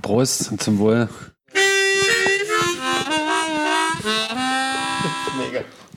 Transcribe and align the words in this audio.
Prost 0.00 0.50
zum 0.60 0.78
Wohl. 0.78 1.08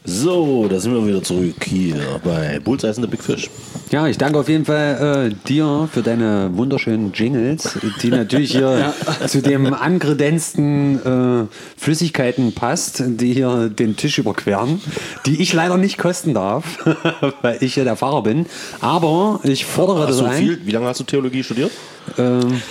So, 0.07 0.67
da 0.69 0.79
sind 0.79 0.93
wir 0.93 1.05
wieder 1.07 1.23
zurück 1.23 1.55
hier 1.63 1.95
bei 2.23 2.59
Bullseye 2.63 2.89
and 2.89 2.97
the 2.97 3.07
Big 3.07 3.23
Fish. 3.23 3.49
Ja, 3.89 4.07
ich 4.07 4.19
danke 4.19 4.37
auf 4.37 4.47
jeden 4.47 4.63
Fall 4.65 5.31
äh, 5.31 5.47
dir 5.47 5.89
für 5.91 6.03
deine 6.03 6.51
wunderschönen 6.53 7.11
Jingles, 7.11 7.77
die 8.03 8.09
natürlich 8.09 8.51
hier 8.51 8.93
zu 9.27 9.41
dem 9.41 9.73
angredenzten 9.73 11.45
äh, 11.45 11.47
Flüssigkeiten 11.77 12.53
passt, 12.53 13.03
die 13.05 13.33
hier 13.33 13.69
den 13.69 13.95
Tisch 13.97 14.19
überqueren, 14.19 14.79
die 15.25 15.41
ich 15.41 15.53
leider 15.53 15.77
nicht 15.77 15.97
kosten 15.97 16.35
darf, 16.35 16.85
weil 17.41 17.57
ich 17.61 17.75
ja 17.75 17.83
der 17.83 17.95
Fahrer 17.95 18.21
bin. 18.21 18.45
Aber 18.81 19.39
ich 19.43 19.65
fordere 19.65 20.01
Hast 20.01 20.09
das 20.09 20.17
du 20.19 20.25
ein. 20.25 20.37
viel, 20.37 20.65
wie 20.65 20.71
lange 20.71 20.85
hast 20.85 20.99
du 20.99 21.03
Theologie 21.03 21.43
studiert? 21.43 21.71
Ähm, 22.17 22.61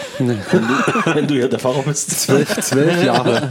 Wenn 1.14 1.26
du 1.26 1.34
hier 1.34 1.48
der 1.48 1.58
Fahrer 1.58 1.82
bist. 1.82 2.10
zwölf, 2.10 2.60
zwölf 2.60 3.04
Jahre. 3.04 3.42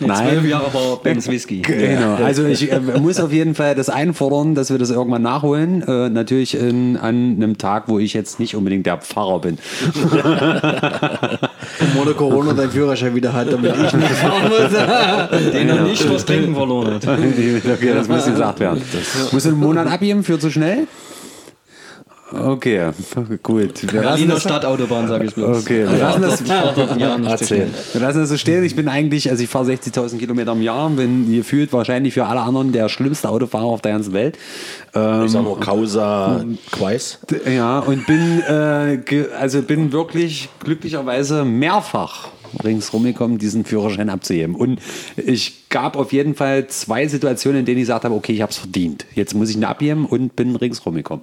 Nein. 0.00 0.28
Zwölf 0.28 0.44
Jahre 0.46 0.74
war 0.74 0.96
Benz 1.02 1.28
Whisky. 1.28 1.62
Genau. 1.62 2.14
Also 2.16 2.44
ich 2.46 2.72
äh, 2.72 2.80
muss 2.80 3.20
auf 3.20 3.32
jeden 3.32 3.54
Fall 3.54 3.74
das 3.74 3.88
einfordern, 3.88 4.54
dass 4.54 4.70
wir 4.70 4.78
das 4.78 4.90
irgendwann 4.90 5.22
nachholen. 5.22 5.82
Äh, 5.82 6.08
natürlich 6.08 6.56
in, 6.56 6.96
an 6.96 7.36
einem 7.36 7.58
Tag, 7.58 7.84
wo 7.88 7.98
ich 7.98 8.14
jetzt 8.14 8.40
nicht 8.40 8.56
unbedingt 8.56 8.86
der 8.86 8.98
Pfarrer 8.98 9.40
bin. 9.40 9.58
Ohne 12.00 12.12
Corona 12.12 12.52
dein 12.52 12.70
Führerschein 12.70 13.14
wieder 13.14 13.32
hat, 13.32 13.52
damit 13.52 13.74
ich 13.76 13.92
nicht 13.92 14.10
fahren 14.12 14.48
muss. 14.48 15.52
Den 15.52 15.68
er 15.68 15.82
nicht 15.82 16.02
fürs 16.02 16.24
Trinken 16.24 16.54
verloren 16.54 16.94
hat. 16.94 17.06
okay, 17.08 17.94
das 17.94 18.08
muss 18.08 18.24
gesagt 18.24 18.60
werden. 18.60 18.82
Muss 19.32 19.46
einen 19.46 19.58
Monat 19.58 19.86
abgeben 19.86 20.24
für 20.24 20.38
zu 20.38 20.50
schnell? 20.50 20.86
Okay, 22.34 22.90
gut. 23.42 23.92
Wir 23.92 24.00
Berliner 24.00 24.40
Stadtautobahn, 24.40 25.08
sage 25.08 25.26
ich 25.26 25.34
bloß. 25.34 25.62
okay, 25.62 25.86
wir 25.88 25.98
lassen 25.98 26.22
das, 26.22 26.46
wir 26.46 28.00
lassen 28.00 28.20
das 28.20 28.28
so 28.28 28.36
stehen. 28.36 28.64
Ich 28.64 28.76
bin 28.76 28.88
eigentlich, 28.88 29.30
also 29.30 29.42
ich 29.42 29.48
fahre 29.48 29.70
60.000 29.70 30.18
Kilometer 30.18 30.52
im 30.52 30.62
Jahr, 30.62 30.90
bin 30.90 31.32
gefühlt 31.32 31.72
wahrscheinlich 31.72 32.14
für 32.14 32.26
alle 32.26 32.40
anderen 32.40 32.72
der 32.72 32.88
schlimmste 32.88 33.28
Autofahrer 33.28 33.64
auf 33.64 33.82
der 33.82 33.92
ganzen 33.92 34.12
Welt. 34.12 34.36
Ich 34.90 35.30
sag 35.30 35.42
nur 35.42 35.58
Causa 35.60 36.44
Quais. 36.70 37.18
Ja, 37.46 37.80
und 37.80 38.06
bin, 38.06 38.40
äh, 38.42 38.98
also 39.38 39.62
bin 39.62 39.92
wirklich 39.92 40.48
glücklicherweise 40.60 41.44
mehrfach 41.44 42.28
ringsrum 42.62 43.04
gekommen, 43.04 43.38
diesen 43.38 43.64
Führerschein 43.64 44.10
abzuheben. 44.10 44.54
Und 44.54 44.80
ich 45.16 45.68
gab 45.68 45.96
auf 45.96 46.12
jeden 46.12 46.34
Fall 46.34 46.68
zwei 46.68 47.08
Situationen, 47.08 47.60
in 47.60 47.66
denen 47.66 47.78
ich 47.78 47.82
gesagt 47.82 48.04
habe, 48.04 48.14
okay, 48.14 48.32
ich 48.32 48.42
habe 48.42 48.52
es 48.52 48.58
verdient. 48.58 49.06
Jetzt 49.14 49.34
muss 49.34 49.50
ich 49.50 49.56
ihn 49.56 49.64
abgeben 49.64 50.06
und 50.06 50.36
bin 50.36 50.54
ringsrum 50.54 50.94
gekommen. 50.94 51.22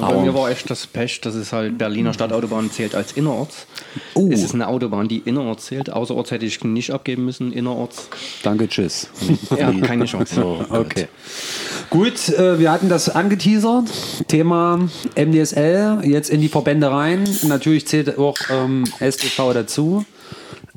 Bei 0.00 0.12
mir 0.20 0.34
war 0.34 0.50
echt 0.50 0.68
das 0.70 0.86
Pech, 0.86 1.20
dass 1.20 1.34
es 1.34 1.52
halt 1.52 1.78
Berliner 1.78 2.12
Stadtautobahn 2.12 2.70
zählt 2.70 2.94
als 2.94 3.12
innerorts. 3.12 3.66
Oh. 4.14 4.28
Es 4.30 4.42
ist 4.42 4.54
eine 4.54 4.66
Autobahn, 4.66 5.06
die 5.08 5.18
innerorts 5.18 5.66
zählt. 5.66 5.90
Außerorts 5.90 6.30
hätte 6.32 6.46
ich 6.46 6.64
nicht 6.64 6.90
abgeben 6.90 7.24
müssen, 7.24 7.52
innerorts. 7.52 8.08
Danke, 8.42 8.68
tschüss. 8.68 9.08
Ja, 9.56 9.72
keine 9.72 10.04
Chance. 10.06 10.66
Okay. 10.68 11.06
Gut, 11.88 12.28
äh, 12.30 12.58
wir 12.58 12.72
hatten 12.72 12.88
das 12.88 13.08
angeteasert. 13.08 13.84
Thema 14.28 14.88
MDSL, 15.14 16.00
jetzt 16.04 16.30
in 16.30 16.40
die 16.40 16.48
Verbände 16.48 16.90
rein. 16.90 17.24
Natürlich 17.42 17.86
zählt 17.86 18.18
auch 18.18 18.36
ähm, 18.50 18.84
STV 18.98 19.52
dazu. 19.52 20.04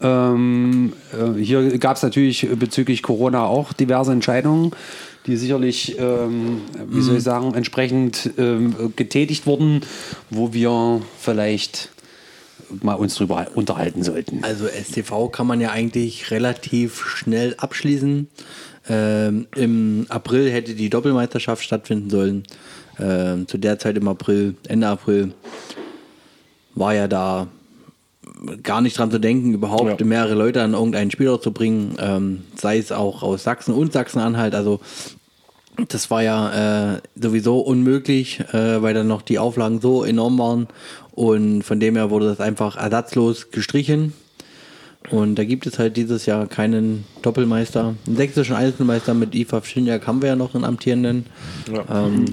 Ähm, 0.02 0.94
äh, 1.14 1.40
hier 1.42 1.78
gab 1.78 1.98
es 1.98 2.04
natürlich 2.04 2.48
bezüglich 2.58 3.04
Corona 3.04 3.46
auch 3.46 3.74
diverse 3.74 4.12
Entscheidungen, 4.12 4.72
die 5.26 5.38
sicherlich, 5.38 5.98
ähm, 6.00 6.62
wie 6.88 7.02
soll 7.02 7.18
ich 7.18 7.24
sagen, 7.24 7.54
entsprechend 7.54 8.32
ähm, 8.38 8.94
getätigt 8.96 9.46
wurden, 9.46 9.82
wo 10.30 10.54
wir 10.54 11.02
vielleicht 11.20 11.90
mal 12.82 12.96
uns 12.96 13.16
drüber 13.16 13.48
unterhalten 13.56 14.04
sollten. 14.04 14.44
Also 14.44 14.68
STV 14.68 15.30
kann 15.32 15.48
man 15.48 15.60
ja 15.60 15.72
eigentlich 15.72 16.32
relativ 16.32 17.06
schnell 17.06 17.56
abschließen. 17.58 18.28
Ähm, 18.90 19.48
Im 19.56 20.06
April 20.10 20.50
hätte 20.52 20.76
die 20.76 20.90
Doppelmeisterschaft 20.90 21.64
stattfinden 21.64 22.10
sollen. 22.10 22.44
Ähm, 23.00 23.48
zu 23.48 23.58
der 23.58 23.80
Zeit 23.80 23.98
im 23.98 24.08
April, 24.08 24.56
Ende 24.68 24.88
April, 24.88 25.34
war 26.76 26.94
ja 26.94 27.08
da 27.08 27.48
gar 28.64 28.82
nicht 28.82 28.98
dran 28.98 29.12
zu 29.12 29.20
denken, 29.20 29.54
überhaupt 29.54 30.00
Ja. 30.00 30.06
mehrere 30.06 30.34
Leute 30.36 30.62
an 30.64 30.74
irgendeinen 30.74 31.12
Spieler 31.12 31.42
zu 31.42 31.52
bringen, 31.52 31.96
ähm, 32.00 32.42
sei 32.56 32.78
es 32.78 32.92
auch 32.92 33.22
aus 33.24 33.44
Sachsen 33.44 33.74
und 33.74 33.92
Sachsen-Anhalt. 33.94 34.56
Also 34.56 34.80
das 35.88 36.10
war 36.12 36.24
ja 36.24 36.94
äh, 36.96 37.02
sowieso 37.16 37.60
unmöglich, 37.60 38.42
äh, 38.52 38.82
weil 38.82 38.94
dann 38.94 39.08
noch 39.08 39.22
die 39.22 39.40
Auflagen 39.40 39.80
so 39.82 40.04
enorm 40.04 40.38
waren. 40.38 40.68
Und 41.12 41.64
von 41.64 41.80
dem 41.80 41.96
her 41.96 42.10
wurde 42.10 42.28
das 42.28 42.40
einfach 42.40 42.78
ersatzlos 42.78 43.52
gestrichen. 43.52 44.14
Und 45.10 45.36
da 45.36 45.46
gibt 45.46 45.66
es 45.66 45.80
halt 45.80 45.96
dieses 45.96 46.26
Jahr 46.26 46.46
keinen 46.48 47.06
Doppelmeister. 47.22 47.96
Einen 48.06 48.16
sächsischen 48.18 48.56
Einzelmeister 48.56 49.14
mit 49.14 49.34
IFA 49.34 49.64
Schinjak 49.64 50.06
haben 50.06 50.22
wir 50.22 50.30
ja 50.30 50.36
noch 50.36 50.54
einen 50.56 50.66
amtierenden. 50.66 51.26
Ähm, 51.90 52.26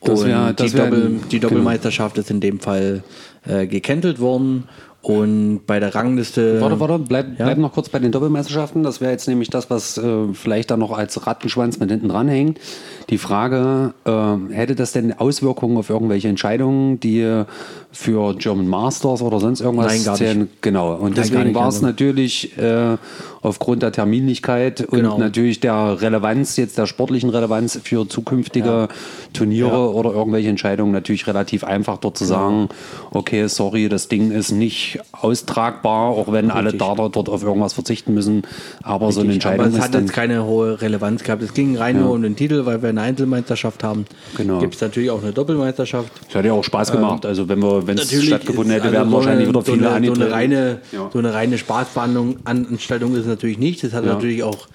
Das 0.00 0.24
wär- 0.24 0.46
und 0.48 0.60
das 0.60 0.70
die, 0.70 0.76
Doppel, 0.76 1.20
die 1.30 1.40
genau. 1.40 1.48
Doppelmeisterschaft 1.50 2.16
ist 2.18 2.30
in 2.30 2.40
dem 2.40 2.60
Fall 2.60 3.02
äh, 3.46 3.66
gecancelt 3.66 4.20
worden. 4.20 4.64
Und 5.00 5.60
bei 5.66 5.78
der 5.78 5.94
Rangliste. 5.94 6.60
Warte, 6.60 6.80
warte, 6.80 6.98
bleib, 6.98 7.38
Ja. 7.38 7.44
bleib 7.44 7.58
noch 7.58 7.72
kurz 7.72 7.88
bei 7.88 8.00
den 8.00 8.10
Doppelmeisterschaften. 8.10 8.82
Das 8.82 9.00
wäre 9.00 9.12
jetzt 9.12 9.28
nämlich 9.28 9.48
das, 9.48 9.70
was 9.70 9.96
äh, 9.96 10.02
vielleicht 10.34 10.70
dann 10.72 10.80
noch 10.80 10.90
als 10.96 11.24
Rattenschwanz 11.26 11.78
mit 11.78 11.90
hinten 11.90 12.08
dranhängt. 12.08 12.58
Die 13.08 13.16
Frage, 13.18 13.94
äh, 14.04 14.52
hätte 14.52 14.74
das 14.74 14.92
denn 14.92 15.12
Auswirkungen 15.18 15.76
auf 15.78 15.88
irgendwelche 15.88 16.28
Entscheidungen, 16.28 16.98
die 16.98 17.44
für 17.92 18.34
German 18.34 18.66
Masters 18.68 19.22
oder 19.22 19.38
sonst 19.40 19.60
irgendwas 19.60 19.86
Nein, 19.86 20.04
gar 20.04 20.20
nicht. 20.20 20.62
Genau. 20.62 20.94
Und 20.94 21.02
Nein, 21.02 21.12
deswegen 21.14 21.54
war 21.54 21.68
es 21.68 21.76
also- 21.76 21.86
natürlich 21.86 22.58
äh, 22.58 22.96
aufgrund 23.40 23.82
der 23.82 23.92
Terminlichkeit 23.92 24.86
Genau. 24.90 25.14
und 25.14 25.20
natürlich 25.20 25.60
der 25.60 26.00
Relevanz, 26.00 26.56
jetzt 26.56 26.76
der 26.78 26.86
sportlichen 26.86 27.30
Relevanz 27.30 27.78
für 27.82 28.08
zukünftige 28.08 28.88
Turniere 29.32 29.92
oder 29.94 30.12
irgendwelche 30.12 30.48
Entscheidungen 30.48 30.92
natürlich 30.92 31.26
relativ 31.26 31.64
einfach 31.64 31.98
dort 31.98 32.16
zu 32.18 32.24
sagen, 32.24 32.68
okay, 33.12 33.46
sorry, 33.48 33.88
das 33.88 34.08
Ding 34.08 34.30
ist 34.32 34.50
nicht 34.50 34.98
austragbar, 35.12 36.08
auch 36.10 36.32
wenn 36.32 36.50
alle 36.50 36.66
Richtig. 36.72 36.80
Darter 36.80 37.08
dort 37.10 37.28
auf 37.28 37.42
irgendwas 37.42 37.72
verzichten 37.74 38.14
müssen. 38.14 38.42
Aber 38.82 39.12
so 39.12 39.20
eine 39.20 39.32
Entscheidung 39.34 39.60
Aber 39.66 39.68
es 39.68 39.74
ist 39.78 39.82
hat 39.84 39.94
jetzt 39.94 40.12
keine 40.12 40.44
hohe 40.44 40.80
Relevanz 40.80 41.22
gehabt. 41.22 41.42
Es 41.42 41.54
ging 41.54 41.76
rein 41.76 42.00
nur 42.00 42.12
um 42.12 42.22
den 42.22 42.34
Titel, 42.36 42.66
weil 42.66 42.82
wir 42.82 42.88
eine 42.88 43.02
Einzelmeisterschaft 43.02 43.84
haben. 43.84 44.04
Genau. 44.36 44.58
Gibt 44.58 44.74
es 44.74 44.80
natürlich 44.80 45.10
auch 45.10 45.22
eine 45.22 45.32
Doppelmeisterschaft. 45.32 46.10
Das 46.26 46.34
hat 46.34 46.44
ja 46.44 46.52
auch 46.52 46.64
Spaß 46.64 46.92
gemacht. 46.92 47.24
also 47.26 47.48
wenn 47.48 47.60
wir, 47.60 47.86
wenn 47.86 47.98
es 47.98 48.10
stattgefunden 48.10 48.72
ist- 48.74 48.82
hätte, 48.82 48.92
wären 48.92 49.02
also 49.04 49.10
so 49.10 49.16
wahrscheinlich 49.16 49.48
wieder 49.48 49.62
viele 49.62 49.82
so 49.84 49.88
eine, 49.90 50.06
so 50.06 50.12
eine 50.14 50.30
reine, 50.32 50.78
Ja. 50.92 51.10
so 51.12 51.18
eine 51.18 51.34
reine 51.34 51.58
Spaßveranstaltung 51.58 53.14
ist 53.14 53.26
es 53.26 53.27
natürlich 53.28 53.58
nicht. 53.58 53.84
Das 53.84 53.92
hat 53.92 54.04
Ja. 54.04 54.14
natürlich 54.14 54.42
auch 54.42 54.66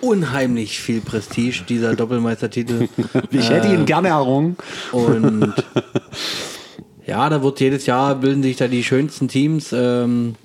unheimlich 0.00 0.78
viel 0.80 1.00
Prestige, 1.00 1.62
dieser 1.68 1.94
Doppelmeistertitel. 1.96 2.88
ich 3.30 3.50
hätte 3.50 3.68
ihn 3.68 3.86
gerne 3.86 4.08
errungen. 4.08 4.56
Und 4.92 5.54
ja, 7.06 7.28
da 7.28 7.42
wird 7.42 7.60
jedes 7.60 7.86
Jahr 7.86 8.14
bilden 8.16 8.42
sich 8.42 8.56
da 8.56 8.68
die 8.68 8.84
schönsten 8.84 9.28
Teams. 9.28 9.70
Ähm, 9.72 10.36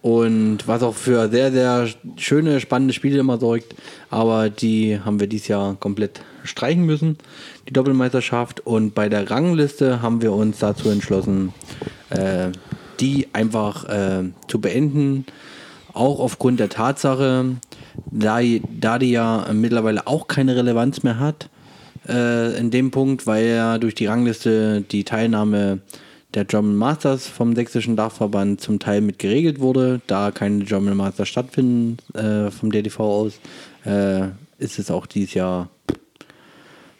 und 0.00 0.58
was 0.66 0.82
auch 0.82 0.94
für 0.94 1.28
sehr, 1.28 1.50
sehr 1.50 1.88
schöne, 2.16 2.60
spannende 2.60 2.94
Spiele 2.94 3.18
immer 3.18 3.38
sorgt. 3.38 3.74
Aber 4.10 4.48
die 4.48 5.00
haben 5.04 5.18
wir 5.18 5.26
dieses 5.26 5.48
Jahr 5.48 5.74
komplett 5.74 6.20
streichen 6.44 6.86
müssen, 6.86 7.18
die 7.68 7.72
Doppelmeisterschaft. 7.72 8.60
Und 8.60 8.94
bei 8.94 9.08
der 9.08 9.28
Rangliste 9.30 10.00
haben 10.00 10.22
wir 10.22 10.32
uns 10.32 10.58
dazu 10.60 10.88
entschlossen, 10.88 11.52
äh, 12.10 12.48
die 13.00 13.28
einfach 13.32 13.84
äh, 13.88 14.24
zu 14.46 14.60
beenden. 14.60 15.26
Auch 15.92 16.20
aufgrund 16.20 16.60
der 16.60 16.68
Tatsache, 16.68 17.56
da, 18.10 18.40
da 18.80 18.98
die 18.98 19.10
ja 19.10 19.46
mittlerweile 19.52 20.06
auch 20.06 20.28
keine 20.28 20.56
Relevanz 20.56 21.02
mehr 21.02 21.18
hat, 21.18 21.48
äh, 22.08 22.58
in 22.58 22.70
dem 22.70 22.90
Punkt, 22.90 23.26
weil 23.26 23.46
ja 23.46 23.78
durch 23.78 23.94
die 23.94 24.06
Rangliste 24.06 24.82
die 24.82 25.04
Teilnahme 25.04 25.80
der 26.34 26.44
German 26.44 26.76
Masters 26.76 27.26
vom 27.26 27.54
sächsischen 27.54 27.96
Dachverband 27.96 28.60
zum 28.60 28.78
Teil 28.78 29.00
mit 29.00 29.18
geregelt 29.18 29.60
wurde, 29.60 30.00
da 30.06 30.30
keine 30.30 30.64
German 30.64 30.96
Masters 30.96 31.28
stattfinden 31.28 31.96
äh, 32.14 32.50
vom 32.50 32.70
DTV 32.70 33.00
aus, 33.00 33.40
äh, 33.84 34.28
ist 34.58 34.78
es 34.78 34.90
auch 34.90 35.06
dieses 35.06 35.34
Jahr 35.34 35.68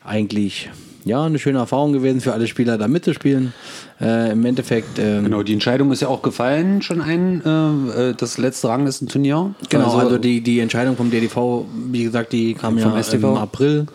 eigentlich 0.02 0.70
ja 1.08 1.24
eine 1.24 1.38
schöne 1.38 1.58
Erfahrung 1.58 1.92
gewesen 1.92 2.20
für 2.20 2.32
alle 2.32 2.46
Spieler 2.46 2.78
da 2.78 2.86
mitzuspielen. 2.86 3.52
Äh, 4.00 4.32
Im 4.32 4.44
Endeffekt 4.44 4.98
ähm, 4.98 5.24
Genau, 5.24 5.42
die 5.42 5.52
Entscheidung 5.52 5.90
ist 5.90 6.02
ja 6.02 6.08
auch 6.08 6.22
gefallen, 6.22 6.82
schon 6.82 7.00
ein, 7.00 7.42
äh, 7.44 8.10
äh, 8.10 8.14
das 8.16 8.38
letzte 8.38 8.68
Ranglistenturnier. 8.68 9.54
Genau, 9.68 9.96
also, 9.96 10.18
die, 10.18 10.40
die 10.40 10.60
Entscheidung 10.60 10.96
vom 10.96 11.10
DDV, 11.10 11.64
wie 11.90 12.04
gesagt, 12.04 12.32
die 12.32 12.54
kam 12.54 12.78
ja 12.78 13.02
STV? 13.02 13.24
im 13.24 13.36
April. 13.36 13.86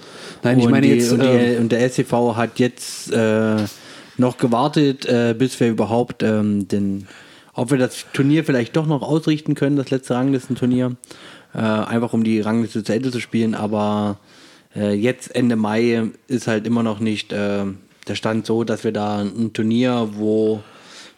Nein, 0.43 0.59
ich 0.59 0.65
Und 0.65 0.71
meine 0.71 0.87
die, 0.87 0.93
jetzt, 0.93 1.11
Und, 1.11 1.23
die, 1.23 1.27
äh, 1.27 1.57
und 1.57 1.71
der 1.71 1.89
STV 1.89 2.35
hat 2.35 2.59
jetzt 2.59 3.11
äh, 3.13 3.55
noch 4.17 4.37
gewartet, 4.37 5.05
äh, 5.05 5.33
bis 5.37 5.59
wir 5.59 5.69
überhaupt 5.69 6.23
ähm, 6.23 6.67
den, 6.67 7.07
ob 7.53 7.71
wir 7.71 7.77
das 7.77 8.05
Turnier 8.13 8.43
vielleicht 8.43 8.75
doch 8.75 8.87
noch 8.87 9.01
ausrichten 9.01 9.55
können, 9.55 9.77
das 9.77 9.89
letzte 9.89 10.15
Ranglistenturnier. 10.15 10.95
Äh, 11.55 11.59
einfach 11.59 12.13
um 12.13 12.23
die 12.23 12.41
Rangliste 12.41 12.83
zu 12.83 12.93
Ende 12.93 13.11
zu 13.11 13.19
spielen, 13.19 13.53
aber 13.53 14.17
äh, 14.75 14.93
jetzt 14.93 15.35
Ende 15.35 15.55
Mai 15.55 16.09
ist 16.27 16.47
halt 16.47 16.67
immer 16.67 16.83
noch 16.83 16.99
nicht 16.99 17.31
äh, 17.31 17.65
der 18.07 18.15
Stand 18.15 18.45
so, 18.45 18.63
dass 18.63 18.83
wir 18.83 18.91
da 18.91 19.21
ein 19.21 19.53
Turnier, 19.53 20.09
wo 20.13 20.61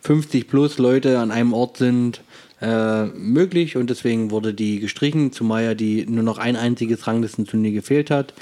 50 0.02 0.48
plus 0.48 0.78
Leute 0.78 1.20
an 1.20 1.32
einem 1.32 1.54
Ort 1.54 1.78
sind, 1.78 2.22
äh, 2.62 3.06
möglich 3.06 3.76
und 3.76 3.90
deswegen 3.90 4.32
wurde 4.32 4.54
die 4.54 4.80
gestrichen, 4.80 5.32
zumal 5.32 5.64
ja 5.64 5.74
die 5.74 6.06
nur 6.06 6.24
noch 6.24 6.38
ein 6.38 6.56
einziges 6.56 7.06
Ranglistenturnier 7.06 7.72
gefehlt 7.72 8.10
hat. 8.10 8.34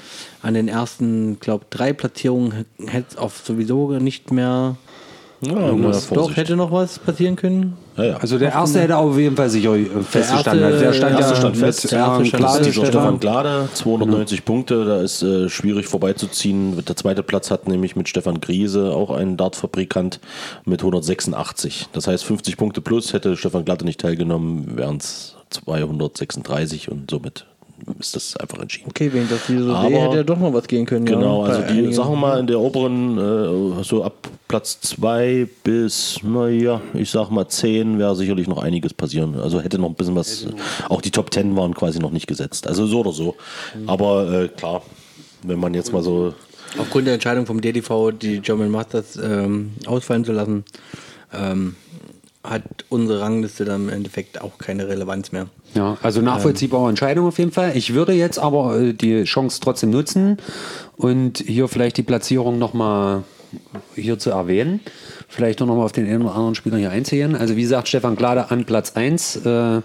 An 0.42 0.54
den 0.54 0.68
ersten, 0.68 1.40
glaube 1.40 1.66
drei 1.70 1.92
Platzierungen 1.92 2.64
hätte 2.78 3.06
es 3.10 3.16
auch 3.16 3.32
sowieso 3.32 3.90
nicht 3.98 4.30
mehr. 4.30 4.76
Ja, 5.40 5.72
Doch, 6.10 6.36
hätte 6.36 6.56
noch 6.56 6.70
was 6.70 6.98
passieren 6.98 7.36
können. 7.36 7.76
Ja, 7.96 8.04
ja. 8.04 8.16
Also 8.16 8.38
der 8.38 8.52
erste 8.52 8.80
hätte 8.80 8.96
auf 8.96 9.16
jeden 9.18 9.36
Fall 9.36 9.48
sicher 9.50 9.74
äh, 9.76 9.84
festgestanden. 10.02 10.64
erste- 10.64 10.74
Also 10.74 10.78
der 10.84 10.92
stand 10.92 11.02
der 11.02 11.10
ja 11.10 11.18
erste 11.26 11.36
stand 11.36 11.56
fest. 11.56 11.92
Der 11.92 11.98
erste 11.98 12.24
stand 12.26 12.44
fest. 12.44 12.58
Dieser 12.60 12.72
Stefan 12.72 12.86
Stefan. 12.86 13.20
Glade, 13.20 13.68
290 13.74 14.44
Punkte, 14.44 14.84
da 14.84 15.00
ist 15.02 15.22
äh, 15.22 15.48
schwierig 15.48 15.86
vorbeizuziehen. 15.86 16.84
Der 16.84 16.96
zweite 16.96 17.22
Platz 17.22 17.50
hat 17.50 17.68
nämlich 17.68 17.96
mit 17.96 18.08
Stefan 18.08 18.40
Griese, 18.40 18.92
auch 18.92 19.10
ein 19.10 19.36
Dartfabrikant, 19.36 20.20
mit 20.64 20.80
186. 20.80 21.88
Das 21.92 22.06
heißt 22.06 22.24
50 22.24 22.56
Punkte 22.56 22.80
plus, 22.80 23.12
hätte 23.12 23.36
Stefan 23.36 23.64
Glade 23.64 23.84
nicht 23.84 24.00
teilgenommen, 24.00 24.76
wären 24.76 24.96
es 24.96 25.36
236 25.50 26.90
und 26.90 27.10
somit 27.10 27.46
ist 27.98 28.16
das 28.16 28.36
einfach 28.36 28.58
entschieden. 28.58 28.86
Okay, 28.88 29.10
so 29.10 29.72
Aber- 29.72 29.88
sehe, 29.88 30.00
hätte 30.00 30.16
ja 30.16 30.22
doch 30.22 30.38
noch 30.38 30.52
was 30.52 30.66
gehen 30.66 30.86
können. 30.86 31.04
Genau, 31.04 31.46
ja, 31.46 31.52
also 31.52 31.72
die, 31.72 31.92
sagen 31.92 32.10
wir 32.10 32.16
mal, 32.16 32.40
in 32.40 32.46
der 32.46 32.60
oberen, 32.60 33.18
äh, 33.18 33.82
so 33.84 34.04
ab 34.04 34.28
Platz 34.48 34.80
2 34.80 35.48
bis, 35.62 36.20
naja, 36.22 36.80
ich 36.94 37.10
sag 37.10 37.30
mal 37.30 37.48
10 37.48 37.98
wäre 37.98 38.14
sicherlich 38.14 38.46
noch 38.48 38.62
einiges 38.62 38.94
passieren. 38.94 39.38
Also 39.40 39.60
hätte 39.60 39.78
noch 39.78 39.88
ein 39.88 39.94
bisschen 39.94 40.16
was, 40.16 40.46
auch 40.88 41.00
die 41.00 41.10
Top 41.10 41.32
10 41.32 41.56
waren 41.56 41.74
quasi 41.74 41.98
noch 41.98 42.10
nicht 42.10 42.26
gesetzt. 42.26 42.66
Also 42.66 42.86
so 42.86 43.00
oder 43.00 43.12
so. 43.12 43.36
Aber 43.86 44.30
äh, 44.32 44.48
klar, 44.48 44.82
wenn 45.42 45.58
man 45.58 45.74
jetzt 45.74 45.92
mal 45.92 46.02
so, 46.02 46.34
Aufgrund 46.76 47.06
der 47.06 47.14
Entscheidung 47.14 47.46
vom 47.46 47.60
DDV, 47.60 48.10
die 48.10 48.40
German 48.40 48.68
Masters 48.70 49.16
ähm, 49.16 49.72
ausfallen 49.86 50.24
zu 50.24 50.32
lassen, 50.32 50.64
ähm, 51.32 51.76
hat 52.44 52.62
unsere 52.90 53.20
Rangliste 53.22 53.64
dann 53.64 53.84
im 53.84 53.88
Endeffekt 53.88 54.40
auch 54.42 54.58
keine 54.58 54.86
Relevanz 54.86 55.32
mehr. 55.32 55.48
Ja, 55.74 55.96
also 56.02 56.20
nachvollziehbare 56.20 56.90
Entscheidung 56.90 57.26
auf 57.26 57.38
jeden 57.38 57.52
Fall. 57.52 57.72
Ich 57.74 57.94
würde 57.94 58.12
jetzt 58.12 58.38
aber 58.38 58.78
äh, 58.78 58.92
die 58.92 59.24
Chance 59.24 59.60
trotzdem 59.62 59.90
nutzen 59.90 60.36
und 60.96 61.38
hier 61.38 61.68
vielleicht 61.68 61.96
die 61.96 62.02
Platzierung 62.02 62.58
nochmal 62.58 63.24
hier 63.94 64.18
zu 64.18 64.30
erwähnen. 64.30 64.80
Vielleicht 65.34 65.58
noch 65.58 65.66
mal 65.66 65.82
auf 65.82 65.90
den 65.90 66.06
einen 66.06 66.22
oder 66.22 66.36
anderen 66.36 66.54
Spieler 66.54 66.76
hier 66.76 66.92
einzugehen. 66.92 67.34
Also 67.34 67.56
wie 67.56 67.62
gesagt, 67.62 67.88
Stefan 67.88 68.14
Glade 68.14 68.52
an 68.52 68.64
Platz 68.66 68.92
1 68.94 69.40
äh, 69.44 69.48
äh, 69.48 69.80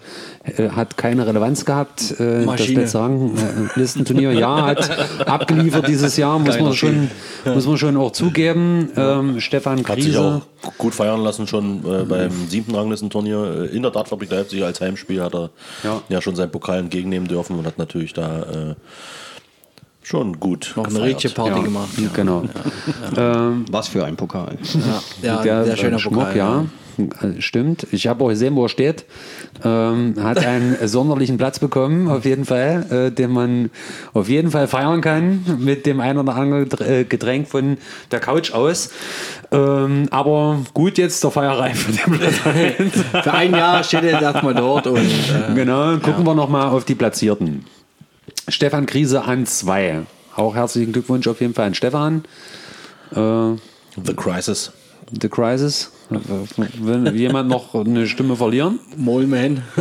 hat 0.75 0.96
keine 0.96 1.25
Relevanz 1.25 1.66
gehabt. 1.66 2.12
Äh, 2.19 2.38
das 2.38 2.46
Maschine. 2.46 2.81
letzte 2.81 3.00
Ranglistenturnier, 3.00 4.31
ja, 4.34 4.68
hat 4.68 4.92
abgeliefert 5.28 5.88
dieses 5.88 6.18
Jahr, 6.18 6.38
muss 6.38 6.60
man, 6.60 6.74
schon, 6.74 7.10
muss 7.46 7.66
man 7.66 7.78
schon 7.80 7.98
auch 7.98 8.12
zugeben. 8.12 8.90
Ähm, 8.96 9.40
Stefan 9.40 9.84
hat 9.88 10.00
sich 10.00 10.16
auch 10.18 10.42
gut 10.78 10.94
feiern 10.94 11.22
lassen 11.24 11.48
schon 11.48 11.80
äh, 11.84 12.04
beim 12.04 12.48
siebten 12.48 12.75
Ranglistenturnier. 12.75 13.69
Äh, 13.72 13.75
in 13.75 13.81
der 13.81 13.90
Dartfabrik 13.90 14.30
Leipzig 14.30 14.63
als 14.63 14.80
Heimspiel 14.81 15.24
hat 15.24 15.34
er 15.34 15.50
ja, 15.84 16.01
Ja. 16.10 16.22
schon 16.22 16.36
seinen 16.36 16.51
Pokal 16.51 16.78
entgegennehmen 16.78 17.28
dürfen 17.28 17.57
und 17.57 17.66
hat 17.66 17.80
natürlich 17.80 18.13
da 18.13 18.42
äh, 18.42 18.75
schon 20.09 20.39
gut 20.39 20.73
Noch 20.75 20.88
eine 20.88 21.01
richtige 21.03 21.33
Party 21.35 21.59
Ja, 21.59 21.63
gemacht. 21.63 21.89
genau. 22.15 22.44
Ähm, 23.15 23.65
Was 23.71 23.89
für 23.89 24.03
ein 24.06 24.15
Pokal. 24.15 24.57
Ja, 25.21 25.35
ja 25.35 25.44
der 25.44 25.65
sehr 25.65 25.77
schöner 25.77 26.00
Schmuck, 26.00 26.15
Pokal. 26.15 26.35
ja. 26.35 26.65
Äh, 26.97 27.39
Stimmt. 27.41 27.88
Ich 27.91 28.07
habe 28.07 28.23
auch 28.23 28.29
gesehen, 28.29 28.56
wo 28.56 28.65
er 28.65 28.69
steht. 28.69 29.06
Ähm, 29.63 30.15
hat 30.21 30.44
einen 30.45 30.75
sonderlichen 30.88 31.38
Platz 31.38 31.59
bekommen, 31.59 32.07
auf 32.09 32.25
jeden 32.25 32.44
Fall, 32.45 32.85
äh, 33.09 33.11
den 33.11 33.31
man 33.31 33.69
auf 34.13 34.27
jeden 34.27 34.50
Fall 34.51 34.67
feiern 34.67 35.00
kann 35.01 35.45
mit 35.59 35.85
dem 35.85 36.00
ein 36.01 36.17
oder 36.17 36.35
anderen 36.35 36.67
äh, 36.81 37.03
Getränk 37.03 37.47
von 37.47 37.77
der 38.12 38.19
Couch 38.19 38.51
aus. 38.51 38.89
Ähm, 39.51 40.07
aber 40.09 40.59
gut, 40.73 40.97
jetzt 40.97 41.23
der 41.23 41.31
Feierei 41.31 41.73
für 41.75 41.91
den 41.91 42.19
Platz. 42.19 42.35
Für 43.23 43.33
ein 43.33 43.51
Jahr 43.51 43.83
steht 43.83 44.03
er 44.03 44.12
jetzt 44.13 44.21
erstmal 44.23 44.55
dort 44.55 44.88
und 44.88 44.97
äh, 44.97 45.53
Genau, 45.55 45.97
gucken 45.97 46.25
wir 46.25 46.33
noch 46.35 46.50
mal 46.50 46.67
auf 46.69 46.83
die 46.85 46.95
Platzierten. 46.95 47.63
Stefan 48.51 48.86
Krise 48.86 49.24
an 49.24 49.46
zwei. 49.46 50.06
Auch 50.36 50.56
herzlichen 50.56 50.94
Glückwunsch 50.94 51.28
auf 51.28 51.42
jeden 51.42 51.54
Fall 51.54 51.68
an 51.68 51.74
Stefan. 51.75 52.24
Äh, 53.12 53.16
The 53.16 54.13
Crisis. 54.16 54.72
The 55.21 55.29
Crisis. 55.29 55.91
Will 56.79 57.15
jemand 57.15 57.50
noch 57.50 57.75
eine 57.75 58.07
Stimme 58.07 58.35
verlieren? 58.35 58.79
Moleman. 58.97 59.61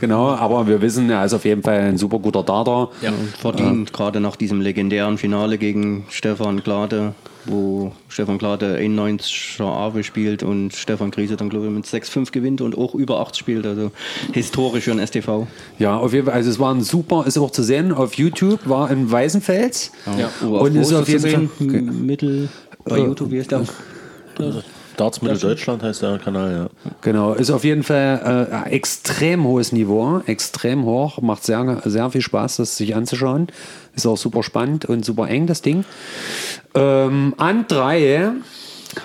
Genau, 0.00 0.28
aber 0.28 0.66
wir 0.66 0.80
wissen, 0.80 1.10
er 1.10 1.24
ist 1.24 1.34
auf 1.34 1.44
jeden 1.44 1.62
Fall 1.62 1.80
ein 1.80 1.98
super 1.98 2.18
guter 2.18 2.42
Darter. 2.42 2.90
Ja. 3.02 3.12
Verdient, 3.38 3.92
gerade 3.92 4.20
nach 4.20 4.36
diesem 4.36 4.60
legendären 4.60 5.18
Finale 5.18 5.58
gegen 5.58 6.04
Stefan 6.10 6.62
Glade, 6.62 7.14
wo 7.44 7.92
Stefan 8.08 8.38
Glade 8.38 8.78
91er 8.78 9.64
Ave 9.64 10.04
spielt 10.04 10.42
und 10.42 10.74
Stefan 10.74 11.10
Krise 11.10 11.36
dann, 11.36 11.50
glaube 11.50 11.66
ich, 11.66 11.72
mit 11.72 11.86
6-5 11.86 12.32
gewinnt 12.32 12.60
und 12.60 12.76
auch 12.76 12.94
über 12.94 13.20
8 13.20 13.36
spielt. 13.36 13.66
Also 13.66 13.90
historisch 14.32 14.84
für 14.84 14.92
ein 14.92 15.04
STV. 15.06 15.46
Ja, 15.78 15.96
auf 15.96 16.12
jeden 16.12 16.26
Fall. 16.26 16.34
Also 16.34 16.50
es 16.50 16.58
war 16.58 16.74
ein 16.74 16.82
super, 16.82 17.24
ist 17.26 17.38
auch 17.38 17.50
zu 17.50 17.62
sehen 17.62 17.92
auf 17.92 18.14
YouTube, 18.14 18.68
war 18.68 18.90
in 18.90 19.10
Weißenfels. 19.10 19.92
Ja. 20.18 20.48
Und 20.48 20.76
ist 20.76 20.92
auf 20.92 21.08
jeden 21.08 21.48
Fall. 21.48 21.80
Mittel 21.82 22.48
bei 22.84 22.98
YouTube, 22.98 23.30
wie 23.30 23.38
ist 23.38 23.52
der? 24.40 24.62
Darts 24.96 25.22
Mittel 25.22 25.38
Deutschland 25.38 25.82
heißt 25.82 26.02
der 26.02 26.18
Kanal, 26.18 26.52
ja. 26.52 26.90
Genau, 27.00 27.32
ist 27.32 27.50
auf 27.50 27.64
jeden 27.64 27.82
Fall 27.82 28.50
äh, 28.66 28.70
extrem 28.70 29.44
hohes 29.44 29.72
Niveau, 29.72 30.20
extrem 30.26 30.84
hoch, 30.84 31.22
macht 31.22 31.44
sehr, 31.44 31.80
sehr 31.84 32.10
viel 32.10 32.20
Spaß, 32.20 32.56
das 32.56 32.76
sich 32.76 32.94
anzuschauen. 32.94 33.46
Ist 33.94 34.06
auch 34.06 34.18
super 34.18 34.42
spannend 34.42 34.84
und 34.84 35.04
super 35.04 35.28
eng, 35.28 35.46
das 35.46 35.62
Ding. 35.62 35.84
Ähm, 36.74 37.34
an 37.38 37.64
drei 37.66 38.32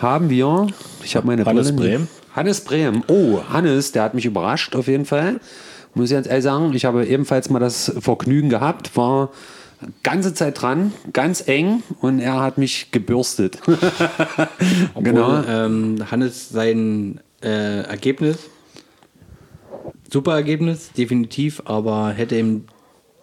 haben 0.02 0.30
wir, 0.30 0.68
ich 1.04 1.16
habe 1.16 1.28
meine 1.28 1.46
Hannes 1.46 1.72
Brille- 1.72 1.98
Brehm. 2.00 2.08
Hannes 2.36 2.62
Brehm. 2.62 3.04
Oh, 3.08 3.40
Hannes, 3.50 3.94
der 3.94 4.04
hat 4.04 4.14
mich 4.14 4.26
überrascht 4.26 4.76
auf 4.76 4.88
jeden 4.88 5.06
Fall. 5.06 5.40
Muss 5.94 6.10
ich 6.10 6.16
ganz 6.16 6.28
ehrlich 6.28 6.44
sagen, 6.44 6.74
ich 6.74 6.84
habe 6.84 7.06
ebenfalls 7.06 7.50
mal 7.50 7.60
das 7.60 7.94
Vergnügen 8.02 8.50
gehabt, 8.50 8.98
war 8.98 9.30
ganze 10.04 10.34
Zeit 10.34 10.62
dran, 10.62 10.94
ganz 11.14 11.48
eng 11.48 11.84
und 12.02 12.20
er 12.20 12.42
hat 12.42 12.58
mich 12.58 12.92
gebürstet. 12.92 13.60
genau. 15.00 15.40
Obwohl, 15.40 15.46
ähm, 15.50 16.12
Hannes 16.12 16.50
sein 16.50 17.20
äh, 17.42 17.82
Ergebnis, 17.82 18.38
super 20.12 20.36
Ergebnis, 20.36 20.92
definitiv, 20.94 21.62
aber 21.66 22.12
hätte 22.12 22.36
in 22.36 22.66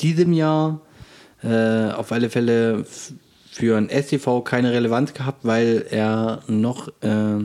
diesem 0.00 0.32
Jahr 0.32 0.80
äh, 1.42 1.90
auf 1.90 2.12
alle 2.12 2.30
Fälle 2.30 2.84
für 3.50 3.76
ein 3.76 3.88
STV 3.90 4.42
keine 4.44 4.72
Relevanz 4.72 5.14
gehabt, 5.14 5.44
weil 5.44 5.86
er 5.90 6.42
noch 6.46 6.88
äh, 7.02 7.44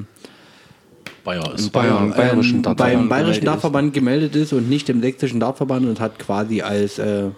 Bayer 1.28 1.54
ist. 1.56 1.72
Bayern, 1.74 2.14
bayerischen 2.14 2.64
ähm, 2.66 2.76
beim 2.76 3.10
bayerischen 3.10 3.10
gemeldet 3.10 3.38
ist. 3.38 3.48
Dartverband 3.48 3.94
gemeldet 3.94 4.36
ist 4.38 4.54
und 4.54 4.70
nicht 4.70 4.88
im 4.88 5.02
sächsischen 5.02 5.42
Dartverband 5.42 5.86
und 5.86 6.00
hat 6.00 6.20
quasi 6.20 6.62
als 6.62 7.00
äh, 7.00 7.32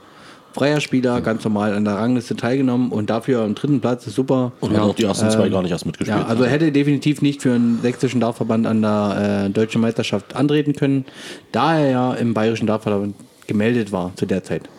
freier 0.53 0.81
Spieler 0.81 1.21
ganz 1.21 1.43
normal 1.43 1.73
an 1.73 1.85
der 1.85 1.95
Rangliste 1.95 2.35
teilgenommen 2.35 2.91
und 2.91 3.09
dafür 3.09 3.41
am 3.41 3.55
dritten 3.55 3.79
Platz 3.81 4.07
ist 4.07 4.15
super. 4.15 4.51
Und 4.59 4.75
hat 4.75 4.81
auch 4.81 4.95
die 4.95 5.03
ersten 5.03 5.29
zwei 5.29 5.49
gar 5.49 5.61
nicht 5.61 5.71
erst 5.71 5.85
mitgespielt. 5.85 6.19
Ja, 6.19 6.25
also 6.25 6.43
er 6.43 6.49
hätte 6.49 6.71
definitiv 6.71 7.21
nicht 7.21 7.41
für 7.41 7.53
einen 7.53 7.81
sächsischen 7.81 8.19
Dartverband 8.19 8.67
an 8.67 8.81
der 8.81 9.45
äh, 9.45 9.49
deutschen 9.49 9.81
Meisterschaft 9.81 10.35
antreten 10.35 10.73
können, 10.73 11.05
da 11.51 11.77
er 11.77 11.89
ja 11.89 12.13
im 12.13 12.33
bayerischen 12.33 12.67
Dartverband 12.67 13.15
gemeldet 13.47 13.91
war 13.91 14.11
zu 14.15 14.25
der 14.25 14.43
Zeit. 14.43 14.69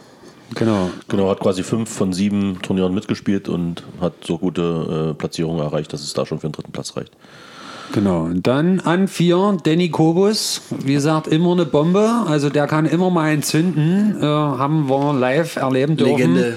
genau. 0.54 0.90
Genau, 1.08 1.30
hat 1.30 1.40
quasi 1.40 1.62
fünf 1.62 1.90
von 1.90 2.12
sieben 2.12 2.60
Turnieren 2.62 2.94
mitgespielt 2.94 3.48
und 3.48 3.84
hat 4.00 4.14
so 4.24 4.38
gute 4.38 5.10
äh, 5.10 5.14
Platzierungen 5.14 5.60
erreicht, 5.60 5.92
dass 5.92 6.02
es 6.02 6.12
da 6.14 6.26
schon 6.26 6.38
für 6.38 6.48
den 6.48 6.52
dritten 6.52 6.72
Platz 6.72 6.96
reicht. 6.96 7.12
Genau. 7.92 8.22
Und 8.22 8.46
dann 8.46 8.80
an 8.80 9.08
vier, 9.08 9.56
Danny 9.62 9.88
Kobus. 9.90 10.62
Wie 10.70 10.94
gesagt, 10.94 11.26
immer 11.26 11.52
eine 11.52 11.66
Bombe. 11.66 12.08
Also 12.26 12.48
der 12.48 12.66
kann 12.66 12.86
immer 12.86 13.10
mal 13.10 13.30
entzünden. 13.30 14.16
Äh, 14.20 14.24
haben 14.24 14.88
wir 14.88 15.12
live 15.12 15.56
erleben 15.56 15.96
dürfen. 15.96 16.34
Genau. 16.34 16.54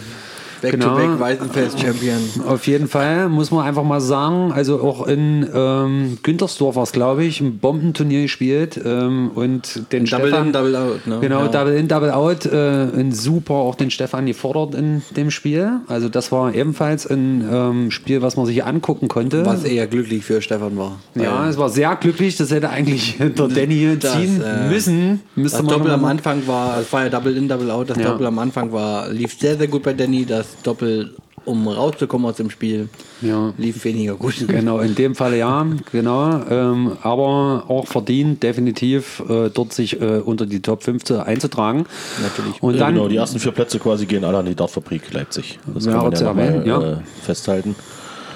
Back-to-back 0.63 1.19
Weißenfest-Champion. 1.19 2.45
Auf 2.47 2.67
jeden 2.67 2.87
Fall, 2.87 3.27
muss 3.27 3.51
man 3.51 3.65
einfach 3.65 3.83
mal 3.83 3.99
sagen. 3.99 4.51
Also 4.53 4.81
auch 4.81 5.07
in 5.07 5.47
ähm, 5.53 6.17
Güntersdorf 6.23 6.77
war 6.77 6.83
es, 6.83 6.93
glaube 6.93 7.25
ich, 7.25 7.41
ein 7.41 7.59
Bombenturnier 7.59 8.21
gespielt. 8.23 8.79
Ähm, 8.83 9.31
und 9.35 9.91
den 9.91 10.05
Double 10.05 10.29
Stefan, 10.29 10.47
in, 10.47 10.53
Double 10.53 10.75
out. 10.75 11.07
Ne? 11.07 11.19
Genau, 11.19 11.41
ja. 11.41 11.47
Double 11.49 11.75
in, 11.75 11.87
Double 11.87 12.11
out. 12.11 12.45
Äh, 12.45 12.83
ein 12.95 13.11
super, 13.11 13.55
auch 13.55 13.75
den 13.75 13.91
Stefan 13.91 14.25
gefordert 14.25 14.75
in 14.75 15.01
dem 15.15 15.31
Spiel. 15.31 15.81
Also 15.87 16.07
das 16.07 16.31
war 16.31 16.55
ebenfalls 16.55 17.05
ein 17.05 17.45
ähm, 17.51 17.91
Spiel, 17.91 18.21
was 18.21 18.37
man 18.37 18.45
sich 18.45 18.63
angucken 18.63 19.09
konnte. 19.09 19.45
Was 19.45 19.65
eher 19.65 19.87
glücklich 19.87 20.23
für 20.23 20.41
Stefan 20.41 20.77
war. 20.77 20.99
Ja, 21.15 21.49
es 21.49 21.57
war 21.57 21.69
sehr 21.69 21.95
glücklich. 21.97 22.37
Das 22.37 22.51
hätte 22.51 22.69
eigentlich 22.69 23.17
der 23.19 23.29
Danny 23.29 23.97
Das, 23.99 24.13
ziehen 24.13 24.41
äh, 24.41 24.69
müssen. 24.69 25.21
Müsste 25.35 25.63
Das 25.63 25.67
Doppel 25.67 25.91
am 25.91 26.05
Anfang 26.05 26.47
war, 26.47 26.79
es 26.79 26.91
war 26.93 27.03
ja 27.03 27.09
Double 27.09 27.35
in, 27.35 27.47
Double 27.47 27.69
out. 27.69 27.89
Das 27.89 27.97
Ja. 27.97 28.11
Doppel 28.11 28.27
am 28.27 28.39
Anfang 28.39 28.71
war, 28.71 29.09
lief 29.09 29.37
sehr, 29.37 29.57
sehr 29.57 29.67
gut 29.67 29.83
bei 29.83 29.93
Danny. 29.93 30.25
Das 30.25 30.47
Doppel, 30.63 31.15
um 31.45 31.67
rauszukommen 31.67 32.29
aus 32.29 32.37
dem 32.37 32.49
Spiel, 32.49 32.87
Ja. 33.21 33.53
lief 33.57 33.83
weniger 33.83 34.15
gut. 34.15 34.35
Genau, 34.47 34.79
in 34.79 34.95
dem 34.95 35.13
Fall 35.15 35.35
ja, 35.35 35.65
genau. 35.91 36.41
Ähm, 36.49 36.97
aber 37.01 37.65
auch 37.67 37.85
verdient, 37.87 38.41
definitiv 38.43 39.21
äh, 39.27 39.49
dort 39.49 39.73
sich 39.73 39.99
äh, 40.01 40.19
unter 40.23 40.45
die 40.45 40.61
Top 40.61 40.83
15 40.83 41.17
einzutragen. 41.17 41.85
Natürlich. 42.21 42.63
Und 42.63 42.75
Ja, 42.75 42.79
dann, 42.85 42.95
genau, 42.95 43.07
die 43.09 43.17
ersten 43.17 43.39
vier 43.39 43.51
Plätze 43.51 43.77
quasi 43.79 44.05
gehen 44.05 44.23
alle 44.23 44.37
an 44.37 44.45
die 44.45 44.55
Dartfabrik 44.55 45.11
Leipzig. 45.13 45.59
Das 45.73 45.85
Ja, 45.85 45.93
kann 45.93 46.03
man 46.03 46.13
ja, 46.13 46.19
erwähnen, 46.27 46.57
mal, 46.59 46.67
ja. 46.67 46.91
Äh, 46.93 46.97
festhalten. 47.23 47.75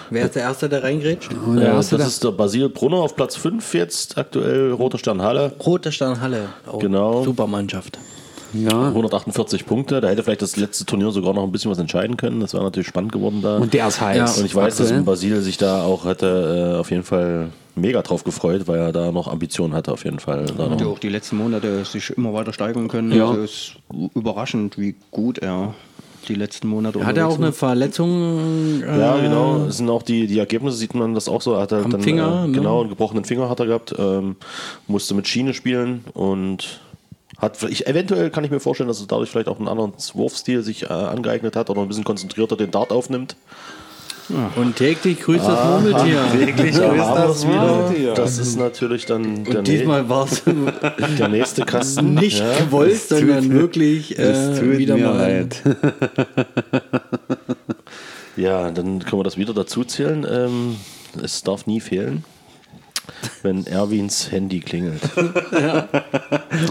Wer 0.09 0.25
ist 0.25 0.35
der 0.35 0.43
Erste, 0.43 0.69
der 0.69 0.83
reingrätscht? 0.83 1.31
Der 1.57 1.63
Äh, 1.63 1.65
erste, 1.75 1.97
das 1.97 2.07
ist 2.07 2.23
der 2.23 2.31
Basil 2.31 2.69
Brunner 2.69 2.97
auf 2.97 3.15
Platz 3.17 3.35
5 3.35 3.73
jetzt 3.73 4.17
aktuell, 4.17 4.71
Roter 4.71 4.97
Stern 4.97 5.21
Halle. 5.21 5.51
Rote 5.65 5.91
Stern 5.91 6.19
Halle. 6.21 6.47
Oh, 6.71 6.77
Genau. 6.77 7.23
Super 7.23 7.45
Mannschaft. 7.47 7.99
Ja. 8.53 8.87
148 8.87 9.65
Punkte, 9.65 10.01
da 10.01 10.09
hätte 10.09 10.23
vielleicht 10.23 10.41
das 10.41 10.55
letzte 10.55 10.85
Turnier 10.85 11.11
sogar 11.11 11.33
noch 11.33 11.43
ein 11.43 11.51
bisschen 11.51 11.71
was 11.71 11.79
entscheiden 11.79 12.17
können. 12.17 12.39
Das 12.39 12.53
wäre 12.53 12.63
natürlich 12.63 12.87
spannend 12.87 13.11
geworden 13.11 13.41
da. 13.41 13.57
Und 13.57 13.73
der 13.73 13.87
ist 13.87 14.01
heiß. 14.01 14.39
Und 14.39 14.45
ich 14.45 14.55
weiß, 14.55 14.77
dass. 14.77 14.91
Basil 15.05 15.41
sich 15.41 15.57
da 15.57 15.83
auch 15.83 16.05
hätte 16.05 16.73
äh, 16.75 16.79
auf 16.79 16.91
jeden 16.91 17.03
Fall 17.03 17.49
mega 17.75 18.01
drauf 18.01 18.23
gefreut, 18.23 18.67
weil 18.67 18.79
er 18.79 18.91
da 18.91 19.11
noch 19.11 19.27
Ambitionen 19.27 19.73
hatte 19.73 19.91
auf 19.91 20.03
jeden 20.03 20.19
Fall. 20.19 20.45
Da 20.57 20.69
Hat 20.69 20.81
ja 20.81 20.87
auch 20.87 20.99
die 20.99 21.09
letzten 21.09 21.37
Monate 21.37 21.85
sich 21.85 22.09
immer 22.11 22.33
weiter 22.33 22.53
steigern 22.53 22.87
können. 22.87 23.11
Ja. 23.11 23.29
Also 23.29 23.41
es 23.41 23.51
ist 23.51 23.75
überraschend, 24.15 24.77
wie 24.77 24.95
gut 25.11 25.37
er 25.37 25.75
die 26.27 26.35
letzten 26.35 26.67
Monate 26.67 27.05
Hat 27.05 27.17
er 27.17 27.27
auch 27.27 27.37
eine 27.37 27.53
Verletzung? 27.53 28.81
äh, 28.83 28.99
Ja, 28.99 29.17
genau. 29.17 29.65
Es 29.67 29.77
sind 29.77 29.89
auch 29.89 30.03
die, 30.03 30.27
die 30.27 30.39
Ergebnisse, 30.39 30.77
sieht 30.77 30.93
man 30.93 31.13
das 31.13 31.29
auch 31.29 31.41
so. 31.41 31.53
Er 31.53 31.61
hat 31.61 31.71
halt 31.71 31.85
Am 31.85 31.91
dann, 31.91 32.01
Finger, 32.01 32.43
äh, 32.43 32.47
ne? 32.47 32.53
Genau, 32.53 32.81
einen 32.81 32.89
gebrochenen 32.89 33.23
Finger 33.23 33.49
hat 33.49 33.59
er 33.59 33.67
gehabt. 33.67 33.95
Ähm, 33.97 34.35
musste 34.87 35.13
mit 35.13 35.27
Schiene 35.27 35.53
spielen 35.53 36.03
und 36.13 36.81
hat, 37.39 37.61
ich, 37.63 37.85
eventuell 37.87 38.29
kann 38.29 38.43
ich 38.43 38.51
mir 38.51 38.59
vorstellen, 38.59 38.87
dass 38.87 38.99
er 38.99 39.07
dadurch 39.07 39.29
vielleicht 39.29 39.47
auch 39.47 39.59
einen 39.59 39.67
anderen 39.67 39.93
Wurfstil 40.13 40.63
sich 40.63 40.83
äh, 40.83 40.87
angeeignet 40.87 41.55
hat 41.55 41.69
oder 41.69 41.81
ein 41.81 41.87
bisschen 41.87 42.03
konzentrierter 42.03 42.57
den 42.57 42.71
Dart 42.71 42.91
aufnimmt. 42.91 43.35
Und 44.57 44.75
täglich 44.75 45.21
grüßt 45.21 45.45
das 45.47 45.63
Murmeltier. 45.65 46.19
Wirklich, 46.33 46.75
grüßt 46.75 46.79
das. 46.79 47.45
Murmeltier. 47.45 48.13
Das 48.13 48.37
ist 48.37 48.57
natürlich 48.57 49.05
dann 49.05 49.45
der, 49.45 49.59
Und 49.59 49.67
diesmal 49.67 50.09
war 50.09 50.25
es 50.25 50.43
der 51.17 51.29
nächste 51.29 51.63
Kasten. 51.63 52.13
nicht 52.15 52.39
Ja. 52.39 52.57
gewollt, 52.59 52.99
sondern 52.99 53.49
wirklich 53.53 54.19
äh, 54.19 54.77
wieder 54.77 54.97
mal. 54.97 55.47
Ja, 58.35 58.69
dann 58.69 58.99
können 58.99 59.19
wir 59.19 59.23
das 59.23 59.37
wieder 59.37 59.53
dazu 59.53 59.83
zählen. 59.83 60.25
Ähm, 60.29 60.75
es 61.23 61.41
darf 61.41 61.65
nie 61.65 61.79
fehlen, 61.79 62.23
wenn 63.43 63.65
Erwins 63.67 64.31
Handy 64.31 64.59
klingelt. 64.59 65.01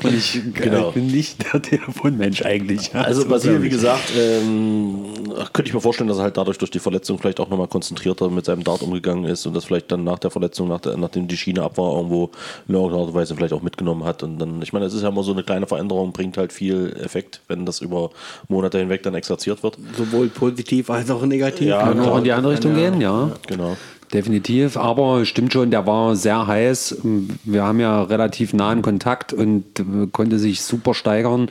Und 0.02 0.12
ich 0.14 0.40
Genau. 0.54 0.90
äh, 0.90 0.92
bin 0.92 1.06
nicht 1.08 1.52
der 1.52 1.60
Telefonmensch 1.62 2.42
eigentlich. 2.42 2.92
Ja, 2.92 3.02
Also 3.02 3.22
das 3.22 3.30
Basil, 3.30 3.62
wie 3.62 3.66
ich. 3.66 3.72
gesagt, 3.72 4.12
ähm, 4.16 5.04
könnte 5.52 5.68
ich 5.68 5.74
mir 5.74 5.80
vorstellen, 5.80 6.08
dass 6.08 6.18
er 6.18 6.24
halt 6.24 6.36
dadurch 6.36 6.58
durch 6.58 6.70
die 6.70 6.78
Verletzung 6.78 7.18
vielleicht 7.18 7.40
auch 7.40 7.48
nochmal 7.48 7.68
konzentrierter 7.68 8.30
mit 8.30 8.44
seinem 8.44 8.64
Dart 8.64 8.82
umgegangen 8.82 9.24
ist 9.24 9.46
und 9.46 9.54
das 9.54 9.64
vielleicht 9.64 9.90
dann 9.92 10.04
nach 10.04 10.18
der 10.18 10.30
Verletzung, 10.30 10.68
nach 10.68 10.80
der, 10.80 10.96
nachdem 10.96 11.28
die 11.28 11.36
Schiene 11.36 11.62
ab 11.62 11.78
war, 11.78 11.94
irgendwo 11.96 12.30
in 12.68 12.74
irgendeiner 12.74 13.00
Art 13.02 13.08
und 13.10 13.14
Weise 13.14 13.34
vielleicht 13.36 13.52
auch 13.52 13.62
mitgenommen 13.62 14.04
hat. 14.04 14.22
Und 14.22 14.38
dann, 14.38 14.60
ich 14.62 14.72
meine, 14.72 14.86
es 14.86 14.94
ist 14.94 15.02
ja 15.02 15.08
immer 15.08 15.22
so 15.22 15.32
eine 15.32 15.42
kleine 15.42 15.66
Veränderung, 15.66 16.12
bringt 16.12 16.36
halt 16.36 16.52
viel 16.52 16.96
Effekt, 17.02 17.40
wenn 17.48 17.66
das 17.66 17.80
über 17.80 18.10
Monate 18.48 18.78
hinweg 18.78 19.02
dann 19.02 19.14
exerziert 19.14 19.62
wird. 19.62 19.76
Sowohl 19.96 20.28
positiv 20.28 20.90
als 20.90 21.10
auch 21.10 21.24
negativ. 21.24 21.68
Ja, 21.68 21.82
Kann 21.82 22.00
auch 22.00 22.18
in 22.18 22.24
die 22.24 22.32
andere 22.32 22.52
Richtung 22.54 22.74
gehen, 22.74 23.00
ja. 23.00 23.30
Genau. 23.46 23.76
Definitiv, 24.12 24.76
aber 24.76 25.24
stimmt 25.24 25.52
schon, 25.52 25.72
der 25.72 25.84
war 25.84 26.14
sehr 26.14 26.46
heiß. 26.46 26.98
Wir 27.42 27.64
haben 27.64 27.80
ja 27.80 28.04
relativ 28.04 28.52
nahen 28.52 28.80
Kontakt 28.80 29.32
und 29.32 29.64
konnte 30.12 30.38
sich 30.38 30.62
super 30.62 30.94
steigern 30.94 31.50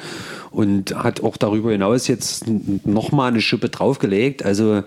und 0.52 0.96
hat 0.96 1.22
auch 1.22 1.36
darüber 1.36 1.74
hinaus 1.74 2.08
jetzt 2.08 2.46
nochmal 2.86 3.32
eine 3.32 3.42
Schippe 3.42 3.68
draufgelegt. 3.68 4.46
Also 4.46 4.84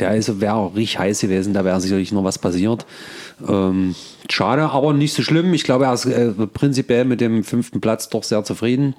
der 0.00 0.16
ist- 0.16 0.40
wäre 0.40 0.54
auch 0.54 0.74
richtig 0.74 0.98
heiß 0.98 1.20
gewesen, 1.20 1.54
da 1.54 1.64
wäre 1.64 1.80
sicherlich 1.80 2.10
noch 2.10 2.24
was 2.24 2.38
passiert. 2.40 2.86
Ähm, 3.48 3.94
schade, 4.30 4.70
aber 4.70 4.92
nicht 4.92 5.14
so 5.14 5.22
schlimm. 5.22 5.52
Ich 5.54 5.64
glaube, 5.64 5.86
er 5.86 5.94
ist 5.94 6.06
äh, 6.06 6.32
prinzipiell 6.32 7.04
mit 7.04 7.20
dem 7.20 7.44
fünften 7.44 7.80
Platz 7.80 8.08
doch 8.08 8.22
sehr 8.22 8.44
zufrieden. 8.44 8.94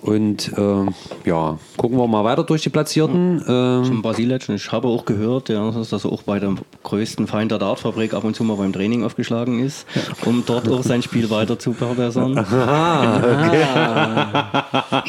Und 0.00 0.52
äh, 0.58 0.86
ja, 1.24 1.58
gucken 1.76 1.98
wir 1.98 2.08
mal 2.08 2.24
weiter 2.24 2.42
durch 2.42 2.62
die 2.62 2.68
Platzierten. 2.68 3.44
Ähm, 3.46 3.84
Zum 3.84 4.02
Basilec. 4.02 4.48
Ich 4.48 4.72
habe 4.72 4.88
auch 4.88 5.04
gehört, 5.04 5.48
ja, 5.48 5.70
dass 5.70 5.92
er 5.92 6.04
auch 6.06 6.22
bei 6.22 6.40
dem 6.40 6.58
größten 6.82 7.28
Feind 7.28 7.52
der 7.52 7.58
Dartfabrik 7.58 8.12
ab 8.12 8.24
und 8.24 8.34
zu 8.34 8.42
mal 8.42 8.56
beim 8.56 8.72
Training 8.72 9.04
aufgeschlagen 9.04 9.64
ist, 9.64 9.86
um 10.24 10.42
dort 10.44 10.68
auch 10.68 10.82
sein 10.82 11.02
Spiel 11.02 11.30
weiter 11.30 11.58
zu 11.58 11.72
verbessern. 11.74 12.36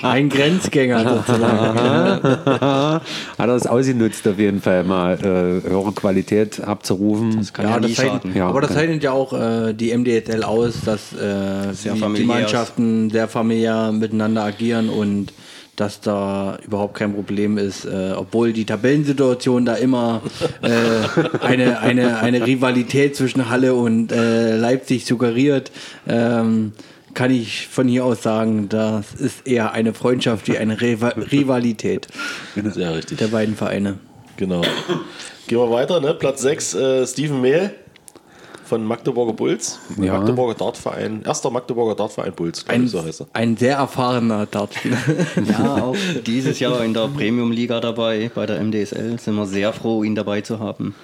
Ein 0.03 0.29
Grenzgänger 0.29 1.23
sozusagen. 1.25 2.23
Hat 3.39 3.49
er 3.49 3.55
es 3.55 3.65
ausgenutzt, 3.65 4.27
auf 4.27 4.37
jeden 4.37 4.61
Fall 4.61 4.83
mal 4.83 5.15
äh, 5.15 5.67
höhere 5.67 5.93
Qualität 5.93 6.61
abzurufen. 6.61 7.37
Das 7.37 7.53
kann 7.53 7.67
ja, 7.67 7.79
nie 7.79 7.93
das 7.93 8.05
schaden. 8.05 8.35
Ja, 8.35 8.49
aber 8.49 8.61
das 8.61 8.73
zeichnet 8.73 9.01
ja 9.03 9.11
auch 9.11 9.33
äh, 9.45 9.73
die 9.73 9.95
MDSL 9.95 10.43
aus, 10.43 10.81
dass 10.85 11.13
äh, 11.13 11.73
Sehr 11.73 11.93
die, 11.93 12.13
die 12.15 12.23
Mannschaften 12.23 13.09
sehr 13.09 13.27
familiär 13.27 13.91
miteinander 13.91 14.43
agieren 14.43 14.89
und 14.89 15.33
dass 15.75 15.99
da 15.99 16.57
überhaupt 16.65 16.95
kein 16.95 17.13
Problem 17.13 17.57
ist, 17.57 17.85
äh, 17.85 18.13
obwohl 18.15 18.53
die 18.53 18.65
Tabellensituation 18.65 19.65
da 19.65 19.75
immer 19.75 20.21
äh, 20.61 20.69
eine, 21.41 21.79
eine, 21.79 22.19
eine 22.19 22.45
Rivalität 22.45 23.15
zwischen 23.15 23.49
Halle 23.49 23.75
und 23.75 24.11
äh, 24.11 24.55
Leipzig 24.57 25.05
suggeriert. 25.05 25.71
Ähm, 26.07 26.71
kann 27.13 27.31
ich 27.31 27.67
von 27.67 27.87
hier 27.87 28.03
aus 28.03 28.21
sagen, 28.23 28.67
das 28.67 29.13
ist 29.13 29.47
eher 29.47 29.71
eine 29.71 29.93
Freundschaft 29.93 30.47
wie 30.49 30.57
eine 30.57 30.81
Riva 30.81 31.09
Rivalität 31.09 32.07
Sehr 32.55 32.95
richtig. 32.95 33.17
der 33.17 33.27
beiden 33.27 33.55
Vereine. 33.55 33.99
Genau. 34.35 34.61
Gehen 35.47 35.57
wir 35.57 35.71
weiter, 35.71 36.01
ne? 36.01 36.13
Platz 36.13 36.41
6, 36.41 36.73
äh, 36.73 37.07
Steven 37.07 37.39
Mehl 37.39 37.71
von 38.65 38.83
Magdeburger 38.83 39.33
Bulls. 39.33 39.79
Ja. 40.01 40.17
Magdeburger 40.17 40.55
Dartverein, 40.55 41.23
erster 41.25 41.49
Magdeburger 41.49 41.95
Dartverein 41.95 42.33
Bulls, 42.33 42.65
glaube 42.65 42.79
Ein, 42.79 42.85
ich, 42.85 42.91
so 42.91 43.03
heißt 43.03 43.21
er. 43.21 43.27
ein 43.33 43.55
sehr 43.57 43.77
erfahrener 43.77 44.45
Dartspieler. 44.45 44.97
Ja, 45.49 45.83
auch 45.83 45.95
dieses 46.25 46.59
Jahr 46.59 46.83
in 46.83 46.93
der 46.93 47.07
Premium-Liga 47.07 47.79
dabei, 47.79 48.31
bei 48.33 48.45
der 48.45 48.61
MDSL, 48.61 49.19
sind 49.19 49.35
wir 49.35 49.45
sehr 49.45 49.71
froh, 49.73 50.03
ihn 50.03 50.15
dabei 50.15 50.41
zu 50.41 50.59
haben. 50.59 50.95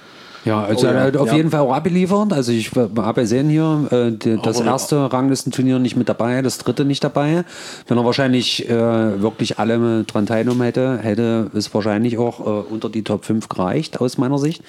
Ja, 0.43 0.63
also 0.63 0.87
Oh 0.87 0.91
ja, 0.91 1.19
auf 1.19 1.27
ja. 1.27 1.35
jeden 1.35 1.51
Fall 1.51 1.59
auch 1.59 1.73
abgeliefert. 1.73 2.33
Also 2.33 2.51
ich 2.51 2.71
habe 2.75 3.13
gesehen 3.21 3.49
hier, 3.49 3.87
äh, 3.91 4.11
die, 4.11 4.37
das 4.41 4.57
Aber- 4.59 4.71
erste 4.71 5.11
Ranglistenturnier 5.13 5.77
nicht 5.77 5.95
mit 5.95 6.09
dabei, 6.09 6.41
das 6.41 6.57
dritte 6.57 6.83
nicht 6.83 7.03
dabei. 7.03 7.43
Wenn 7.87 7.97
er 7.97 8.05
wahrscheinlich 8.05 8.67
äh, 8.67 9.21
wirklich 9.21 9.59
alle 9.59 10.03
dran 10.05 10.25
teilgenommen 10.25 10.63
hätte, 10.63 10.97
hätte 10.97 11.51
es 11.53 11.71
wahrscheinlich 11.73 12.17
auch 12.17 12.39
äh, 12.39 12.43
unter 12.73 12.89
die 12.89 13.03
Top 13.03 13.25
5 13.25 13.49
gereicht, 13.49 14.01
aus 14.01 14.17
meiner 14.17 14.39
Sicht. 14.39 14.63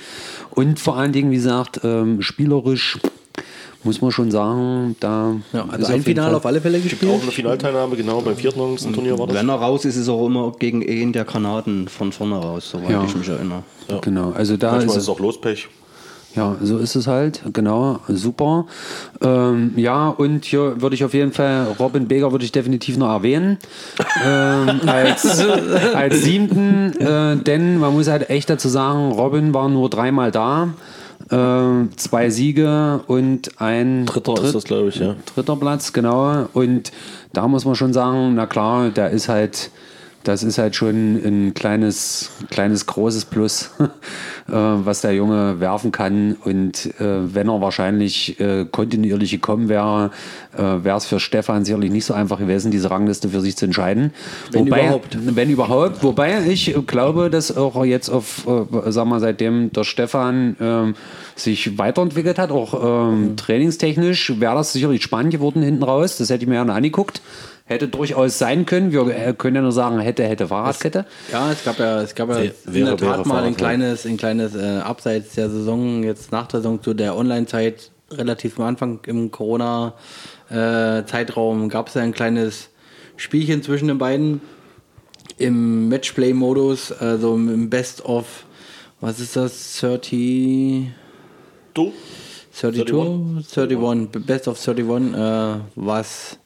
Und 0.50 0.79
vor 0.79 0.97
allen 0.99 1.12
Dingen, 1.12 1.31
wie 1.31 1.37
gesagt, 1.37 1.81
ähm, 1.85 2.21
spielerisch 2.21 2.99
muss 3.85 4.01
man 4.01 4.11
schon 4.12 4.31
sagen, 4.31 4.97
da 5.01 5.35
Ja, 5.53 5.61
ist 5.62 5.71
also 5.71 5.85
auf 5.85 5.89
ein 5.91 5.93
jeden 5.95 6.05
Finale 6.05 6.29
Fall- 6.29 6.37
auf 6.37 6.47
alle 6.47 6.61
Fälle 6.61 6.79
Auch 6.79 6.83
gespielt. 6.83 7.23
eine 7.23 7.31
Finalteilnahme, 7.33 7.97
genau, 7.97 8.21
beim 8.21 8.37
vierten 8.37 8.77
Turnier 8.95 9.19
war 9.19 9.27
das. 9.27 9.37
Wenn 9.37 9.49
er 9.49 9.57
raus 9.57 9.85
ist, 9.85 9.97
ist 9.97 10.09
er 10.09 10.15
auch 10.15 10.27
immer 10.27 10.53
gegen 10.59 10.89
einen 10.89 11.12
der 11.12 11.25
Granaten 11.25 11.89
von 11.89 12.12
vorne 12.12 12.37
raus, 12.37 12.71
soweit 12.71 12.91
Ja. 12.91 13.05
ich 13.05 13.15
mich 13.17 13.29
erinnere. 13.29 13.62
Genau, 14.01 14.33
also 14.33 14.57
da 14.57 14.73
Manchmal 14.73 14.91
ist 14.91 14.97
ist 14.97 15.03
es 15.05 15.09
auch 15.09 15.19
Lospech. 15.21 15.69
Ja, 16.35 16.57
so 16.62 16.79
ist 16.79 16.95
es 16.95 17.07
halt, 17.09 17.43
genau, 17.53 17.99
super. 18.09 18.65
Ähm, 19.21 19.73
ja, 19.77 20.09
und 20.09 20.47
hier 20.47 20.81
würde 20.81 20.95
ich 20.95 21.05
auf 21.05 21.12
jeden 21.12 21.31
Fall, 21.33 21.67
Robin 21.79 22.09
Beger 22.09 22.33
würde 22.33 22.47
ich 22.47 22.53
definitiv 22.53 22.97
noch 22.97 23.11
erwähnen, 23.11 23.59
ähm, 24.27 24.81
als, 24.87 25.45
als 25.95 26.23
siebten, 26.23 26.95
äh, 26.99 27.37
denn 27.37 27.79
man 27.79 27.93
muss 27.93 28.09
halt 28.09 28.31
echt 28.31 28.49
dazu 28.49 28.71
sagen, 28.71 29.12
Robin 29.12 29.53
war 29.53 29.69
nur 29.69 29.91
dreimal 29.91 30.31
da, 30.31 30.69
ähm, 31.31 31.91
zwei 31.97 32.31
Siege 32.31 33.00
und 33.07 33.61
ein 33.61 34.07
Dritter 34.07 34.35
Dritt- 34.35 34.47
ist 34.47 34.55
das, 34.55 34.64
glaube 34.64 34.88
ich, 34.88 34.97
ja. 34.97 35.14
dritter 35.35 35.57
Platz, 35.57 35.93
genau. 35.93 36.49
Und 36.52 36.93
da 37.33 37.49
muss 37.49 37.64
man 37.64 37.75
schon 37.75 37.93
sagen, 37.93 38.35
na 38.35 38.47
klar, 38.47 38.91
der 38.91 39.11
ist 39.11 39.29
halt, 39.29 39.71
das 40.25 40.43
ist 40.43 40.59
halt 40.59 40.76
schon 40.76 41.17
ein 41.17 41.55
kleines, 41.55 42.31
kleines, 42.50 42.87
großes 42.87 43.25
Plus, 43.25 43.71
äh, 43.79 43.91
was 44.52 45.00
der 45.00 45.14
Junge 45.14 45.61
werfen 45.61 45.93
kann. 45.93 46.37
Und 46.45 46.87
äh, 47.00 47.35
wenn 47.35 47.49
er 47.49 47.61
wahrscheinlich 47.61 48.38
äh, 48.41 48.64
kontinuierlich 48.71 49.31
gekommen 49.31 49.69
wäre, 49.69 50.11
äh, 50.57 50.85
wäre 50.85 50.97
es 50.97 51.07
für 51.07 51.19
Stefan 51.19 51.64
sicherlich 51.64 51.91
nicht 51.91 52.05
so 52.05 52.14
einfach 52.14 52.38
gewesen, 52.38 52.71
diese 52.71 52.91
Rangliste 52.91 53.31
für 53.31 53.41
sich 53.41 53.57
zu 53.57 53.64
entscheiden. 53.64 54.12
Wenn 54.50 54.67
wobei, 54.67 54.85
überhaupt. 54.85 55.19
Wenn 55.21 55.50
überhaupt. 55.50 56.02
Wobei 56.02 56.47
ich 56.47 56.75
glaube, 56.87 57.31
dass 57.31 57.57
auch 57.57 57.85
jetzt 57.85 58.09
auf, 58.09 58.47
äh, 58.47 58.91
sag 58.91 59.07
mal, 59.07 59.21
seitdem 59.21 59.73
der 59.73 59.85
Stefan 59.85 60.57
ähm, 60.61 60.95
sich 61.35 61.79
weiterentwickelt 61.79 62.38
hat, 62.38 62.50
auch 62.50 63.11
ähm, 63.11 63.37
trainingstechnisch, 63.37 64.41
wäre 64.41 64.55
das 64.55 64.73
sicherlich 64.73 65.02
spannend 65.02 65.33
geworden 65.33 65.62
hinten 65.62 65.83
raus. 65.83 66.17
Das 66.19 66.31
hätte 66.31 66.45
ich 66.45 66.49
mir 66.49 66.57
gerne 66.57 66.75
angeguckt. 66.75 67.23
Hätte 67.73 67.88
durchaus 67.88 68.38
sein 68.38 68.64
können. 68.67 68.93
Wir 68.93 69.07
äh, 69.09 69.33
können 69.37 69.57
ja 69.57 69.62
nur 69.62 69.73
sagen, 69.73 69.99
hätte, 70.00 70.25
hätte 70.25 70.47
Fahrradkette. 70.49 71.07
Ja, 71.33 71.50
es 71.52 71.64
gab 71.64 71.79
ja, 71.79 72.00
es 72.02 72.14
gab 72.14 72.29
ja 72.31 72.37
Wär- 72.37 72.45
in 72.45 72.75
wäre- 72.75 72.87
der 72.97 72.97
Tat 72.97 73.19
wäre 73.19 73.29
mal 73.29 73.45
ein 73.45 73.57
kleines, 73.57 74.07
ein 74.07 74.17
kleines 74.17 74.55
äh, 74.55 74.79
Abseits 74.79 75.35
der 75.35 75.50
Saison, 75.50 76.02
jetzt 76.05 76.31
nach 76.33 76.47
der 76.47 76.61
Saison 76.61 76.83
zu 76.83 76.95
der 76.95 77.17
Online-Zeit, 77.17 77.91
relativ 78.11 78.59
am 78.59 78.67
Anfang 78.67 79.00
im 79.07 79.31
Corona-Zeitraum, 80.50 81.69
gab 81.69 81.88
es 81.88 81.95
ja 81.95 82.02
ein 82.02 82.12
kleines 82.12 82.69
Spielchen 83.17 83.62
zwischen 83.62 83.88
den 83.88 83.99
beiden 83.99 84.41
im 85.38 85.88
Matchplay-Modus, 85.88 86.93
also 86.93 87.35
im 87.35 87.71
Best 87.71 88.05
of, 88.05 88.45
was 89.00 89.19
ist 89.21 89.37
das, 89.37 89.79
30... 89.81 90.88
Du? 91.75 91.93
32, 92.52 92.95
31, 93.57 94.26
Best 94.26 94.47
of 94.47 94.59
31, 94.69 95.14
äh, 95.14 95.55
was 95.75 96.38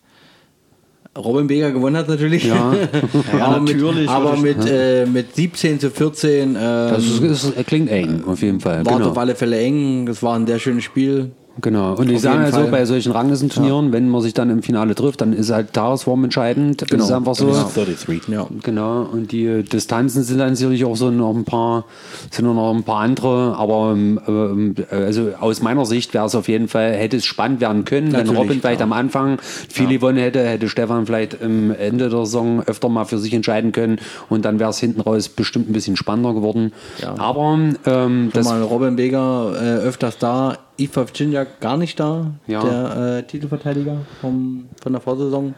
Robin 1.17 1.47
Beger 1.47 1.73
gewonnen 1.73 1.97
hat 1.97 2.09
natürlich. 2.09 2.45
Ja. 2.45 2.73
aber 3.41 3.61
mit, 3.61 3.77
natürlich, 3.77 4.09
aber 4.09 4.37
mit, 4.37 4.59
äh, 4.69 5.07
mit 5.07 5.35
17 5.35 5.81
zu 5.81 5.91
14 5.91 6.51
ähm, 6.51 6.55
Das 6.55 7.05
ist, 7.05 7.21
ist, 7.45 7.67
klingt 7.67 7.91
eng, 7.91 8.25
auf 8.27 8.43
jeden 8.43 8.61
Fall. 8.61 8.85
war 8.85 8.99
Genau. 8.99 9.11
auf 9.11 9.19
alle 9.19 9.35
Fälle 9.35 9.59
eng. 9.59 10.07
Das 10.07 10.23
war 10.23 10.37
ein 10.37 10.47
sehr 10.47 10.59
schönes 10.59 10.85
Spiel. 10.85 11.31
Genau. 11.63 11.95
Und 11.95 12.11
ich 12.11 12.21
sage 12.21 12.41
also, 12.45 12.61
Fall. 12.61 12.71
bei 12.71 12.85
solchen 12.85 13.13
Ranglistenturnieren, 13.13 13.93
wenn 13.93 14.09
man 14.09 14.21
sich 14.21 14.35
dann 14.35 14.51
im 14.51 14.63
Finale 14.63 14.95
trifft, 14.95 15.21
dann 15.21 15.33
ist 15.33 15.51
halt 15.51 15.73
Tagesform 15.73 16.25
entscheidend. 16.25 16.83
Das 16.83 16.89
Genau. 16.89 17.05
ist 17.05 17.11
einfach 17.13 17.35
so. 17.35 17.49
Das 17.49 17.59
ist 17.69 17.77
33. 17.77 18.29
Ja. 18.29 18.47
Genau, 18.63 19.03
und 19.11 19.33
die 19.33 19.63
Distanzen 19.63 20.23
sind 20.23 20.39
dann 20.39 20.55
sicherlich 20.57 20.85
auch 20.85 20.97
so 20.97 21.11
noch 21.11 21.35
ein 21.35 21.45
paar, 21.45 21.85
sind 22.31 22.45
noch 22.45 22.75
ein 22.75 22.83
paar 22.83 23.01
andere, 23.01 23.57
aber 23.57 23.93
ähm, 23.93 24.21
ähm, 24.29 24.75
also 24.91 25.31
aus 25.41 25.63
meiner 25.63 25.87
Sicht 25.87 26.13
wäre 26.15 26.27
es 26.27 26.35
auf 26.35 26.49
jeden 26.49 26.69
Fall, 26.69 26.93
hätte 26.93 27.17
es 27.17 27.25
spannend 27.25 27.61
werden 27.61 27.85
können, 27.85 28.13
wenn 28.13 28.29
Robin 28.29 28.61
vielleicht 28.61 28.83
am 28.83 28.93
Anfang 28.93 29.39
viel 29.41 29.89
gewonnen 29.89 30.19
hätte, 30.19 30.45
hätte 30.47 30.69
Stefan 30.69 31.07
vielleicht 31.07 31.43
am 31.43 31.71
Ende 31.71 32.09
der 32.09 32.25
Saison 32.27 32.63
öfter 32.67 32.89
mal 32.89 33.05
für 33.05 33.19
sich 33.19 33.33
entscheiden 33.33 33.73
können 33.73 33.99
und 34.29 34.45
dann 34.45 34.59
wäre 34.59 34.71
es 34.71 34.79
hinten 34.79 35.01
raus 35.01 35.29
bestimmt 35.29 35.71
ein 35.71 35.73
bisschen 35.73 35.97
spannender 35.97 36.35
geworden. 36.35 36.73
Ja. 37.01 37.15
Aber 37.19 37.59
ähm, 37.87 38.31
Das 38.33 38.45
das, 38.45 38.53
mal 38.53 38.63
Robin 38.63 38.97
Beger 38.97 39.53
äh, 39.61 39.65
öfters 39.87 40.19
da, 40.19 40.59
Ifa 40.79 41.07
Virginia 41.07 41.47
gar 41.61 41.77
nicht 41.77 41.99
da, 42.01 42.33
Ja. 42.47 42.63
der 42.63 43.19
äh, 43.19 43.23
Titelverteidiger 43.25 43.99
vom, 44.21 44.69
von 44.83 44.93
der 44.93 45.01
Vorsaison. 45.01 45.55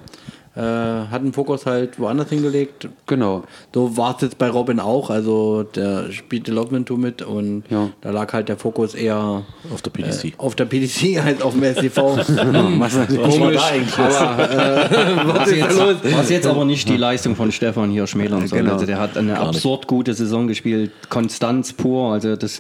Äh, 0.57 0.61
hat 0.61 1.23
den 1.23 1.33
Fokus 1.33 1.67
halt 1.67 2.01
woanders 2.01 2.31
hingelegt. 2.31 2.89
genau, 3.07 3.45
So 3.73 3.97
war 3.97 4.17
es 4.17 4.23
jetzt 4.23 4.39
bei 4.39 4.49
Robin 4.51 4.81
auch. 4.81 5.09
Also 5.09 5.63
der 5.63 6.11
spielte 6.11 6.51
Lockman 6.51 6.85
Tour 6.85 6.99
mit 6.99 7.23
und 7.23 7.63
Ja. 7.71 7.91
da 8.01 8.11
lag 8.11 8.33
halt 8.33 8.49
der 8.49 8.57
Fokus 8.57 8.95
eher 8.95 9.45
Auf 9.73 9.83
der 9.83 9.91
PDC. 9.91 10.35
auf 10.39 10.57
der 10.57 10.65
PDC 10.65 11.21
als 11.25 11.43
auf 11.43 11.53
dem 11.53 11.63
STV. 11.63 11.97
was 12.17 12.97
eigentlich 12.97 13.99
aber 13.99 14.51
äh, 14.51 15.29
was 15.29 15.51
jetzt, 15.53 15.79
was 16.17 16.31
jetzt 16.31 16.47
aber 16.49 16.65
nicht 16.65 16.89
die 16.89 16.97
Leistung 16.97 17.37
von 17.37 17.53
Stefan 17.53 17.91
hier 17.91 18.09
schmälern 18.09 18.49
soll. 18.49 18.59
Genau. 18.61 18.73
Also 18.73 18.87
der 18.87 18.99
hat 18.99 19.17
eine 19.17 19.39
absurd 19.39 19.87
gute 19.87 20.13
Saison 20.15 20.49
gespielt, 20.49 20.91
Konstanz 21.09 21.73
pur. 21.73 22.13
Also 22.15 22.35
das 22.35 22.59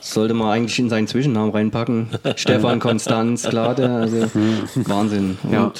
sollte 0.00 0.34
man 0.34 0.48
eigentlich 0.48 0.78
in 0.78 0.88
seinen 0.88 1.06
Zwischennamen 1.06 1.50
reinpacken. 1.50 2.10
Stefan 2.36 2.80
Konstanz, 2.80 3.48
Glade, 3.48 3.88
also 3.88 4.30
Wahnsinn. 4.86 5.38
Und 5.42 5.52
Ja. 5.52 5.72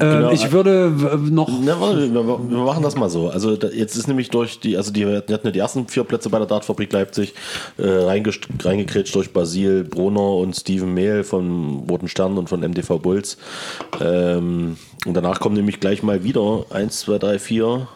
Ähm, 0.00 0.30
ich 0.32 0.52
würde 0.52 0.92
noch 1.20 1.48
Na, 1.62 1.80
warte, 1.80 2.12
wir, 2.12 2.24
wir 2.24 2.58
machen 2.58 2.82
das 2.82 2.94
mal 2.96 3.10
so. 3.10 3.28
Also 3.28 3.54
jetzt 3.54 3.96
ist 3.96 4.06
nämlich 4.06 4.30
durch 4.30 4.60
die, 4.60 4.76
also 4.76 4.92
die, 4.92 5.00
die 5.00 5.34
hatten 5.34 5.46
ja 5.46 5.50
die 5.50 5.58
ersten 5.58 5.88
vier 5.88 6.04
Plätze 6.04 6.30
bei 6.30 6.38
der 6.38 6.46
Dartfabrik 6.46 6.92
Leipzig 6.92 7.34
äh, 7.78 7.86
reingekretscht 7.86 9.14
durch 9.14 9.32
Basil 9.32 9.84
Brunner 9.84 10.34
und 10.36 10.54
Steven 10.54 10.92
Mehl 10.92 11.24
von 11.24 11.86
Roten 11.90 12.08
Stern 12.08 12.38
und 12.38 12.48
von 12.48 12.60
MDV 12.60 12.98
Bulls. 13.00 13.38
Ähm, 14.00 14.76
und 15.06 15.14
danach 15.14 15.40
kommen 15.40 15.56
nämlich 15.56 15.80
gleich 15.80 16.02
mal 16.02 16.22
wieder 16.22 16.66
1, 16.70 17.00
2, 17.00 17.18
3, 17.18 17.38
4, 17.38 17.88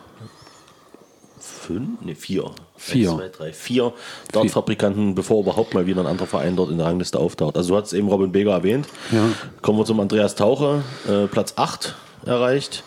5, 1.39 2.01
ne 2.03 2.15
4. 2.15 2.45
Vier. 2.85 3.11
1, 3.11 3.19
2, 3.19 3.29
3, 3.29 3.53
4 3.53 3.93
Dartfabrikanten, 4.33 5.15
bevor 5.15 5.43
überhaupt 5.43 5.73
mal 5.73 5.87
wieder 5.87 6.01
ein 6.01 6.07
anderer 6.09 6.27
Verein 6.27 6.57
dort 6.57 6.71
in 6.73 6.79
der 6.79 6.89
Rangliste 6.89 7.17
auftaucht. 7.17 7.57
Also 7.57 7.75
du 7.75 7.81
hast 7.81 7.93
eben 7.93 8.09
Robin 8.09 8.33
Beger 8.33 8.51
erwähnt. 8.51 8.89
Ja. 9.13 9.29
Kommen 9.61 9.79
wir 9.79 9.85
zum 9.85 10.01
Andreas 10.01 10.35
Taucher, 10.35 10.83
äh, 11.09 11.29
Platz 11.29 11.55
8 11.55 11.95
erreicht. 12.27 12.83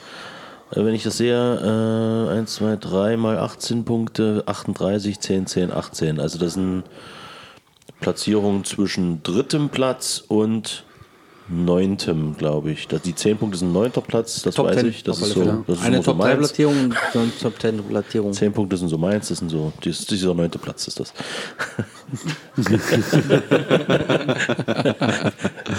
Äh, 0.72 0.84
wenn 0.84 0.94
ich 0.94 1.04
das 1.04 1.16
sehe, 1.16 2.28
äh, 2.30 2.38
1, 2.38 2.56
2, 2.56 2.76
3 2.76 3.16
mal 3.16 3.38
18 3.38 3.86
Punkte, 3.86 4.44
38, 4.46 5.22
10, 5.22 5.48
10, 5.48 5.72
18. 5.72 6.20
Also 6.20 6.40
das 6.40 6.56
sind 6.56 6.84
Platzierungen 8.02 8.66
zwischen 8.66 9.24
drittem 9.24 9.70
Platz 9.70 10.26
und 10.28 10.84
neuntem, 11.48 12.36
glaube 12.38 12.72
ich. 12.72 12.88
Das, 12.88 13.02
die 13.02 13.14
10 13.14 13.38
Punkte 13.38 13.58
sind 13.60 13.72
neunter 13.72 14.02
Platz, 14.02 14.42
das 14.42 14.56
Top 14.56 14.68
weiß 14.68 14.78
10 14.78 14.88
ich. 14.88 15.04
Das 15.04 15.20
ist 15.22 15.34
so, 15.34 15.42
Fälle. 15.42 15.64
das 15.68 15.78
ist 15.78 15.84
Eine 15.86 15.98
so 15.98 16.04
Top 16.04 16.22
3 16.22 16.28
meins. 16.28 16.38
Platzierung 16.40 16.76
und 16.86 16.96
eine 17.14 17.32
Top 17.40 17.62
10 17.62 17.84
Platzierung. 17.84 18.34
10 18.34 18.54
Punkte 18.54 18.78
sind 18.78 18.90
so 18.90 18.98
meins, 18.98 19.28
das 19.28 19.38
sind 19.40 19.50
so, 19.50 19.72
dies, 19.84 20.06
dieser 20.06 20.34
neunte 20.34 20.58
Platz 20.58 20.88
ist 20.88 21.00
das. 21.00 21.14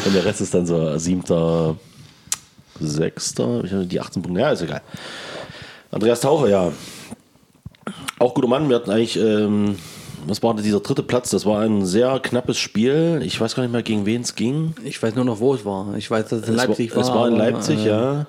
Und 0.04 0.14
der 0.14 0.24
Rest 0.24 0.40
ist 0.40 0.54
dann 0.54 0.66
so 0.66 0.98
siebter, 0.98 1.76
sechster, 2.80 3.64
ich 3.64 3.72
habe 3.72 3.86
die 3.86 4.00
18 4.00 4.22
Punkte, 4.22 4.40
ja, 4.40 4.50
ist 4.50 4.62
egal. 4.62 4.82
Andreas 5.90 6.20
Taucher, 6.20 6.48
ja. 6.48 6.72
Auch 8.18 8.34
guter 8.34 8.48
Mann, 8.48 8.68
wir 8.68 8.76
hatten 8.76 8.90
eigentlich, 8.90 9.16
ähm, 9.16 9.76
was 10.26 10.42
war 10.42 10.54
denn 10.54 10.64
dieser 10.64 10.80
dritte 10.80 11.02
Platz? 11.02 11.30
Das 11.30 11.46
war 11.46 11.60
ein 11.60 11.86
sehr 11.86 12.18
knappes 12.20 12.58
Spiel. 12.58 13.20
Ich 13.24 13.40
weiß 13.40 13.54
gar 13.54 13.62
nicht 13.62 13.72
mehr, 13.72 13.82
gegen 13.82 14.06
wen 14.06 14.22
es 14.22 14.34
ging. 14.34 14.74
Ich 14.84 15.02
weiß 15.02 15.14
nur 15.14 15.24
noch, 15.24 15.40
wo 15.40 15.54
es 15.54 15.64
war. 15.64 15.94
Ich 15.96 16.10
weiß, 16.10 16.28
dass 16.28 16.40
es 16.40 16.48
in 16.48 16.54
Es 16.54 16.66
Leipzig 16.66 16.90
war, 16.90 16.96
war. 16.96 17.02
Es 17.02 17.14
war 17.14 17.28
in 17.28 17.34
aber, 17.34 17.44
Leipzig, 17.44 17.78
äh, 17.84 17.88
ja. 17.88 18.26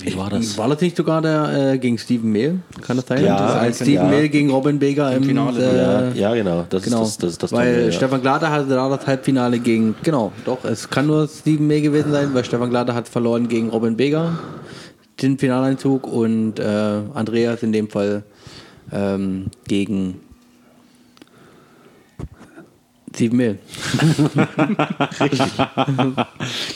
Wie 0.00 0.16
war 0.16 0.30
das? 0.30 0.58
War 0.58 0.68
das 0.68 0.80
nicht 0.80 0.96
sogar 0.96 1.22
der 1.22 1.72
äh, 1.74 1.78
gegen 1.78 1.96
Steven 1.96 2.30
Mehl? 2.30 2.60
Kann 2.80 2.96
das 2.96 3.06
sein? 3.06 3.24
Ja, 3.24 3.38
das 3.38 3.54
als 3.54 3.78
ja. 3.80 3.86
Steven 3.86 4.10
Mehl 4.10 4.28
gegen 4.28 4.50
Robin 4.50 4.78
Beger 4.78 5.12
im, 5.12 5.22
Finale. 5.22 5.60
Äh, 5.60 5.76
ja, 5.76 6.10
ja, 6.12 6.34
genau. 6.34 6.64
Das 6.68 6.82
Genau, 6.82 7.02
ist 7.02 7.22
das, 7.22 7.38
das, 7.38 7.38
das 7.38 7.52
weil 7.52 7.72
Turnier, 7.72 7.86
ja. 7.86 7.92
Stefan 7.92 8.20
Glader 8.20 8.50
hatte 8.50 8.68
da 8.70 8.88
das 8.88 9.06
Halbfinale 9.06 9.60
gegen, 9.60 9.94
genau, 10.02 10.32
doch, 10.44 10.64
es 10.64 10.90
kann 10.90 11.06
nur 11.06 11.28
Steven 11.28 11.66
May 11.66 11.80
gewesen 11.80 12.10
sein, 12.10 12.34
weil 12.34 12.44
Stefan 12.44 12.70
Glader 12.70 12.94
hat 12.94 13.08
verloren 13.08 13.46
gegen 13.48 13.68
Robin 13.68 13.96
Beger, 13.96 14.38
den 15.20 15.38
Finaleinzug 15.38 16.06
und 16.06 16.58
äh, 16.58 16.64
Andreas 17.14 17.62
in 17.62 17.72
dem 17.72 17.88
Fall 17.88 18.24
ähm, 18.92 19.46
gegen 19.66 20.20
Steven 23.14 23.36
May. 23.36 23.58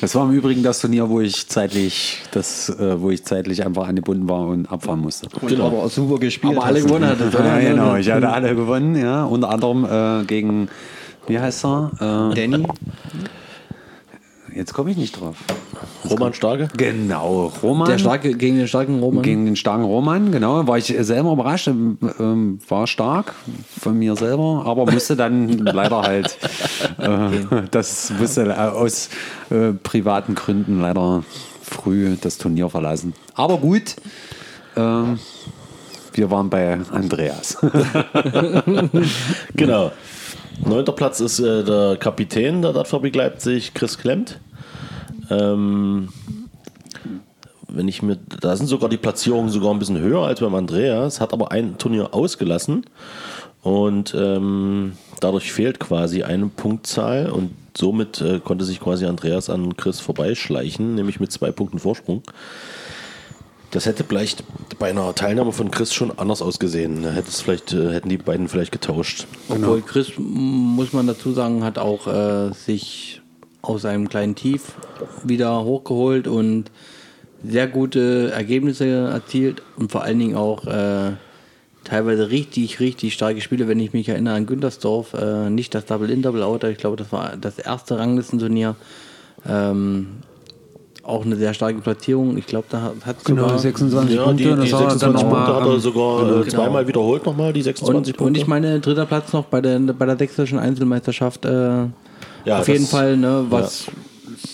Das 0.01 0.15
war 0.15 0.25
im 0.29 0.33
Übrigen 0.33 0.63
das 0.63 0.81
Turnier, 0.81 1.09
wo 1.09 1.21
ich 1.21 1.49
zeitlich, 1.49 2.23
das, 2.31 2.69
äh, 2.69 3.01
wo 3.01 3.11
ich 3.11 3.25
zeitlich 3.25 3.65
einfach 3.65 3.89
angebunden 3.89 4.29
war 4.29 4.47
und 4.47 4.71
abfahren 4.71 5.01
musste. 5.01 5.29
Und 5.41 5.61
aber 5.61 5.85
auch 5.85 5.91
super 5.91 6.19
gespielt. 6.19 6.57
Aber 6.57 6.67
alle 6.67 6.83
gewonnen 6.83 7.09
hat 7.09 7.21
es, 7.21 7.33
Ja, 7.33 7.59
genau, 7.59 7.97
ich 7.97 8.11
hatte 8.11 8.29
alle 8.29 8.55
gewonnen, 8.55 8.95
ja. 8.97 9.25
Unter 9.25 9.51
anderem 9.51 9.85
äh, 9.85 10.25
gegen, 10.27 10.69
wie 11.27 11.39
heißt 11.39 11.65
er? 11.65 11.91
Äh, 12.33 12.35
Danny, 12.35 12.67
jetzt 14.57 14.73
komme 14.75 14.91
ich 14.91 14.97
nicht 14.97 15.21
drauf. 15.21 15.37
Roman 16.09 16.33
Starke? 16.35 16.69
Genau, 16.77 17.53
Roman. 17.63 17.89
Der 17.89 17.99
starke, 17.99 18.35
gegen 18.35 18.57
den 18.57 18.69
starken 18.69 19.01
Roman. 19.01 19.23
Gegen 19.23 19.45
den 19.45 19.57
starken 19.57 19.85
Roman, 19.85 20.33
genau. 20.33 20.67
War 20.67 20.79
ich 20.79 20.87
selber 20.87 21.33
überrascht, 21.33 21.69
ähm, 21.69 21.99
ähm, 22.19 22.59
war 22.69 22.87
stark 22.87 23.35
von 23.79 23.99
mir 23.99 24.17
selber, 24.17 24.63
aber 24.67 24.91
musste 24.91 25.17
dann 25.17 25.49
leider 25.59 26.03
halt, 26.03 26.39
äh, 26.99 27.63
das 27.71 28.13
musste 28.19 28.47
äh, 28.47 28.53
aus 28.55 29.11
äh, 29.51 29.73
privaten 29.73 30.35
Gründen 30.35 30.81
leider 30.81 31.23
früh 31.63 32.17
das 32.21 32.39
Turnier 32.39 32.71
verlassen. 32.71 33.13
Aber 33.35 33.59
gut, 33.59 33.97
ähm, 34.77 35.19
wir 36.13 36.31
waren 36.31 36.51
bei 36.51 36.79
Andreas. 36.91 37.59
Genau. 39.55 39.93
Neunter 40.65 40.93
Platz 40.93 41.21
ist 41.21 41.39
äh, 41.39 41.65
der 41.65 41.97
Kapitän 41.99 42.63
der 42.63 42.73
Dartfabrik 42.73 43.15
Leipzig, 43.15 43.75
Chris 43.75 43.99
Klemmt. 43.99 44.41
Ähm, 45.31 46.09
wenn 47.69 47.89
ich 47.89 48.03
mir, 48.03 48.17
da 48.41 48.57
sind 48.57 48.67
sogar 48.67 48.89
die 48.89 48.97
Platzierungen 48.97 49.51
sogar 49.51 49.73
ein 49.73 49.79
bisschen 49.79 49.99
höher 49.99 50.23
als 50.23 50.41
beim 50.41 50.55
Andreas, 50.55 51.21
hat 51.21 51.33
aber 51.33 51.53
ein 51.53 51.79
Turnier 51.79 52.15
ausgelassen 52.15 52.87
und 53.63 54.15
ähm, 54.17 54.93
dadurch 55.21 55.53
fehlt 55.53 55.81
quasi 55.81 56.23
eine 56.23 56.47
Punktzahl 56.47 57.31
und 57.31 57.51
somit 57.77 58.21
äh, 58.21 58.41
konnte 58.41 58.65
sich 58.65 58.81
quasi 58.81 59.07
Andreas 59.07 59.51
an 59.51 59.77
Chris 59.77 60.01
vorbeischleichen, 60.01 60.95
nämlich 60.95 61.21
mit 61.21 61.33
zwei 61.33 61.51
Punkten 61.51 61.79
Vorsprung. 61.79 62.23
Das 63.73 63.85
hätte 63.85 64.05
vielleicht 64.05 64.45
bei 64.79 64.91
einer 64.91 65.15
Teilnahme 65.15 65.53
von 65.53 65.71
Chris 65.71 65.93
schon 65.93 66.17
anders 66.17 66.41
ausgesehen. 66.41 67.03
Da 67.03 67.11
hätte 67.11 67.29
es 67.29 67.41
vielleicht, 67.41 67.73
äh, 67.73 67.93
hätten 67.93 68.09
die 68.09 68.17
beiden 68.17 68.49
vielleicht 68.49 68.73
getauscht. 68.73 69.27
Obwohl 69.49 69.83
Chris, 69.83 70.13
muss 70.17 70.93
man 70.93 71.07
dazu 71.07 71.33
sagen, 71.33 71.65
hat 71.65 71.77
auch 71.77 72.07
äh, 72.07 72.53
sich 72.53 73.21
aus 73.69 73.85
einem 73.85 74.09
kleinen 74.09 74.35
Tief 74.35 74.73
wieder 75.25 75.65
hochgeholt 75.65 76.27
und 76.29 76.65
sehr 77.45 77.67
gute 77.67 78.31
Ergebnisse 78.33 78.87
erzielt 78.89 79.63
und 79.77 79.93
vor 79.93 80.03
allen 80.03 80.19
Dingen 80.19 80.37
auch 80.37 80.67
äh, 80.67 81.13
teilweise 81.85 82.31
richtig, 82.31 82.81
richtig 82.81 83.15
starke 83.15 83.41
Spiele, 83.41 83.69
wenn 83.69 83.79
ich 83.79 83.93
mich 83.93 84.09
erinnere 84.09 84.35
an 84.35 84.47
Güntersdorf, 84.47 85.15
äh, 85.15 85.51
nicht 85.51 85.75
das 85.75 85.85
Double-In, 85.87 86.23
Double-Out, 86.23 86.65
ich 86.65 86.79
glaube, 86.79 86.97
das 86.97 87.13
war 87.13 87.37
das 87.41 87.59
erste 87.59 87.99
Ranglistenturnier. 87.99 88.75
Ähm, 89.49 90.09
auch 91.05 91.25
eine 91.25 91.37
sehr 91.37 91.55
starke 91.55 91.79
Platzierung. 91.81 92.37
Ich 92.37 92.47
glaube, 92.47 92.67
da 92.69 92.83
hat- 92.83 93.07
hat 93.07 93.25
Genau, 93.25 93.43
sogar 93.45 93.59
26 93.61 94.17
Ja, 94.17 94.25
Punkte. 94.25 94.43
die, 94.43 94.51
die 94.51 94.57
das 94.57 94.73
war 94.73 94.81
dann 94.81 94.91
26 94.99 95.23
noch 95.23 95.31
Punkte 95.31 95.53
mal, 95.53 95.61
hat 95.61 95.69
er 95.69 95.79
sogar 95.81 96.23
äh, 96.23 96.27
genau. 96.43 96.45
zweimal 96.49 96.89
wiederholt 96.89 97.25
nochmal, 97.27 97.53
die 97.53 97.63
26 97.63 98.15
und, 98.15 98.17
Punkte. 98.19 98.25
und 98.25 98.37
ich 98.37 98.49
meine, 98.49 98.81
dritter 98.81 99.07
Platz 99.07 99.33
noch 99.33 99.45
bei 99.45 99.61
der, 99.61 99.79
bei 99.79 100.05
der 100.07 100.17
sächsischen 100.17 100.59
Einzelmeisterschaft. 100.59 101.45
Äh, 101.45 101.85
Ja, 102.47 102.61
auf 102.61 102.69
jeden 102.69 102.87
Fall, 102.87 103.17
ne, 103.17 103.45
was 103.51 103.87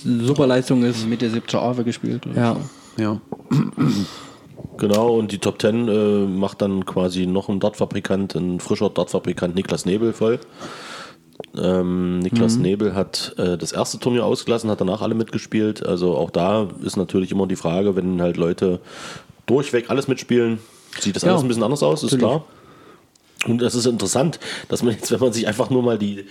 eine 0.04 0.24
super 0.24 0.46
Leistung 0.46 0.82
ist. 0.82 1.06
mit 1.06 1.22
der 1.22 1.30
siebte 1.30 1.60
Ave 1.60 1.84
gespielt. 1.84 2.24
Ja, 2.34 2.56
Ja. 2.96 3.20
Genau, 4.78 5.16
und 5.18 5.30
die 5.32 5.38
Top 5.38 5.60
10 5.60 5.86
äh, 5.88 6.26
macht 6.26 6.62
dann 6.62 6.86
quasi 6.86 7.26
noch 7.26 7.48
ein 7.48 7.60
Dartfabrikant, 7.60 8.34
ein 8.34 8.58
frischer 8.58 8.88
Dartfabrikant 8.90 9.54
Niklas 9.54 9.84
Nebel 9.84 10.12
voll. 10.12 10.40
Ähm, 11.56 12.20
Niklas 12.20 12.56
Nebel 12.56 12.94
hat 12.94 13.34
äh, 13.36 13.58
das 13.58 13.72
erste 13.72 13.98
Turnier 13.98 14.24
ausgelassen, 14.24 14.70
hat 14.70 14.80
danach 14.80 15.02
alle 15.02 15.14
mitgespielt. 15.14 15.84
Also 15.84 16.16
auch 16.16 16.30
da 16.30 16.68
ist 16.82 16.96
natürlich 16.96 17.30
immer 17.32 17.46
die 17.46 17.56
Frage, 17.56 17.94
wenn 17.96 18.20
halt 18.22 18.36
Leute 18.38 18.80
durchweg 19.46 19.90
alles 19.90 20.08
mitspielen, 20.08 20.58
sieht 20.98 21.16
das 21.16 21.22
Ja, 21.22 21.32
alles 21.32 21.42
ein 21.42 21.48
bisschen 21.48 21.64
anders 21.64 21.82
aus, 21.82 22.02
ist 22.02 22.12
natürlich. 22.12 22.30
klar. 22.30 22.44
Und 23.46 23.60
das 23.60 23.74
ist 23.74 23.86
interessant, 23.86 24.38
dass 24.68 24.82
man 24.82 24.94
jetzt, 24.94 25.10
wenn 25.10 25.20
man 25.20 25.32
sich 25.32 25.48
einfach 25.48 25.70
nur 25.70 25.82
mal 25.82 25.98
die, 25.98 26.26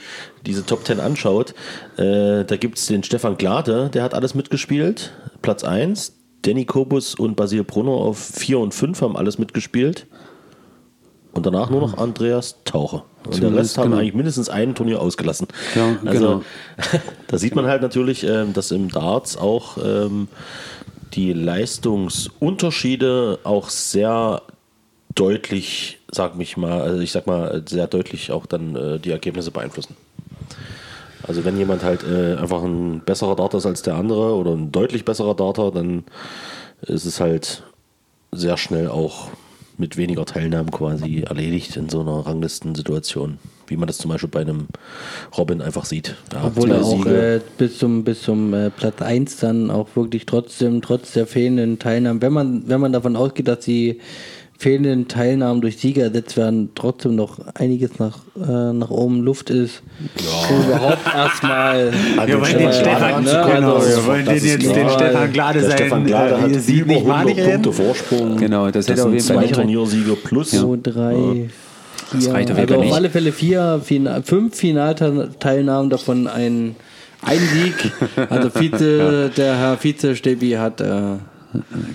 diese 0.45 0.65
Top 0.65 0.85
10 0.85 0.99
anschaut, 0.99 1.53
äh, 1.97 2.45
da 2.45 2.57
gibt 2.57 2.77
es 2.77 2.85
den 2.85 3.03
Stefan 3.03 3.37
Glade, 3.37 3.89
der 3.93 4.03
hat 4.03 4.13
alles 4.13 4.35
mitgespielt, 4.35 5.11
Platz 5.41 5.63
1. 5.63 6.17
Danny 6.43 6.65
Kobus 6.65 7.15
und 7.15 7.35
Basil 7.35 7.63
Brunner 7.63 7.91
auf 7.91 8.17
4 8.17 8.59
und 8.59 8.73
5 8.73 9.01
haben 9.01 9.15
alles 9.15 9.37
mitgespielt. 9.37 10.07
Und 11.33 11.45
danach 11.45 11.69
nur 11.69 11.79
noch 11.81 11.97
Andreas 11.97 12.57
Taucher. 12.65 13.05
Und 13.23 13.35
der 13.35 13.41
Zumindest, 13.41 13.59
Rest 13.59 13.77
haben 13.77 13.91
genau. 13.91 14.01
eigentlich 14.01 14.15
mindestens 14.15 14.49
ein 14.49 14.75
Turnier 14.75 15.01
ausgelassen. 15.01 15.47
Ja, 15.75 15.97
also, 16.05 16.19
genau. 16.19 16.41
da 17.27 17.37
sieht 17.37 17.55
man 17.55 17.67
halt 17.67 17.81
natürlich, 17.81 18.25
ähm, 18.25 18.51
dass 18.53 18.71
im 18.71 18.89
Darts 18.89 19.37
auch 19.37 19.77
ähm, 19.83 20.27
die 21.13 21.31
Leistungsunterschiede 21.31 23.39
auch 23.43 23.69
sehr 23.69 24.41
deutlich, 25.15 25.99
sag 26.11 26.35
mich 26.35 26.57
mal, 26.57 26.81
also 26.81 26.99
ich 26.99 27.11
sag 27.11 27.27
mal, 27.27 27.63
sehr 27.67 27.87
deutlich 27.87 28.31
auch 28.31 28.45
dann 28.45 28.75
äh, 28.75 28.99
die 28.99 29.11
Ergebnisse 29.11 29.51
beeinflussen. 29.51 29.95
Also 31.27 31.45
wenn 31.45 31.57
jemand 31.57 31.83
halt 31.83 32.03
äh, 32.03 32.35
einfach 32.35 32.63
ein 32.63 33.01
besserer 33.05 33.35
Darter 33.35 33.59
ist 33.59 33.65
als 33.65 33.81
der 33.81 33.95
andere 33.95 34.35
oder 34.35 34.51
ein 34.51 34.71
deutlich 34.71 35.05
besserer 35.05 35.35
Darter, 35.35 35.71
dann 35.71 36.03
ist 36.81 37.05
es 37.05 37.19
halt 37.19 37.63
sehr 38.31 38.57
schnell 38.57 38.87
auch 38.87 39.29
mit 39.77 39.97
weniger 39.97 40.25
Teilnahmen 40.25 40.71
quasi 40.71 41.21
erledigt 41.21 41.75
in 41.75 41.89
so 41.89 42.01
einer 42.01 42.25
Ranglistensituation, 42.25 43.39
wie 43.67 43.77
man 43.77 43.87
das 43.87 43.97
zum 43.97 44.11
Beispiel 44.11 44.29
bei 44.29 44.41
einem 44.41 44.67
Robin 45.37 45.61
einfach 45.61 45.85
sieht. 45.85 46.15
Ja, 46.31 46.45
Obwohl 46.45 46.71
er 46.71 46.83
auch 46.83 47.05
äh, 47.05 47.41
bis 47.57 47.79
zum, 47.79 48.03
bis 48.03 48.21
zum 48.21 48.53
äh, 48.53 48.69
Platz 48.69 49.01
1 49.01 49.37
dann 49.37 49.71
auch 49.71 49.87
wirklich 49.95 50.25
trotzdem, 50.25 50.81
trotz 50.81 51.13
der 51.13 51.25
fehlenden 51.25 51.79
Teilnahmen, 51.79 52.21
wenn 52.21 52.33
man, 52.33 52.67
wenn 52.67 52.79
man 52.79 52.93
davon 52.93 53.15
ausgeht, 53.15 53.47
dass 53.47 53.61
die 53.61 53.99
fehlenden 54.61 55.07
Teilnahmen 55.07 55.59
durch 55.61 55.77
Sieger 55.77 56.03
ersetzt 56.03 56.37
werden, 56.37 56.69
trotzdem 56.75 57.15
noch 57.15 57.39
einiges 57.55 57.97
nach, 57.97 58.19
äh, 58.39 58.71
nach 58.73 58.91
oben 58.91 59.21
Luft 59.23 59.49
ist. 59.49 59.81
Ja. 60.19 60.55
überhaupt 60.65 60.99
erstmal. 61.15 61.91
Wir 62.25 62.39
wollen 62.39 62.57
den 62.59 62.71
Stefan- 62.73 63.23
ne, 63.23 63.43
genau, 63.55 63.75
also, 63.77 63.87
wir 63.97 64.05
wollen 64.05 64.25
den 64.25 64.35
jetzt 64.35 64.61
den 64.61 64.89
Stefan 64.89 65.33
Glade 65.33 65.59
der 65.61 65.69
sein, 65.69 65.77
Stefan 65.79 66.05
Glade 66.05 66.35
äh, 66.35 66.41
hat 66.41 66.53
Sieg 66.61 66.81
über 66.81 66.87
nicht 66.93 66.97
100 67.07 67.17
malig 67.17 67.37
reden. 67.37 67.51
Punkte 67.63 67.73
Vorsprung. 67.73 68.37
Genau, 68.37 68.69
das 68.69 68.85
hätte 68.87 68.97
das 68.97 69.05
auf 69.05 69.11
sind 69.11 69.13
jeden 69.15 69.25
Fall 69.25 69.35
zwei 69.37 69.41
nicht 69.41 69.57
rein- 69.57 69.63
Turniersiege 69.63 70.15
plus. 70.15 70.49
zwei, 70.51 70.77
drei, 70.83 71.49
vier. 72.19 72.33
reicht 72.33 72.51
auf 72.51 72.57
jeden 72.59 72.71
also 72.73 72.83
auf 72.89 72.93
alle 72.93 73.09
Fälle 73.09 73.31
vier, 73.31 73.81
Final, 73.83 74.21
fünf 74.23 74.55
Finalteilnahmen, 74.55 75.89
davon 75.89 76.27
ein, 76.27 76.75
ein 77.23 77.39
Sieg. 77.39 77.91
Also 78.29 78.49
Vize, 78.53 79.31
der 79.35 79.57
Herr 79.57 79.77
Vize 79.77 80.15
Stebi 80.15 80.51
hat 80.51 80.81
äh, 80.81 80.85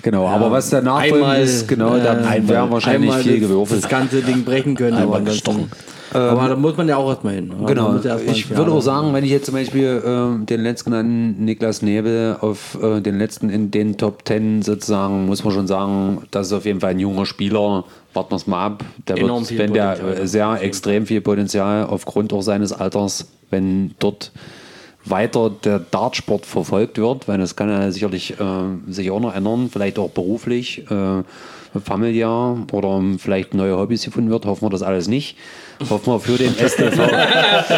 Genau, 0.03 0.27
aber 0.27 0.51
was 0.51 0.69
danach 0.69 0.99
einmal, 0.99 1.41
ist, 1.41 1.67
genau, 1.67 1.97
da 1.97 2.13
äh, 2.33 2.47
wären 2.47 2.71
wahrscheinlich 2.71 3.09
einmal 3.09 3.23
viel 3.23 3.39
gewürfelt. 3.39 3.83
das 3.83 3.89
ganze 3.89 4.21
Ding 4.21 4.43
brechen 4.43 4.75
können. 4.75 4.97
Einmal 4.97 5.23
gestochen. 5.23 5.69
aber 6.13 6.49
da 6.49 6.55
muss 6.55 6.77
man 6.77 6.87
ja 6.87 6.97
auch 6.97 7.09
erstmal 7.09 7.35
hin. 7.35 7.51
Genau. 7.65 7.93
Muss 7.93 8.03
ja 8.03 8.13
erstmal 8.13 8.35
Ich 8.35 8.55
würde 8.55 8.71
auch 8.71 8.81
sagen, 8.81 9.13
wenn 9.13 9.23
ich 9.23 9.31
jetzt 9.31 9.45
zum 9.45 9.55
Beispiel 9.55 10.01
ähm, 10.05 10.45
den 10.45 10.61
letztgenannten 10.61 11.43
Niklas 11.43 11.81
Nebel 11.81 12.37
auf 12.39 12.77
äh, 12.81 13.01
den 13.01 13.17
letzten 13.17 13.49
in 13.49 13.71
den 13.71 13.97
Top 13.97 14.25
Ten 14.25 14.61
sozusagen, 14.61 15.25
muss 15.25 15.43
man 15.43 15.53
schon 15.53 15.67
sagen, 15.67 16.21
das 16.31 16.47
ist 16.47 16.53
auf 16.53 16.65
jeden 16.65 16.79
Fall 16.79 16.91
ein 16.91 16.99
junger 16.99 17.25
Spieler. 17.25 17.83
Warten 18.13 18.31
wir 18.31 18.35
es 18.35 18.47
mal 18.47 18.65
ab. 18.65 18.83
Der 19.07 19.17
Enorm 19.17 19.49
wird, 19.49 19.59
wenn 19.59 19.73
der 19.73 19.95
Potenzial. 19.95 20.23
äh, 20.23 20.27
sehr 20.27 20.61
extrem 20.61 21.05
viel 21.07 21.21
Potenzial 21.21 21.85
aufgrund 21.85 22.31
auch 22.31 22.41
seines 22.41 22.73
Alters, 22.73 23.27
wenn 23.49 23.95
dort 23.99 24.31
weiter 25.09 25.49
der 25.49 25.79
Dartsport 25.79 26.45
verfolgt 26.45 26.97
wird, 26.97 27.27
weil 27.27 27.37
das 27.37 27.55
kann 27.55 27.69
er 27.69 27.91
sicherlich 27.91 28.39
äh, 28.39 28.91
sich 28.91 29.11
auch 29.11 29.19
noch 29.19 29.35
ändern, 29.35 29.69
vielleicht 29.71 29.99
auch 29.99 30.09
beruflich, 30.09 30.89
äh, 30.89 31.23
familiär 31.83 32.57
oder 32.71 33.01
vielleicht 33.17 33.53
neue 33.53 33.77
Hobbys 33.77 34.05
gefunden 34.05 34.29
wird, 34.29 34.45
hoffen 34.45 34.65
wir 34.65 34.69
das 34.69 34.81
alles 34.81 35.07
nicht. 35.07 35.37
Hoffen 35.89 36.13
wir 36.13 36.19
für 36.19 36.37
den 36.37 36.57
SDV, 36.59 36.97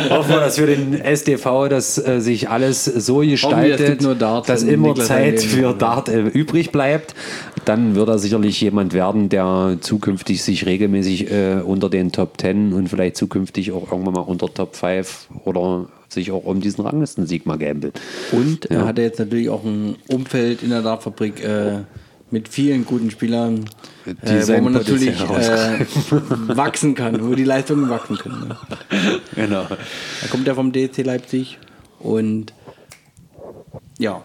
hoffen 0.10 0.30
wir, 0.30 0.40
dass 0.40 0.58
für 0.58 0.68
den 0.68 0.94
SDV, 1.02 1.68
dass 1.70 1.98
äh, 1.98 2.22
sich 2.22 2.50
alles 2.50 2.86
so 2.86 3.22
es 3.22 3.30
gestaltet, 3.30 4.22
Dart 4.22 4.48
dass 4.48 4.64
immer 4.64 4.90
Niklas 4.90 5.08
Zeit 5.08 5.42
für 5.42 5.74
Dart 5.74 6.08
äh, 6.08 6.22
übrig 6.22 6.72
bleibt. 6.72 7.14
Dann 7.66 7.96
wird 7.96 8.08
er 8.08 8.18
sicherlich 8.18 8.62
jemand 8.62 8.94
werden, 8.94 9.28
der 9.28 9.78
zukünftig 9.82 10.42
sich 10.42 10.66
regelmäßig 10.66 11.30
äh, 11.30 11.62
unter 11.64 11.90
den 11.90 12.12
Top 12.12 12.40
10 12.40 12.74
und 12.74 12.88
vielleicht 12.88 13.18
zukünftig 13.18 13.74
auch 13.74 13.92
irgendwann 13.92 14.14
mal 14.14 14.22
unter 14.22 14.52
Top 14.54 14.76
5 14.76 15.28
oder 15.44 15.88
sich 16.10 16.32
auch 16.32 16.46
um 16.46 16.62
diesen 16.62 16.84
Ranglistensieg 16.84 17.46
mal 17.46 17.58
gambelt. 17.58 18.00
Und 18.32 18.66
er 18.66 18.86
hatte 18.86 19.02
jetzt 19.02 19.20
natürlich 19.20 19.50
auch 19.50 19.64
ein 19.64 19.96
Umfeld 20.08 20.64
in 20.64 20.70
der 20.70 20.82
Dartfabrik 20.82 21.44
äh, 21.44 21.80
mit 22.32 22.48
vielen 22.48 22.86
guten 22.86 23.12
Spielern, 23.12 23.66
Die 24.06 24.12
äh, 24.28 24.48
wo 24.48 24.62
man 24.62 24.74
natürlich 24.74 25.20
äh, 25.20 25.86
wachsen 26.48 26.96
kann, 26.96 27.28
wo 27.28 27.36
die 27.36 27.44
Leistungen 27.44 27.90
wachsen 27.90 28.18
können. 28.18 28.50
Ne? 28.50 28.58
Genau. 29.36 29.66
Da 29.68 30.28
kommt 30.30 30.48
er 30.48 30.56
vom 30.56 30.72
DSC 30.72 31.04
Leipzig 31.04 31.58
und 32.00 32.54
ja, 33.98 34.24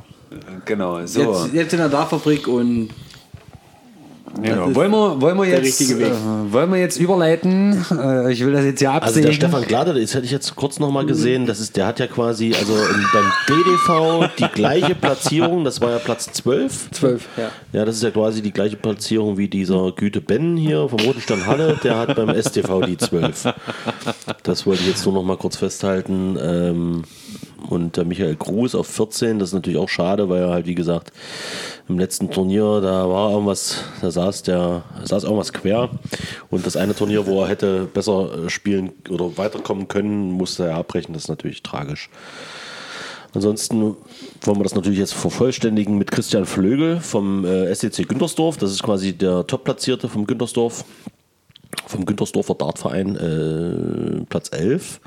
Genau. 0.65 1.05
So. 1.07 1.21
jetzt, 1.21 1.55
jetzt 1.55 1.73
in 1.73 1.79
der 1.79 1.89
Dartfabrik 1.89 2.49
und 2.49 2.91
Genau. 4.43 4.75
Wollen, 4.75 4.91
wir, 4.91 5.21
wollen, 5.21 5.39
wir 5.39 5.47
jetzt. 5.47 5.81
Äh, 5.81 6.11
wollen 6.51 6.71
wir 6.73 6.79
jetzt 6.79 6.99
überleiten? 6.99 7.85
Äh, 7.91 8.33
ich 8.33 8.45
will 8.45 8.53
das 8.53 8.65
jetzt 8.65 8.81
ja 8.81 8.93
Also 8.93 9.07
absägen. 9.07 9.27
der 9.27 9.33
Stefan 9.35 9.63
Glade, 9.65 9.95
das 9.95 10.15
hätte 10.15 10.25
ich 10.25 10.31
jetzt 10.33 10.57
kurz 10.57 10.79
nochmal 10.81 11.07
gesehen, 11.07 11.47
das 11.47 11.61
ist, 11.61 11.77
der 11.77 11.87
hat 11.87 12.01
ja 12.01 12.07
quasi, 12.07 12.53
also 12.55 12.73
in, 12.75 13.07
beim 13.13 13.33
DDV 13.49 14.29
die 14.39 14.49
gleiche 14.55 14.95
Platzierung, 14.95 15.65
das 15.65 15.81
war 15.81 15.91
ja 15.91 15.99
Platz 15.99 16.31
12. 16.33 16.91
12, 16.91 17.29
ja. 17.37 17.51
Ja, 17.73 17.85
das 17.85 17.97
ist 17.97 18.03
ja 18.03 18.11
quasi 18.11 18.43
die 18.43 18.53
gleiche 18.53 18.77
Platzierung 18.77 19.39
wie 19.39 19.49
dieser 19.49 19.93
Güte 19.93 20.21
Ben 20.21 20.57
hier 20.57 20.89
vom 20.89 21.01
Roten 21.01 21.21
Stern 21.21 21.47
Halle, 21.47 21.79
der 21.83 21.97
hat 21.99 22.15
beim 22.17 22.31
STV 22.35 22.83
die 22.87 22.97
12. 22.97 23.55
Das 24.43 24.67
wollte 24.67 24.83
ich 24.83 24.89
jetzt 24.89 25.05
nur 25.05 25.15
noch 25.15 25.23
mal 25.23 25.37
kurz 25.37 25.57
festhalten. 25.57 26.37
Ähm, 26.41 27.03
und 27.69 27.97
der 27.97 28.05
Michael 28.05 28.37
Gruß 28.37 28.75
auf 28.75 28.87
14, 28.87 29.39
das 29.39 29.51
ist 29.51 29.55
natürlich 29.55 29.79
auch 29.79 29.89
schade, 29.89 30.29
weil 30.29 30.43
er 30.43 30.51
halt, 30.51 30.67
wie 30.67 30.75
gesagt, 30.75 31.13
im 31.89 31.99
letzten 31.99 32.31
Turnier, 32.31 32.81
da 32.81 33.09
war 33.09 33.33
irgendwas, 33.33 33.85
da 34.01 34.11
saß 34.11 34.43
der, 34.45 34.85
saß 35.05 35.25
irgendwas 35.25 35.53
quer. 35.53 35.91
Und 36.51 36.67
das 36.67 36.77
eine 36.77 36.95
Turnier, 36.95 37.27
wo 37.27 37.43
er 37.43 37.49
hätte 37.49 37.85
besser 37.85 38.47
äh, 38.47 38.51
spielen 38.51 38.93
oder 39.11 39.37
weiterkommen 39.37 39.89
können, 39.89 40.33
musste 40.33 40.67
er 40.67 40.77
abbrechen. 40.77 41.13
Das 41.13 41.25
ist 41.25 41.29
natürlich 41.29 41.63
tragisch. 41.63 42.09
Ansonsten 43.35 43.97
wollen 44.43 44.59
wir 44.59 44.63
das 44.63 44.77
natürlich 44.77 44.99
jetzt 44.99 45.15
vervollständigen 45.15 45.99
mit 45.99 46.11
Christian 46.11 46.47
Flögel 46.47 47.01
vom 47.01 47.45
äh, 47.45 47.75
SCC 47.75 48.05
Güntersdorf. 48.05 48.57
Das 48.57 48.71
ist 48.71 48.83
quasi 48.83 49.13
der 49.13 49.47
Top-Platzierte 49.47 50.09
vom 50.09 50.27
Güntersdorf, 50.27 50.85
vom 51.87 52.07
Güntersdorfer 52.07 52.55
Dartverein, 52.55 53.17
äh, 53.17 54.25
Platz 54.27 54.51
11. 54.53 55.01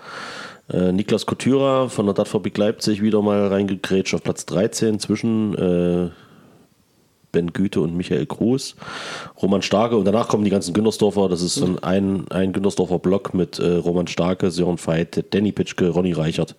Äh, 0.71 0.91
Niklas 0.91 1.25
Coutura 1.25 1.87
von 1.87 2.05
der 2.05 2.15
Dartfabrik 2.15 2.57
Leipzig 2.57 3.01
wieder 3.01 3.21
mal 3.21 3.47
reingegrätscht 3.47 4.13
auf 4.13 4.23
Platz 4.23 4.45
13 4.45 4.99
zwischen 4.99 5.55
äh, 5.55 6.09
Ben 7.31 7.53
Güte 7.53 7.81
und 7.81 7.95
Michael 7.95 8.25
Gruß, 8.25 8.75
Roman 9.41 9.61
Starke 9.61 9.97
und 9.97 10.05
danach 10.05 10.27
kommen 10.27 10.43
die 10.43 10.49
ganzen 10.49 10.73
Güntersdorfer. 10.73 11.29
Das 11.29 11.41
ist 11.41 11.61
dann 11.61 11.77
ein, 11.79 12.25
ein 12.31 12.53
Güntersdorfer 12.53 12.99
Block 12.99 13.33
mit 13.33 13.59
äh, 13.59 13.75
Roman 13.75 14.07
Starke, 14.07 14.49
Sören 14.49 14.77
Veit, 14.77 15.33
Danny 15.33 15.51
Pitschke, 15.51 15.89
Ronny 15.89 16.13
Reichert, 16.13 16.55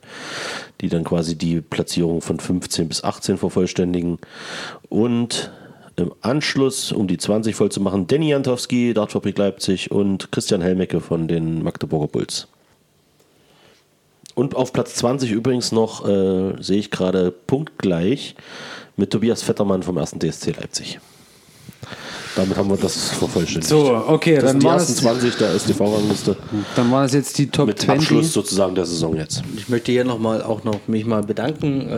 die 0.81 0.89
dann 0.89 1.05
quasi 1.05 1.37
die 1.37 1.61
Platzierung 1.61 2.21
von 2.21 2.39
15 2.39 2.89
bis 2.89 3.03
18 3.03 3.39
vervollständigen. 3.39 4.19
Und 4.89 5.51
im 5.97 6.13
Anschluss, 6.21 6.93
um 6.93 7.09
die 7.09 7.19
20 7.19 7.57
voll 7.57 7.73
zu 7.73 7.81
machen, 7.81 8.07
Danny 8.07 8.29
Jantowski, 8.29 8.95
Dartfabrik 8.95 9.37
Leipzig 9.37 9.91
und 9.91 10.31
Christian 10.31 10.61
Helmecke 10.61 11.01
von 11.01 11.27
den 11.29 11.63
Magdeburger 11.63 12.07
Bulls. 12.07 12.47
Und 14.39 14.55
auf 14.55 14.73
Platz 14.73 14.95
20 14.95 15.33
übrigens 15.33 15.73
noch, 15.73 16.09
äh, 16.09 16.53
sehe 16.63 16.79
ich 16.79 16.93
gerade, 16.93 17.33
punktgleich 17.33 18.37
mit 18.97 19.11
Tobias 19.11 19.43
Vettermann 19.43 19.83
vom 19.83 19.99
1. 19.99 20.21
DSC 20.21 20.53
Leipzig. 20.53 21.01
Damit 22.37 22.57
haben 22.57 22.71
wir 22.71 22.77
das 22.77 23.11
vervollständigt. 23.11 23.69
So, 23.69 24.01
okay, 24.07 24.37
das 24.37 24.45
dann 24.45 24.51
sind 24.53 24.63
die 24.63 24.67
war 24.67 24.75
ersten 24.75 24.93
das- 24.93 25.03
20 25.03 25.37
der 25.39 25.55
STV-Rangliste 25.55 26.37
Dann 26.77 26.93
war 26.93 27.03
das 27.03 27.15
jetzt 27.15 27.37
die 27.37 27.49
Top 27.51 27.67
mit 27.67 27.81
20. 27.81 27.99
Abschluss 28.11 28.33
sozusagen 28.33 28.77
der 28.77 28.87
Saison 28.87 29.17
jetzt. 29.17 29.43
Ich 29.57 29.69
möchte 29.69 29.91
hier 29.91 30.05
noch 30.05 30.21
mal 30.21 30.41
auch 30.41 30.63
noch 30.63 30.87
mich 30.87 31.05
mal 31.05 31.25
bedanken 31.25 31.89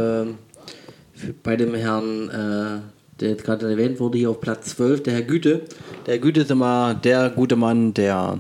für, 1.13 1.35
bei 1.43 1.57
dem 1.57 1.75
Herrn, 1.75 2.31
äh, 2.31 3.21
der 3.21 3.29
jetzt 3.29 3.45
gerade 3.45 3.71
erwähnt 3.71 4.01
wurde, 4.01 4.17
hier 4.17 4.31
auf 4.31 4.41
Platz 4.41 4.77
12, 4.77 5.03
der 5.03 5.13
Herr 5.13 5.23
Güte. 5.23 5.61
Der 6.07 6.15
Herr 6.15 6.21
Güte 6.21 6.41
ist 6.41 6.51
immer 6.51 6.95
der 6.95 7.29
gute 7.29 7.57
Mann, 7.57 7.93
der 7.93 8.39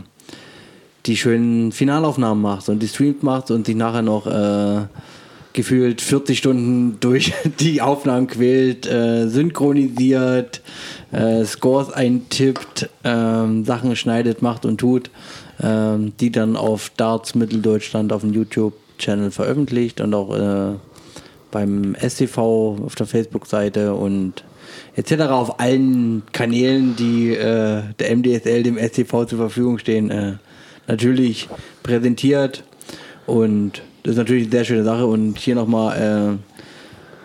die 1.10 1.16
schönen 1.16 1.72
Finalaufnahmen 1.72 2.42
macht 2.42 2.68
und 2.68 2.80
die 2.80 2.88
Streams 2.88 3.22
macht 3.22 3.50
und 3.50 3.66
sich 3.66 3.76
nachher 3.76 4.02
noch 4.02 4.26
äh, 4.26 4.86
gefühlt 5.52 6.00
40 6.00 6.38
Stunden 6.38 6.98
durch 7.00 7.32
die 7.60 7.82
Aufnahmen 7.82 8.28
quält, 8.28 8.86
äh, 8.86 9.28
synchronisiert, 9.28 10.62
äh, 11.12 11.44
Scores 11.44 11.92
eintippt, 11.92 12.88
ähm, 13.04 13.64
Sachen 13.64 13.96
schneidet, 13.96 14.40
macht 14.42 14.64
und 14.64 14.78
tut, 14.78 15.10
ähm, 15.60 16.12
die 16.20 16.30
dann 16.30 16.56
auf 16.56 16.92
Darts 16.96 17.34
Mitteldeutschland 17.34 18.12
auf 18.12 18.22
dem 18.22 18.32
YouTube 18.32 18.74
YouTube-Channel 19.00 19.30
veröffentlicht 19.30 20.00
und 20.00 20.14
auch 20.14 20.36
äh, 20.36 20.76
beim 21.50 21.96
STV 21.96 22.38
auf 22.84 22.94
der 22.94 23.06
Facebook-Seite 23.06 23.94
und 23.94 24.44
etc. 24.94 25.22
auf 25.30 25.60
allen 25.60 26.22
Kanälen, 26.32 26.94
die 26.96 27.34
äh, 27.34 27.82
der 27.98 28.16
MDSL 28.16 28.62
dem 28.62 28.78
STV 28.78 29.24
zur 29.26 29.38
Verfügung 29.38 29.78
stehen, 29.78 30.10
äh, 30.10 30.34
natürlich 30.90 31.48
präsentiert. 31.82 32.64
Und 33.26 33.82
das 34.02 34.12
ist 34.12 34.18
natürlich 34.18 34.44
eine 34.44 34.52
sehr 34.52 34.64
schöne 34.64 34.84
Sache. 34.84 35.06
Und 35.06 35.38
hier 35.38 35.54
nochmal 35.54 36.38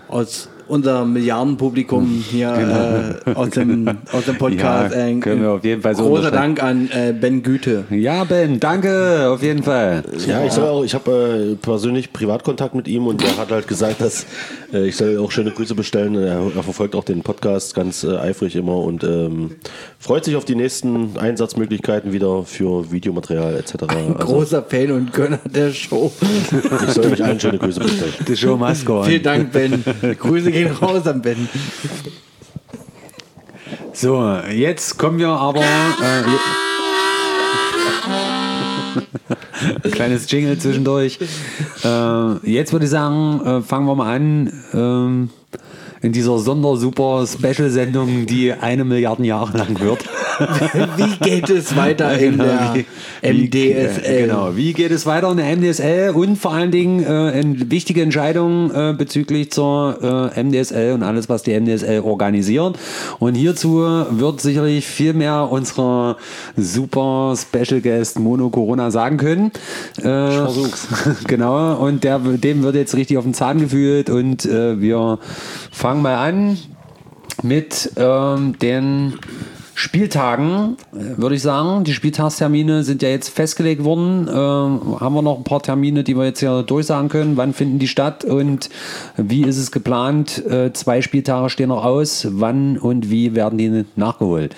äh, 0.10 0.12
aus 0.12 0.50
unser 0.68 1.06
Milliardenpublikum 1.06 2.06
hier 2.30 3.16
äh, 3.26 3.32
aus, 3.34 3.50
dem, 3.52 3.88
aus 4.12 4.26
dem 4.26 4.38
Podcast. 4.40 4.96
Ja, 4.96 5.20
können 5.20 5.42
wir 5.42 5.52
auf 5.52 5.64
jeden 5.64 5.82
Fall 5.82 5.96
so 5.96 6.04
Großer. 6.08 6.32
Dank 6.32 6.62
an 6.62 6.90
äh, 6.92 7.14
Ben 7.14 7.44
Güte. 7.44 7.86
Ja, 7.90 8.24
Ben, 8.24 8.60
danke, 8.60 9.30
auf 9.30 9.42
jeden 9.44 9.64
Fall. 9.64 10.04
Ja, 10.28 10.44
ich, 10.46 10.52
soll 10.52 10.68
auch- 10.70 10.84
ich 10.84 10.94
habe 10.94 11.52
äh, 11.52 11.56
persönlich 11.56 12.12
Privatkontakt 12.14 12.76
mit 12.76 12.88
ihm 12.88 13.08
und 13.08 13.24
er 13.24 13.38
hat 13.38 13.52
halt 13.52 13.68
gesagt, 13.68 14.02
dass 14.02 14.26
äh, 14.74 14.88
ich 14.88 14.96
soll 14.96 15.18
auch 15.20 15.32
schöne 15.32 15.52
Grüße 15.52 15.76
bestellen. 15.76 16.16
Er, 16.16 16.40
er 16.56 16.64
verfolgt 16.64 16.96
auch 16.96 17.04
den 17.04 17.22
Podcast 17.22 17.76
ganz 17.76 18.04
äh, 18.04 18.16
eifrig 18.18 18.56
immer 18.56 18.78
und 18.78 19.04
ähm, 19.04 19.56
freut 20.00 20.26
sich 20.26 20.36
auf 20.36 20.46
die 20.46 20.56
nächsten 20.56 21.18
Einsatzmöglichkeiten 21.18 22.14
wieder 22.14 22.44
für 22.44 22.92
Videomaterial 22.92 23.56
etc. 23.56 23.76
Also, 23.88 24.14
Großer 24.14 24.64
Fan 24.64 24.92
und 24.92 25.14
Gönner 25.14 25.40
der 25.46 25.72
Show. 25.72 26.12
ich 26.88 26.94
soll 26.94 27.06
euch 27.12 27.24
allen 27.24 27.40
schöne 27.40 27.58
Grüße 27.58 27.80
bestellen. 27.80 28.14
The 28.26 28.36
Show 28.36 28.58
must 28.58 28.86
go 28.86 29.00
on. 29.00 29.06
Vielen 29.06 29.24
Dank, 29.24 29.52
Ben. 29.52 29.84
Grüße 30.20 30.52
gehen 30.56 30.72
raus 30.72 31.06
an 31.06 31.22
Ben. 31.22 31.50
So, 33.92 34.40
jetzt 34.50 34.98
kommen 34.98 35.20
wir 35.20 35.28
aber. 35.30 35.60
Äh, 35.60 36.24
Kleines 39.92 40.32
Jingle 40.32 40.58
zwischendurch. 40.58 41.20
Äh, 41.84 42.50
jetzt 42.50 42.72
würde 42.72 42.86
ich 42.86 42.92
sagen, 42.92 43.42
äh, 43.46 43.62
fangen 43.62 43.86
wir 43.86 43.96
mal 43.96 44.16
an. 44.16 44.64
Ähm, 44.74 45.30
in 46.02 46.14
dieser 46.14 46.38
Sonder-Super-Special-Sendung, 46.38 48.26
die 48.26 48.54
eine 48.54 48.86
Milliarde 48.86 49.24
Jahre 49.24 49.58
lang 49.58 49.80
wird. 49.80 50.06
Wie 50.98 51.18
geht 51.30 51.50
es 51.50 51.76
weiter 51.76 52.18
in 52.18 52.38
der 52.38 52.74
Wie- 52.74 52.86
MDSL? 53.22 54.28
Genau. 54.28 54.56
Wie 54.56 54.74
geht 54.74 54.92
es 54.92 55.06
weiter 55.06 55.32
in 55.32 55.38
der 55.38 55.56
MDSL 55.56 56.12
und 56.12 56.38
vor 56.38 56.54
allen 56.54 56.72
Dingen 56.72 57.04
äh, 57.04 57.72
wichtige 57.72 58.02
Entscheidungen 58.02 58.72
äh, 58.72 58.94
bezüglich 58.98 59.52
zur 59.52 60.32
äh, 60.36 60.44
MDSL 60.44 60.94
und 60.94 61.04
alles, 61.04 61.30
was 61.30 61.44
die 61.44 61.60
MDSL 61.60 62.02
organisiert. 62.02 62.78
Und 63.20 63.36
hierzu 63.36 63.84
wird 64.10 64.42
sicherlich 64.42 64.86
viel 64.86 65.14
mehr 65.14 65.50
unserer 65.52 66.18
super 66.58 67.36
Special 67.36 67.82
Guest 67.82 68.20
Mono 68.20 68.50
Corona 68.50 68.92
sagen 68.92 69.18
können. 69.18 69.52
Äh, 70.04 70.30
ich 70.30 70.36
versuch's. 70.36 70.88
genau. 71.28 71.76
Und 71.76 72.04
der, 72.04 72.20
dem 72.20 72.64
wird 72.64 72.76
jetzt 72.76 72.96
richtig 72.96 73.18
auf 73.18 73.24
den 73.24 73.34
Zahn 73.34 73.60
gefühlt 73.60 74.10
und 74.10 74.46
äh, 74.46 74.80
wir 74.80 75.20
fangen 75.72 76.02
mal 76.02 76.16
an 76.16 76.58
mit 77.44 77.92
ähm, 77.98 78.58
den 78.60 79.14
Spieltagen, 79.78 80.78
äh, 80.94 81.18
würde 81.18 81.36
ich 81.36 81.42
sagen. 81.42 81.84
Die 81.84 81.94
Spieltagstermine 81.94 82.84
sind 82.84 83.02
ja 83.02 83.10
jetzt 83.10 83.28
festgelegt 83.28 83.84
worden. 83.84 84.30
Ähm, 84.30 85.00
haben 85.02 85.14
wir 85.14 85.22
noch 85.22 85.38
ein 85.38 85.44
paar 85.44 85.62
Termine, 85.62 86.06
die 86.06 86.16
wir 86.16 86.24
jetzt 86.24 86.40
hier 86.40 86.64
durchsagen 86.64 87.10
können? 87.10 87.36
Wann 87.36 87.54
finden 87.54 87.78
die 87.78 87.90
statt 87.90 88.24
und 88.24 88.70
wie 89.18 89.44
ist 89.44 89.58
es 89.58 89.74
geplant? 89.74 90.44
Äh, 90.46 90.72
zwei 90.72 91.02
Spieltage 91.02 91.50
stehen 91.50 91.70
noch 91.70 91.84
aus. 91.84 92.26
Wann 92.32 92.78
und 92.78 93.12
wie 93.12 93.36
werden 93.36 93.58
die 93.58 93.86
nachgeholt? 93.98 94.56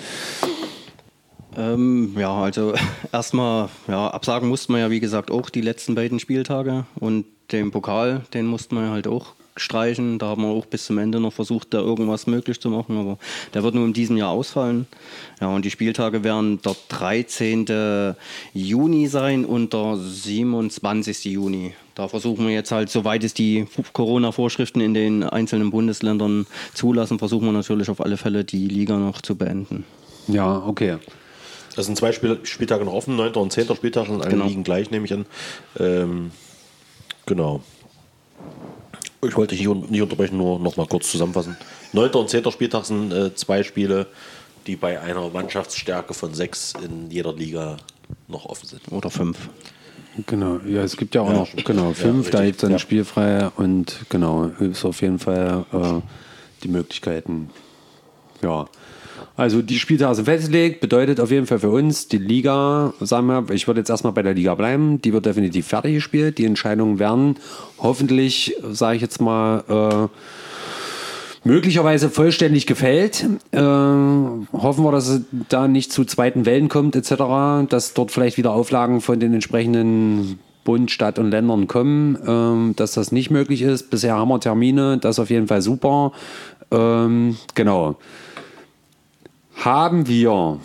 Ähm, 1.56 2.14
ja, 2.16 2.32
also 2.32 2.74
erstmal, 3.12 3.70
ja, 3.88 4.08
absagen 4.08 4.48
mussten 4.48 4.72
wir 4.72 4.78
ja 4.78 4.90
wie 4.90 5.00
gesagt 5.00 5.32
auch 5.32 5.50
die 5.50 5.62
letzten 5.62 5.96
beiden 5.96 6.20
Spieltage 6.20 6.86
und 7.00 7.24
den 7.50 7.72
Pokal, 7.72 8.22
den 8.34 8.46
mussten 8.46 8.76
wir 8.76 8.90
halt 8.90 9.08
auch 9.08 9.34
streichen. 9.58 10.18
Da 10.18 10.26
haben 10.26 10.42
wir 10.42 10.48
auch 10.48 10.66
bis 10.66 10.86
zum 10.86 10.98
Ende 10.98 11.20
noch 11.20 11.32
versucht, 11.32 11.74
da 11.74 11.78
irgendwas 11.78 12.26
möglich 12.26 12.60
zu 12.60 12.70
machen, 12.70 12.98
aber 12.98 13.18
der 13.54 13.62
wird 13.62 13.74
nur 13.74 13.84
in 13.84 13.92
diesem 13.92 14.16
Jahr 14.16 14.30
ausfallen. 14.30 14.86
Ja, 15.40 15.48
und 15.48 15.64
die 15.64 15.70
Spieltage 15.70 16.24
werden 16.24 16.60
der 16.62 16.76
13. 16.88 18.14
Juni 18.54 19.06
sein 19.08 19.44
und 19.44 19.72
der 19.72 19.96
27. 19.96 21.24
Juni. 21.26 21.74
Da 21.94 22.06
versuchen 22.08 22.46
wir 22.46 22.54
jetzt 22.54 22.70
halt, 22.70 22.90
soweit 22.90 23.24
es 23.24 23.34
die 23.34 23.66
Corona-Vorschriften 23.92 24.80
in 24.80 24.94
den 24.94 25.24
einzelnen 25.24 25.70
Bundesländern 25.70 26.46
zulassen, 26.72 27.18
versuchen 27.18 27.46
wir 27.46 27.52
natürlich 27.52 27.90
auf 27.90 28.00
alle 28.00 28.16
Fälle 28.16 28.44
die 28.44 28.68
Liga 28.68 28.96
noch 28.98 29.20
zu 29.20 29.34
beenden. 29.36 29.84
Ja, 30.28 30.62
okay. 30.64 30.98
Das 31.74 31.86
sind 31.86 31.96
zwei 31.96 32.12
Spiel 32.12 32.38
Spieltage 32.44 32.84
noch 32.84 32.92
offen, 32.92 33.16
9. 33.16 33.34
und 33.34 33.52
10. 33.52 33.74
Spieltag 33.76 34.08
und 34.08 34.20
alle 34.22 34.30
Genau. 34.30 34.46
liegen 34.46 34.64
gleich, 34.64 34.90
nehme 34.90 35.06
ich 35.06 35.12
an. 35.12 35.26
Ähm, 35.78 36.30
genau. 37.26 37.62
Ich 39.22 39.36
wollte 39.36 39.54
dich 39.56 39.60
nicht, 39.66 39.68
un- 39.68 39.86
nicht 39.90 40.02
unterbrechen, 40.02 40.36
nur 40.36 40.58
noch 40.60 40.76
mal 40.76 40.86
kurz 40.86 41.10
zusammenfassen. 41.10 41.56
9. 41.92 42.10
und 42.12 42.30
10. 42.30 42.50
Spieltag 42.52 42.84
sind 42.84 43.12
äh, 43.12 43.34
zwei 43.34 43.62
Spiele, 43.62 44.06
die 44.66 44.76
bei 44.76 45.00
einer 45.00 45.28
Mannschaftsstärke 45.28 46.14
von 46.14 46.34
sechs 46.34 46.74
in 46.84 47.10
jeder 47.10 47.32
Liga 47.32 47.78
noch 48.28 48.46
offen 48.46 48.66
sind. 48.68 48.82
Oder 48.90 49.10
fünf. 49.10 49.48
Genau, 50.26 50.58
ja, 50.66 50.82
es 50.82 50.96
gibt 50.96 51.14
ja 51.14 51.22
auch 51.22 51.28
Ja, 51.30 51.38
noch, 51.38 51.48
genau, 51.64 51.88
Ja, 51.88 51.94
fünf, 51.94 52.30
da 52.30 52.38
richtig, 52.38 52.46
gibt 52.46 52.56
es 52.56 52.60
dann 52.62 52.70
ja. 52.72 52.78
spielfrei 52.78 53.48
und 53.56 53.96
genau, 54.08 54.46
ist 54.58 54.84
auf 54.84 55.00
jeden 55.02 55.18
Fall 55.18 55.64
äh, 55.72 56.00
die 56.62 56.68
Möglichkeiten. 56.68 57.50
Ja. 58.42 58.66
Also 59.38 59.62
die 59.62 59.78
Spieltage 59.78 60.16
sind 60.16 60.24
festgelegt, 60.24 60.80
bedeutet 60.80 61.20
auf 61.20 61.30
jeden 61.30 61.46
Fall 61.46 61.60
für 61.60 61.70
uns, 61.70 62.08
die 62.08 62.18
Liga, 62.18 62.92
sagen 62.98 63.28
wir, 63.28 63.44
ich 63.52 63.68
würde 63.68 63.80
jetzt 63.80 63.88
erstmal 63.88 64.12
bei 64.12 64.22
der 64.22 64.34
Liga 64.34 64.56
bleiben, 64.56 65.00
die 65.00 65.12
wird 65.12 65.26
definitiv 65.26 65.68
fertig 65.68 65.94
gespielt. 65.94 66.38
Die 66.38 66.44
Entscheidungen 66.44 66.98
werden 66.98 67.36
hoffentlich, 67.78 68.56
sage 68.72 68.96
ich 68.96 69.02
jetzt 69.02 69.20
mal, 69.20 69.62
äh, 69.68 71.48
möglicherweise 71.48 72.10
vollständig 72.10 72.66
gefällt. 72.66 73.28
Äh, 73.52 73.60
hoffen 73.60 74.84
wir, 74.84 74.90
dass 74.90 75.06
es 75.06 75.20
da 75.48 75.68
nicht 75.68 75.92
zu 75.92 76.04
zweiten 76.04 76.44
Wellen 76.44 76.68
kommt, 76.68 76.96
etc., 76.96 77.68
dass 77.68 77.94
dort 77.94 78.10
vielleicht 78.10 78.38
wieder 78.38 78.50
Auflagen 78.50 79.00
von 79.00 79.20
den 79.20 79.34
entsprechenden 79.34 80.40
Bund, 80.64 80.90
Stadt 80.90 81.20
und 81.20 81.30
Ländern 81.30 81.68
kommen, 81.68 82.18
ähm, 82.26 82.72
dass 82.74 82.90
das 82.90 83.12
nicht 83.12 83.30
möglich 83.30 83.62
ist. 83.62 83.88
Bisher 83.88 84.16
haben 84.16 84.30
wir 84.30 84.40
Termine, 84.40 84.98
das 84.98 85.14
ist 85.14 85.20
auf 85.20 85.30
jeden 85.30 85.46
Fall 85.46 85.62
super. 85.62 86.10
Ähm, 86.72 87.36
genau. 87.54 87.96
Haben 89.64 90.06
wir 90.06 90.58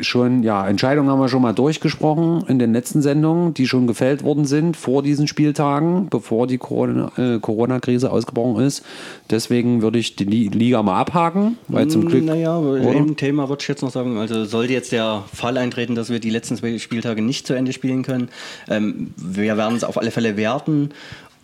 schon, 0.00 0.42
ja, 0.42 0.66
Entscheidungen 0.66 1.10
haben 1.10 1.20
wir 1.20 1.28
schon 1.28 1.42
mal 1.42 1.52
durchgesprochen 1.52 2.44
in 2.48 2.58
den 2.58 2.72
letzten 2.72 3.02
Sendungen, 3.02 3.52
die 3.52 3.66
schon 3.66 3.86
gefällt 3.86 4.24
worden 4.24 4.46
sind 4.46 4.78
vor 4.78 5.02
diesen 5.02 5.28
Spieltagen, 5.28 6.08
bevor 6.08 6.46
die 6.46 6.54
äh, 6.54 7.38
Corona-Krise 7.38 8.10
ausgebrochen 8.10 8.64
ist. 8.64 8.82
Deswegen 9.28 9.82
würde 9.82 9.98
ich 9.98 10.16
die 10.16 10.24
Li- 10.24 10.48
Liga 10.48 10.82
mal 10.82 10.98
abhaken, 10.98 11.58
weil 11.68 11.88
zum 11.88 12.06
Glück. 12.06 12.24
Naja, 12.24 12.58
im 12.76 13.16
Thema 13.18 13.50
würde 13.50 13.60
ich 13.60 13.68
jetzt 13.68 13.82
noch 13.82 13.90
sagen, 13.90 14.16
also 14.16 14.46
sollte 14.46 14.72
jetzt 14.72 14.90
der 14.92 15.24
Fall 15.30 15.58
eintreten, 15.58 15.94
dass 15.94 16.08
wir 16.08 16.18
die 16.18 16.30
letzten 16.30 16.56
zwei 16.56 16.78
Spieltage 16.78 17.20
nicht 17.20 17.46
zu 17.46 17.52
Ende 17.52 17.74
spielen 17.74 18.02
können, 18.04 18.30
ähm, 18.70 19.12
wir 19.18 19.58
werden 19.58 19.76
es 19.76 19.84
auf 19.84 19.98
alle 19.98 20.10
Fälle 20.10 20.38
werten 20.38 20.90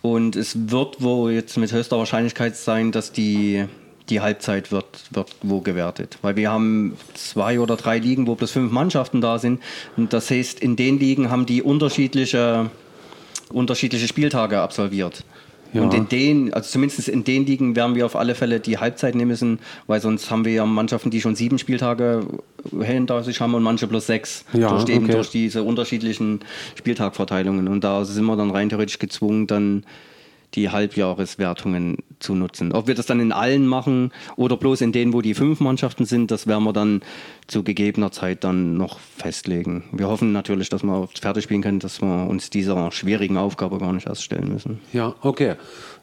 und 0.01 0.35
es 0.35 0.71
wird 0.71 1.03
wohl 1.03 1.31
jetzt 1.31 1.57
mit 1.59 1.71
höchster 1.71 1.99
Wahrscheinlichkeit 1.99 2.55
sein, 2.55 2.91
dass 2.91 3.11
die 3.11 3.65
die 4.11 4.21
Halbzeit 4.21 4.71
wird, 4.71 4.85
wird 5.09 5.35
wo 5.41 5.61
gewertet. 5.61 6.19
Weil 6.21 6.35
wir 6.35 6.51
haben 6.51 6.97
zwei 7.15 7.59
oder 7.59 7.77
drei 7.77 7.97
Ligen, 7.97 8.27
wo 8.27 8.35
bloß 8.35 8.51
fünf 8.51 8.71
Mannschaften 8.71 9.21
da 9.21 9.39
sind. 9.39 9.61
Und 9.97 10.13
das 10.13 10.29
heißt, 10.29 10.59
in 10.59 10.75
den 10.75 10.99
Ligen 10.99 11.31
haben 11.31 11.45
die 11.45 11.63
unterschiedliche, 11.63 12.69
unterschiedliche 13.51 14.07
Spieltage 14.07 14.59
absolviert. 14.59 15.23
Ja. 15.73 15.81
Und 15.83 15.93
in 15.93 16.09
den, 16.09 16.53
also 16.53 16.69
zumindest 16.69 17.07
in 17.07 17.23
den 17.23 17.45
Ligen 17.45 17.77
werden 17.77 17.95
wir 17.95 18.05
auf 18.05 18.17
alle 18.17 18.35
Fälle 18.35 18.59
die 18.59 18.77
Halbzeit 18.77 19.15
nehmen 19.15 19.29
müssen, 19.29 19.59
weil 19.87 20.01
sonst 20.01 20.29
haben 20.29 20.43
wir 20.43 20.51
ja 20.51 20.65
Mannschaften, 20.65 21.11
die 21.11 21.21
schon 21.21 21.35
sieben 21.35 21.57
Spieltage 21.59 22.25
hinter 22.81 23.23
sich 23.23 23.39
haben 23.39 23.53
und 23.53 23.63
manche 23.63 23.87
plus 23.87 24.05
sechs. 24.07 24.43
Ja, 24.51 24.69
durch, 24.69 24.89
eben 24.89 25.05
okay. 25.05 25.13
durch 25.13 25.29
diese 25.29 25.63
unterschiedlichen 25.63 26.41
Spieltagverteilungen. 26.75 27.69
Und 27.69 27.85
da 27.85 28.03
sind 28.03 28.25
wir 28.25 28.35
dann 28.35 28.51
rein 28.51 28.67
theoretisch 28.67 28.99
gezwungen, 28.99 29.47
dann 29.47 29.85
die 30.55 30.69
Halbjahreswertungen 30.69 31.97
zu 32.19 32.35
nutzen. 32.35 32.71
Ob 32.71 32.87
wir 32.87 32.95
das 32.95 33.05
dann 33.05 33.19
in 33.19 33.31
allen 33.31 33.65
machen 33.65 34.11
oder 34.35 34.57
bloß 34.57 34.81
in 34.81 34.91
denen, 34.91 35.13
wo 35.13 35.21
die 35.21 35.33
fünf 35.33 35.59
Mannschaften 35.59 36.05
sind, 36.05 36.31
das 36.31 36.47
werden 36.47 36.63
wir 36.63 36.73
dann 36.73 37.01
zu 37.47 37.63
gegebener 37.63 38.11
Zeit 38.11 38.43
dann 38.43 38.77
noch 38.77 38.99
festlegen. 38.99 39.83
Wir 39.91 40.07
hoffen 40.07 40.31
natürlich, 40.31 40.69
dass 40.69 40.83
wir 40.83 41.07
fertig 41.19 41.45
spielen 41.45 41.61
können, 41.61 41.79
dass 41.79 42.01
wir 42.01 42.27
uns 42.27 42.49
dieser 42.49 42.91
schwierigen 42.91 43.37
Aufgabe 43.37 43.77
gar 43.77 43.93
nicht 43.93 44.07
erst 44.07 44.23
stellen 44.23 44.49
müssen. 44.49 44.79
Ja, 44.93 45.15
okay. 45.21 45.55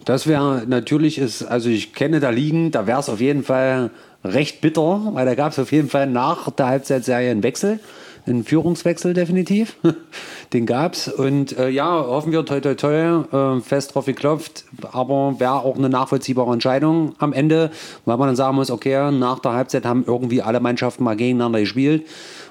Das 0.04 0.26
wäre 0.26 0.64
natürlich 0.66 1.18
ist, 1.18 1.42
also 1.42 1.68
ich 1.68 1.92
kenne 1.92 2.20
da 2.20 2.30
liegen, 2.30 2.70
da 2.70 2.86
wäre 2.86 3.00
es 3.00 3.08
auf 3.08 3.20
jeden 3.20 3.42
Fall 3.42 3.90
recht 4.24 4.60
bitter, 4.60 5.10
weil 5.12 5.26
da 5.26 5.34
gab 5.34 5.52
es 5.52 5.58
auf 5.58 5.72
jeden 5.72 5.88
Fall 5.88 6.06
nach 6.06 6.50
der 6.50 6.66
Halbzeitserie 6.66 7.30
einen 7.30 7.42
Wechsel, 7.42 7.80
einen 8.28 8.44
Führungswechsel 8.44 9.14
definitiv. 9.14 9.76
Den 10.52 10.66
gab 10.66 10.94
es. 10.94 11.08
Und 11.08 11.56
äh, 11.58 11.68
ja, 11.68 11.90
hoffen 12.06 12.32
wir 12.32 12.44
toi 12.44 12.60
toi 12.60 12.74
toi, 12.74 13.56
äh, 13.56 13.60
fest 13.60 13.94
drauf 13.94 14.06
geklopft, 14.06 14.64
aber 14.92 15.36
wäre 15.38 15.54
auch 15.64 15.76
eine 15.76 15.88
nachvollziehbare 15.88 16.52
Entscheidung 16.52 17.14
am 17.18 17.32
Ende, 17.32 17.70
weil 18.04 18.16
man 18.16 18.28
dann 18.28 18.36
sagen 18.36 18.56
muss, 18.56 18.70
okay, 18.70 19.10
nach 19.12 19.38
der 19.40 19.52
Halbzeit 19.52 19.84
haben 19.84 20.04
irgendwie 20.06 20.42
alle 20.42 20.60
Mannschaften 20.60 21.04
mal 21.04 21.16
gegeneinander 21.16 21.60
gespielt. 21.60 22.06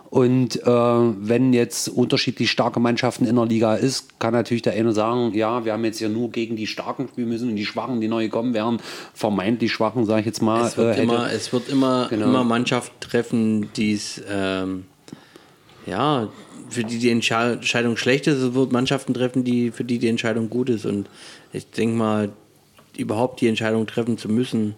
Und 0.09 0.55
äh, 0.63 0.69
wenn 0.69 1.51
jetzt 1.51 1.89
unterschiedlich 1.89 2.49
starke 2.49 2.79
Mannschaften 2.79 3.25
in 3.25 3.35
der 3.35 3.45
Liga 3.45 3.75
ist, 3.75 4.19
kann 4.19 4.33
natürlich 4.33 4.61
der 4.61 4.71
eine 4.73 4.93
sagen, 4.93 5.33
ja, 5.33 5.65
wir 5.65 5.73
haben 5.73 5.83
jetzt 5.83 5.99
ja 5.99 6.07
nur 6.07 6.31
gegen 6.31 6.55
die 6.55 6.65
Starken 6.65 7.09
spielen 7.09 7.27
müssen 7.27 7.49
und 7.49 7.57
die 7.57 7.65
Schwachen, 7.65 7.99
die 7.99 8.07
neu 8.07 8.29
kommen 8.29 8.53
werden, 8.53 8.79
vermeintlich 9.13 9.73
Schwachen, 9.73 10.05
sage 10.05 10.21
ich 10.21 10.25
jetzt 10.27 10.41
mal. 10.41 10.65
Es 10.65 10.77
wird 10.77 10.97
äh, 10.97 11.03
immer, 11.03 11.29
es 11.31 11.51
wird 11.51 11.67
immer, 11.67 12.07
Genau. 12.09 12.27
immer 12.27 12.43
Mannschaften 12.45 12.95
treffen, 13.01 13.69
die 13.75 13.91
es, 13.93 14.21
ähm, 14.31 14.85
ja, 15.88 16.28
für 16.69 16.84
die 16.84 17.00
die 17.00 17.10
Entsche- 17.12 17.54
Entscheidung 17.54 17.97
schlecht 17.97 18.28
ist. 18.28 18.38
Es 18.39 18.54
wird 18.54 18.71
Mannschaften 18.71 19.13
treffen, 19.13 19.43
die, 19.43 19.71
für 19.71 19.84
die 19.84 20.00
die 20.00 20.08
Entscheidung 20.10 20.50
gut 20.50 20.69
ist. 20.69 20.86
Und 20.86 21.08
ich 21.54 21.69
denke 21.71 21.95
mal, 21.95 22.30
überhaupt 22.97 23.41
die 23.41 23.47
Entscheidung 23.47 23.88
treffen 23.88 24.17
zu 24.17 24.28
müssen, 24.28 24.76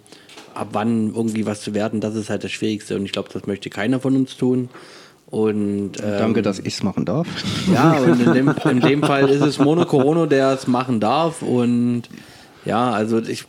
ab 0.54 0.70
wann 0.74 1.14
irgendwie 1.16 1.46
was 1.46 1.62
zu 1.62 1.74
werden, 1.74 2.02
das 2.02 2.16
ist 2.16 2.30
halt 2.30 2.44
das 2.44 2.52
Schwierigste. 2.52 2.96
Und 2.96 3.06
ich 3.06 3.12
glaube, 3.12 3.30
das 3.32 3.48
möchte 3.48 3.70
keiner 3.70 4.00
von 4.00 4.16
uns 4.16 4.38
tun. 4.38 4.70
Und 5.28 5.92
ähm, 6.02 6.18
Danke, 6.18 6.42
dass 6.42 6.60
ich 6.60 6.74
es 6.76 6.84
machen 6.84 7.06
darf. 7.06 7.28
ja, 7.74 7.94
und 8.00 8.20
in 8.20 8.34
dem, 8.34 8.54
in 8.70 8.80
dem 8.80 9.04
Fall 9.04 9.30
ist 9.30 9.42
es 9.42 9.60
Mono 9.60 9.86
Corono, 9.86 10.26
der 10.26 10.54
es 10.54 10.68
machen 10.68 11.00
darf. 11.00 11.42
Und 11.42 12.04
ja, 12.66 12.92
also 12.92 13.20
ich. 13.20 13.46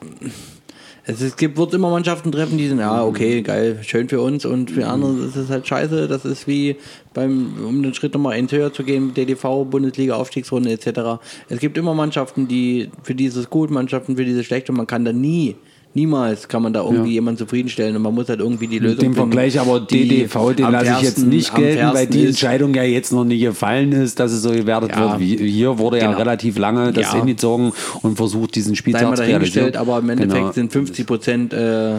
Es 1.04 1.22
ist, 1.22 1.38
gibt, 1.38 1.56
wird 1.56 1.72
immer 1.74 1.90
Mannschaften 1.90 2.30
treffen, 2.30 2.58
die 2.58 2.68
sind, 2.68 2.78
ja, 2.78 3.04
okay, 3.04 3.42
geil, 3.42 3.80
schön 3.82 4.08
für 4.08 4.20
uns 4.20 4.44
und 4.44 4.70
für 4.70 4.86
andere 4.86 5.24
ist 5.24 5.36
es 5.36 5.48
halt 5.48 5.66
scheiße. 5.66 6.08
Das 6.08 6.24
ist 6.24 6.46
wie 6.46 6.76
beim, 7.14 7.54
um 7.66 7.82
den 7.82 7.94
Schritt 7.94 8.14
nochmal 8.14 8.34
eins 8.34 8.52
höher 8.52 8.72
zu 8.72 8.84
gehen, 8.84 9.14
DDV, 9.14 9.64
Bundesliga, 9.64 10.16
Aufstiegsrunde 10.16 10.70
etc. 10.70 11.22
Es 11.48 11.60
gibt 11.60 11.78
immer 11.78 11.94
Mannschaften, 11.94 12.48
die 12.48 12.90
für 13.02 13.14
dieses 13.14 13.48
gut, 13.48 13.70
Mannschaften 13.70 14.16
für 14.16 14.24
diese 14.24 14.44
schlecht 14.44 14.68
und 14.68 14.76
man 14.76 14.86
kann 14.86 15.04
da 15.04 15.12
nie, 15.12 15.56
niemals 15.94 16.46
kann 16.48 16.62
man 16.62 16.72
da 16.72 16.82
irgendwie 16.84 17.08
Ja. 17.10 17.14
jemanden 17.14 17.38
zufriedenstellen 17.38 17.96
und 17.96 18.02
man 18.02 18.14
muss 18.14 18.28
halt 18.28 18.40
irgendwie 18.40 18.66
die 18.68 18.76
Mit 18.80 18.82
Lösung 18.84 18.98
dem 19.00 19.14
finden, 19.14 19.32
Vergleich 19.32 19.58
aber 19.60 19.80
DDV, 19.80 20.52
den 20.54 20.70
lasse 20.70 20.92
ich 20.98 21.02
jetzt 21.02 21.18
nicht 21.26 21.54
gelten, 21.54 21.92
weil 21.94 22.06
die. 22.06 22.26
Entscheidung 22.26 22.74
ja 22.74 22.82
jetzt 22.84 23.12
noch 23.12 23.24
nicht 23.24 23.42
gefallen 23.42 23.92
ist, 23.92 24.20
dass 24.20 24.30
es 24.32 24.42
so 24.42 24.50
gewertet 24.50 24.90
Ja. 24.90 25.18
wird. 25.18 25.20
Wie, 25.20 25.36
hier 25.50 25.78
wurde 25.78 25.98
ja 25.98 26.06
Genau. 26.06 26.18
relativ 26.18 26.58
lange 26.58 26.92
das 26.92 27.12
Ja. 27.12 27.18
hingezogen 27.18 27.72
und 28.02 28.16
versucht, 28.16 28.54
diesen 28.54 28.76
Spieltag 28.76 29.16
zu 29.16 29.22
realisieren. 29.22 29.74
aber 29.76 29.98
im 29.98 30.10
Endeffekt 30.10 30.34
Genau. 30.40 30.52
sind 30.52 30.72
50 30.72 31.06
Prozent 31.06 31.52
äh, 31.52 31.96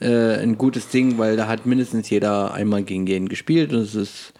äh, 0.00 0.42
ein 0.42 0.56
gutes 0.58 0.88
Ding, 0.88 1.18
weil 1.18 1.36
da 1.36 1.46
hat 1.48 1.66
mindestens 1.66 2.10
jeder 2.10 2.54
einmal 2.54 2.82
gegen 2.82 3.06
jeden 3.06 3.28
gespielt 3.28 3.72
und 3.72 3.80
es 3.80 3.94
ist 3.94 4.32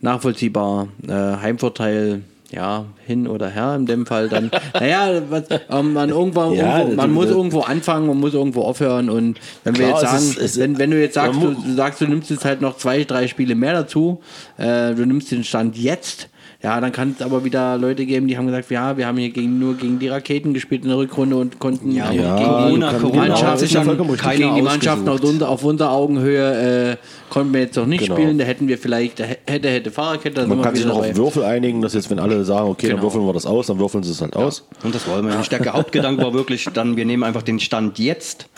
nachvollziehbar. 0.00 0.88
Äh, 1.06 1.12
Heimvorteil, 1.12 2.22
ja, 2.50 2.84
hin 3.06 3.26
oder 3.26 3.48
her 3.48 3.74
in 3.74 3.86
dem 3.86 4.06
Fall 4.06 4.28
dann. 4.28 4.50
naja, 4.74 5.22
was, 5.30 5.44
ähm, 5.70 5.92
man, 5.92 6.10
irgendwann, 6.10 6.52
Ja, 6.52 6.78
irgendwo, 6.80 6.96
man 6.96 7.12
muss 7.12 7.26
irgendwo 7.30 7.60
anfangen, 7.60 8.06
man 8.06 8.18
muss 8.20 8.34
irgendwo 8.34 8.62
aufhören 8.62 9.10
und 9.10 9.38
wenn 9.64 9.76
wir 9.78 9.88
Klar, 9.88 10.02
jetzt 10.02 10.04
es 10.04 10.10
sagen, 10.10 10.30
ist- 10.30 10.38
es- 10.52 10.58
wenn, 10.60 10.78
wenn 10.78 10.90
du 10.90 11.00
jetzt 11.00 11.14
sagst, 11.14 11.42
du, 11.42 11.50
du 11.54 11.74
sagst, 11.74 12.00
du 12.00 12.06
nimmst 12.06 12.30
jetzt 12.30 12.44
halt 12.44 12.60
noch 12.60 12.76
zwei, 12.76 13.04
drei 13.04 13.26
Spiele 13.28 13.54
mehr 13.54 13.72
dazu, 13.72 14.20
äh, 14.58 14.94
du 14.94 15.04
nimmst 15.06 15.30
den 15.32 15.42
Stand 15.44 15.76
jetzt, 15.76 16.28
ja, 16.64 16.80
dann 16.80 16.92
kann 16.92 17.14
es 17.14 17.22
aber 17.22 17.44
wieder 17.44 17.76
Leute 17.76 18.06
geben, 18.06 18.26
die 18.26 18.38
haben 18.38 18.46
gesagt, 18.46 18.70
ja, 18.70 18.96
wir 18.96 19.06
haben 19.06 19.18
hier 19.18 19.28
gegen, 19.28 19.58
nur 19.58 19.74
gegen 19.76 19.98
die 19.98 20.08
Raketen 20.08 20.54
gespielt 20.54 20.82
in 20.82 20.88
der 20.88 20.96
Rückrunde 20.96 21.36
und 21.36 21.58
konnten 21.58 21.90
Ja, 21.90 22.10
ja, 22.10 22.36
gegen 22.36 22.38
die 22.38 22.44
Corona, 22.44 22.92
Corona 22.94 23.24
genau, 23.24 23.36
ja 23.66 24.32
gegen 24.32 24.54
die 24.54 24.62
Mannschaften 24.62 25.06
auf, 25.10 25.22
unser, 25.22 25.50
auf 25.50 25.62
unserer 25.62 25.92
Augenhöhe 25.92 26.92
äh, 26.92 26.96
konnten 27.28 27.52
wir 27.52 27.60
jetzt 27.60 27.76
noch 27.76 27.84
nicht 27.84 28.04
Genau. 28.04 28.14
spielen. 28.16 28.38
Da 28.38 28.46
hätten 28.46 28.66
wir 28.66 28.78
vielleicht, 28.78 29.20
da 29.20 29.24
hätte, 29.24 29.68
hätte 29.68 29.90
sind 29.90 30.48
Man 30.48 30.62
kann 30.62 30.74
sich 30.74 30.86
noch 30.86 30.96
auf 30.96 31.02
dabei. 31.02 31.16
Würfel 31.18 31.44
einigen, 31.44 31.82
dass 31.82 31.92
jetzt, 31.92 32.08
wenn 32.08 32.18
alle 32.18 32.42
sagen, 32.46 32.70
okay, 32.70 32.86
dann 32.86 32.96
Genau. 32.96 33.02
würfeln 33.02 33.26
wir 33.26 33.34
das 33.34 33.44
aus, 33.44 33.66
dann 33.66 33.78
würfeln 33.78 34.02
sie 34.02 34.12
es 34.12 34.22
halt 34.22 34.34
aus. 34.34 34.66
Und 34.82 34.94
das 34.94 35.06
wollen 35.06 35.26
wir 35.26 35.36
nicht. 35.36 35.52
Der 35.52 35.70
Hauptgedanke 35.70 36.22
war 36.22 36.32
wirklich 36.32 36.66
dann, 36.72 36.96
wir 36.96 37.04
nehmen 37.04 37.24
einfach 37.24 37.42
den 37.42 37.60
Stand 37.60 37.98
jetzt. 37.98 38.48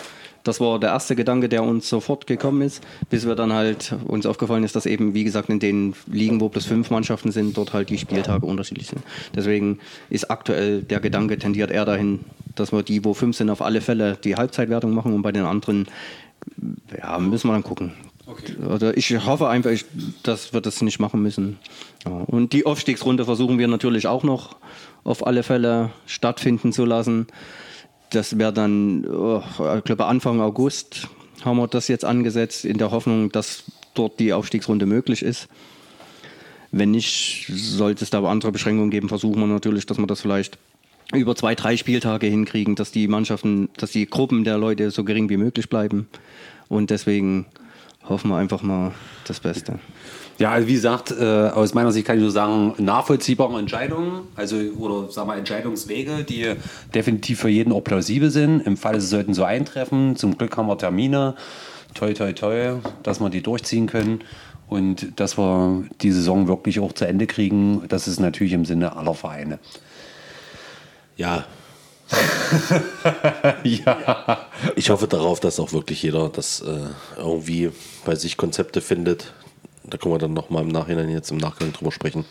Das 0.46 0.60
war 0.60 0.78
der 0.78 0.90
erste 0.90 1.16
Gedanke, 1.16 1.48
der 1.48 1.62
uns 1.62 1.88
sofort 1.88 2.26
gekommen 2.26 2.62
ist, 2.62 2.82
bis 3.10 3.26
wir 3.26 3.34
dann 3.34 3.52
halt 3.52 3.94
uns 4.06 4.26
aufgefallen 4.26 4.64
ist, 4.64 4.76
dass 4.76 4.86
eben, 4.86 5.14
wie 5.14 5.24
gesagt, 5.24 5.48
in 5.48 5.58
den 5.58 5.94
Ligen, 6.06 6.40
wo 6.40 6.48
plus 6.48 6.66
fünf 6.66 6.90
Mannschaften 6.90 7.32
sind, 7.32 7.56
dort 7.56 7.72
halt 7.72 7.90
die 7.90 7.98
Spieltage 7.98 8.46
unterschiedlich 8.46 8.86
sind. 8.88 9.02
Deswegen 9.34 9.78
ist 10.10 10.30
aktuell 10.30 10.82
der 10.82 11.00
Gedanke 11.00 11.38
tendiert 11.38 11.70
eher 11.70 11.84
dahin, 11.84 12.20
dass 12.54 12.72
wir 12.72 12.82
die, 12.82 13.04
wo 13.04 13.14
fünf 13.14 13.36
sind, 13.36 13.50
auf 13.50 13.62
alle 13.62 13.80
Fälle 13.80 14.16
die 14.22 14.36
Halbzeitwertung 14.36 14.94
machen 14.94 15.12
und 15.14 15.22
bei 15.22 15.32
den 15.32 15.44
anderen, 15.44 15.86
ja, 16.96 17.18
müssen 17.18 17.48
wir 17.48 17.52
dann 17.52 17.62
gucken. 17.62 17.92
Also 18.68 18.90
ich 18.90 19.24
hoffe 19.24 19.48
einfach, 19.48 19.70
ich, 19.70 19.84
dass 20.22 20.52
wir 20.52 20.60
das 20.60 20.82
nicht 20.82 20.98
machen 20.98 21.22
müssen. 21.22 21.58
Ja. 22.04 22.10
Und 22.10 22.52
die 22.52 22.66
Aufstiegsrunde 22.66 23.24
versuchen 23.24 23.58
wir 23.58 23.68
natürlich 23.68 24.06
auch 24.08 24.24
noch 24.24 24.56
auf 25.04 25.26
alle 25.26 25.42
Fälle 25.42 25.90
stattfinden 26.06 26.72
zu 26.72 26.84
lassen. 26.84 27.28
Das 28.10 28.38
wäre 28.38 28.52
dann, 28.52 29.04
oh, 29.06 29.42
ich 29.76 29.84
glaube, 29.84 30.06
Anfang 30.06 30.40
August 30.40 31.08
haben 31.44 31.56
wir 31.58 31.66
das 31.66 31.88
jetzt 31.88 32.04
angesetzt, 32.04 32.64
in 32.64 32.78
der 32.78 32.90
Hoffnung, 32.90 33.30
dass 33.30 33.64
dort 33.94 34.18
die 34.20 34.32
Aufstiegsrunde 34.32 34.86
möglich 34.86 35.22
ist. 35.22 35.48
Wenn 36.70 36.90
nicht, 36.90 37.46
sollte 37.48 38.04
es 38.04 38.10
da 38.10 38.22
andere 38.24 38.52
Beschränkungen 38.52 38.90
geben, 38.90 39.08
versuchen 39.08 39.40
wir 39.40 39.46
natürlich, 39.46 39.86
dass 39.86 39.98
wir 39.98 40.06
das 40.06 40.20
vielleicht 40.20 40.58
über 41.12 41.36
zwei, 41.36 41.54
drei 41.54 41.76
Spieltage 41.76 42.26
hinkriegen, 42.26 42.74
dass 42.74 42.90
die 42.90 43.08
Mannschaften, 43.08 43.68
dass 43.76 43.92
die 43.92 44.06
Gruppen 44.06 44.44
der 44.44 44.58
Leute 44.58 44.90
so 44.90 45.04
gering 45.04 45.28
wie 45.28 45.36
möglich 45.36 45.68
bleiben. 45.68 46.08
Und 46.68 46.90
deswegen 46.90 47.46
hoffen 48.08 48.30
wir 48.30 48.36
einfach 48.36 48.62
mal 48.62 48.92
das 49.24 49.40
Beste. 49.40 49.78
Ja, 50.38 50.50
also 50.50 50.68
wie 50.68 50.74
gesagt, 50.74 51.12
äh, 51.12 51.24
aus 51.24 51.72
meiner 51.72 51.92
Sicht 51.92 52.06
kann 52.06 52.16
ich 52.16 52.22
nur 52.22 52.30
sagen, 52.30 52.74
nachvollziehbare 52.78 53.58
Entscheidungen, 53.58 54.22
also 54.34 54.56
oder 54.56 55.10
sag 55.10 55.26
mal 55.26 55.38
Entscheidungswege, 55.38 56.24
die 56.24 56.52
definitiv 56.94 57.40
für 57.40 57.48
jeden 57.48 57.72
auch 57.72 57.82
plausibel 57.82 58.30
sind. 58.30 58.60
Im 58.66 58.76
Falle 58.76 59.00
sie 59.00 59.06
sollten 59.06 59.32
so 59.32 59.44
eintreffen. 59.44 60.16
Zum 60.16 60.36
Glück 60.36 60.56
haben 60.56 60.66
wir 60.66 60.76
Termine. 60.76 61.36
Toi, 61.94 62.12
toi, 62.12 62.32
toi, 62.34 62.74
dass 63.02 63.20
wir 63.20 63.30
die 63.30 63.40
durchziehen 63.40 63.86
können 63.86 64.20
und 64.68 65.18
dass 65.18 65.38
wir 65.38 65.84
die 66.02 66.12
Saison 66.12 66.48
wirklich 66.48 66.80
auch 66.80 66.92
zu 66.92 67.06
Ende 67.06 67.26
kriegen. 67.26 67.84
Das 67.88 68.06
ist 68.06 68.20
natürlich 68.20 68.52
im 68.52 68.66
Sinne 68.66 68.94
aller 68.96 69.14
Vereine. 69.14 69.58
Ja, 71.16 71.46
ja. 73.64 74.46
ich 74.76 74.90
hoffe 74.90 75.08
darauf, 75.08 75.40
dass 75.40 75.58
auch 75.58 75.72
wirklich 75.72 76.02
jeder 76.02 76.28
das 76.28 76.60
äh, 76.60 76.86
irgendwie 77.16 77.70
bei 78.04 78.14
sich 78.14 78.36
Konzepte 78.36 78.80
findet. 78.80 79.32
Da 79.88 79.98
können 79.98 80.14
wir 80.14 80.18
dann 80.18 80.34
nochmal 80.34 80.62
im 80.62 80.68
Nachhinein 80.68 81.08
jetzt 81.10 81.30
im 81.30 81.36
Nachgang 81.36 81.72
drüber 81.72 81.92
sprechen. 81.92 82.24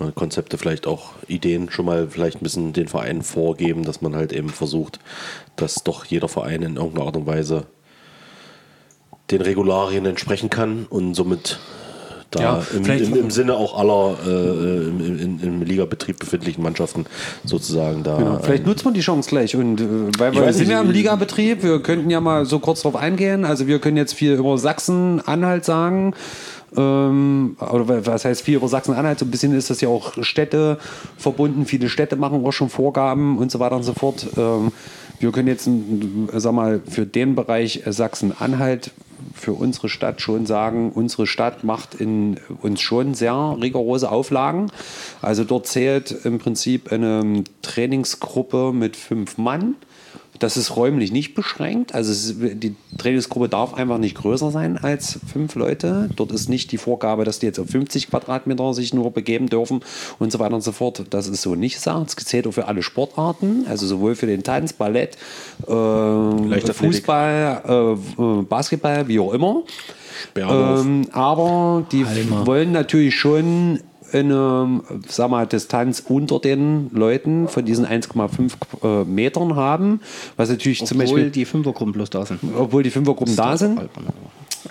Äh, 0.00 0.12
Konzepte 0.14 0.56
vielleicht 0.58 0.86
auch 0.86 1.10
Ideen 1.28 1.70
schon 1.70 1.84
mal 1.84 2.08
vielleicht 2.08 2.40
ein 2.40 2.44
bisschen 2.44 2.72
den 2.72 2.88
Vereinen 2.88 3.22
vorgeben, 3.22 3.84
dass 3.84 4.00
man 4.00 4.16
halt 4.16 4.32
eben 4.32 4.48
versucht, 4.48 4.98
dass 5.56 5.84
doch 5.84 6.04
jeder 6.04 6.28
Verein 6.28 6.62
in 6.62 6.76
irgendeiner 6.76 7.06
Art 7.06 7.16
und 7.16 7.26
Weise 7.26 7.66
den 9.30 9.40
Regularien 9.40 10.04
entsprechen 10.06 10.50
kann 10.50 10.86
und 10.88 11.14
somit 11.14 11.58
da 12.30 12.40
Ja, 12.40 12.66
im, 12.76 12.84
im, 12.84 13.16
im 13.16 13.30
Sinne 13.30 13.54
auch 13.54 13.78
aller 13.78 14.16
äh, 14.26 14.88
im, 14.88 15.18
im, 15.20 15.40
im 15.40 15.62
Ligabetrieb 15.62 16.18
befindlichen 16.18 16.62
Mannschaften 16.64 17.06
sozusagen 17.44 18.02
da. 18.02 18.16
Genau. 18.18 18.38
Vielleicht 18.42 18.66
nutzt 18.66 18.84
man 18.84 18.92
die 18.92 19.00
Chance 19.00 19.28
gleich. 19.30 19.54
Und 19.54 19.80
äh, 19.80 19.84
weil 20.18 20.34
weiß 20.34 20.56
sind 20.56 20.68
ja 20.70 20.80
im 20.80 20.88
wie- 20.88 20.92
Ligabetrieb, 20.94 21.62
wir 21.62 21.80
könnten 21.80 22.10
ja 22.10 22.20
mal 22.20 22.44
so 22.44 22.58
kurz 22.58 22.82
drauf 22.82 22.96
eingehen. 22.96 23.44
Also 23.44 23.66
wir 23.66 23.78
können 23.78 23.96
jetzt 23.96 24.14
viel 24.14 24.32
über 24.34 24.58
Sachsen-Anhalt 24.58 25.64
sagen. 25.64 26.14
Ähm, 26.76 27.56
oder 27.60 28.06
was 28.06 28.24
heißt 28.24 28.42
viel 28.42 28.56
über 28.56 28.68
Sachsen-Anhalt? 28.68 29.18
So 29.18 29.24
ein 29.24 29.30
bisschen 29.30 29.54
ist 29.54 29.70
das 29.70 29.80
ja 29.80 29.88
auch 29.88 30.22
Städte 30.22 30.78
verbunden. 31.16 31.66
Viele 31.66 31.88
Städte 31.88 32.16
machen 32.16 32.44
auch 32.44 32.52
schon 32.52 32.68
Vorgaben 32.68 33.38
und 33.38 33.50
so 33.50 33.60
weiter 33.60 33.76
und 33.76 33.82
so 33.82 33.94
fort. 33.94 34.26
Ähm, 34.36 34.72
wir 35.20 35.32
können 35.32 35.48
jetzt, 35.48 35.66
ähm, 35.66 36.28
sag 36.32 36.52
mal, 36.52 36.80
für 36.88 37.06
den 37.06 37.34
Bereich 37.34 37.82
Sachsen-Anhalt 37.86 38.90
für 39.32 39.52
unsere 39.52 39.88
Stadt 39.88 40.20
schon 40.20 40.46
sagen, 40.46 40.90
unsere 40.92 41.26
Stadt 41.26 41.64
macht 41.64 41.94
in 41.94 42.38
uns 42.62 42.80
schon 42.80 43.14
sehr 43.14 43.56
rigorose 43.60 44.10
Auflagen. 44.10 44.70
Also 45.22 45.44
dort 45.44 45.66
zählt 45.66 46.14
im 46.24 46.38
Prinzip 46.38 46.92
eine 46.92 47.44
Trainingsgruppe 47.62 48.72
mit 48.72 48.96
fünf 48.96 49.38
Mann. 49.38 49.76
Das 50.38 50.56
ist 50.56 50.76
räumlich 50.76 51.12
nicht 51.12 51.34
beschränkt. 51.34 51.94
Also 51.94 52.10
es 52.10 52.34
die 52.38 52.74
Trainingsgruppe 52.98 53.48
darf 53.48 53.74
einfach 53.74 53.98
nicht 53.98 54.16
größer 54.16 54.50
sein 54.50 54.78
als 54.78 55.20
fünf 55.32 55.54
Leute. 55.54 56.10
Dort 56.16 56.32
ist 56.32 56.48
nicht 56.48 56.72
die 56.72 56.78
Vorgabe, 56.78 57.24
dass 57.24 57.38
die 57.38 57.46
jetzt 57.46 57.58
auf 57.58 57.68
50 57.68 58.10
Quadratmeter 58.10 58.74
sich 58.74 58.92
nur 58.92 59.10
begeben 59.12 59.48
dürfen 59.48 59.80
und 60.18 60.32
so 60.32 60.38
weiter 60.38 60.54
und 60.56 60.62
so 60.62 60.72
fort. 60.72 61.04
Das 61.10 61.28
ist 61.28 61.42
so 61.42 61.54
nicht 61.54 61.76
gesagt. 61.76 62.18
Es 62.18 62.24
zählt 62.24 62.46
auch 62.46 62.52
für 62.52 62.66
alle 62.66 62.82
Sportarten, 62.82 63.66
also 63.68 63.86
sowohl 63.86 64.16
für 64.16 64.26
den 64.26 64.42
Tanz, 64.42 64.72
Ballett, 64.72 65.16
äh, 65.66 65.72
Leichtathletik. 65.72 66.76
Fußball, 66.76 67.62
äh, 68.18 68.22
äh, 68.22 68.42
Basketball, 68.42 69.06
wie 69.08 69.20
auch 69.20 69.32
immer. 69.32 69.62
Ähm, 70.36 71.06
aber 71.12 71.84
die 71.92 72.04
Halmer. 72.04 72.46
wollen 72.46 72.72
natürlich 72.72 73.14
schon 73.14 73.80
eine 74.14 74.80
sag 75.08 75.30
mal, 75.30 75.46
Distanz 75.46 76.02
unter 76.08 76.38
den 76.38 76.90
Leuten 76.92 77.48
von 77.48 77.64
diesen 77.64 77.86
1,5 77.86 78.52
äh, 78.82 79.04
Metern 79.04 79.56
haben, 79.56 80.00
was 80.36 80.48
natürlich 80.50 80.84
zum 80.84 81.00
Obwohl 81.00 81.14
Beispiel, 81.16 81.30
die 81.30 81.44
Fünfergruppen 81.44 81.92
bloß 81.92 82.10
da 82.10 82.24
sind. 82.26 82.40
obwohl 82.56 82.82
die 82.82 82.90
Fünfergruppen 82.90 83.36
da 83.36 83.56
sind. 83.56 83.78
Aber- 83.78 83.88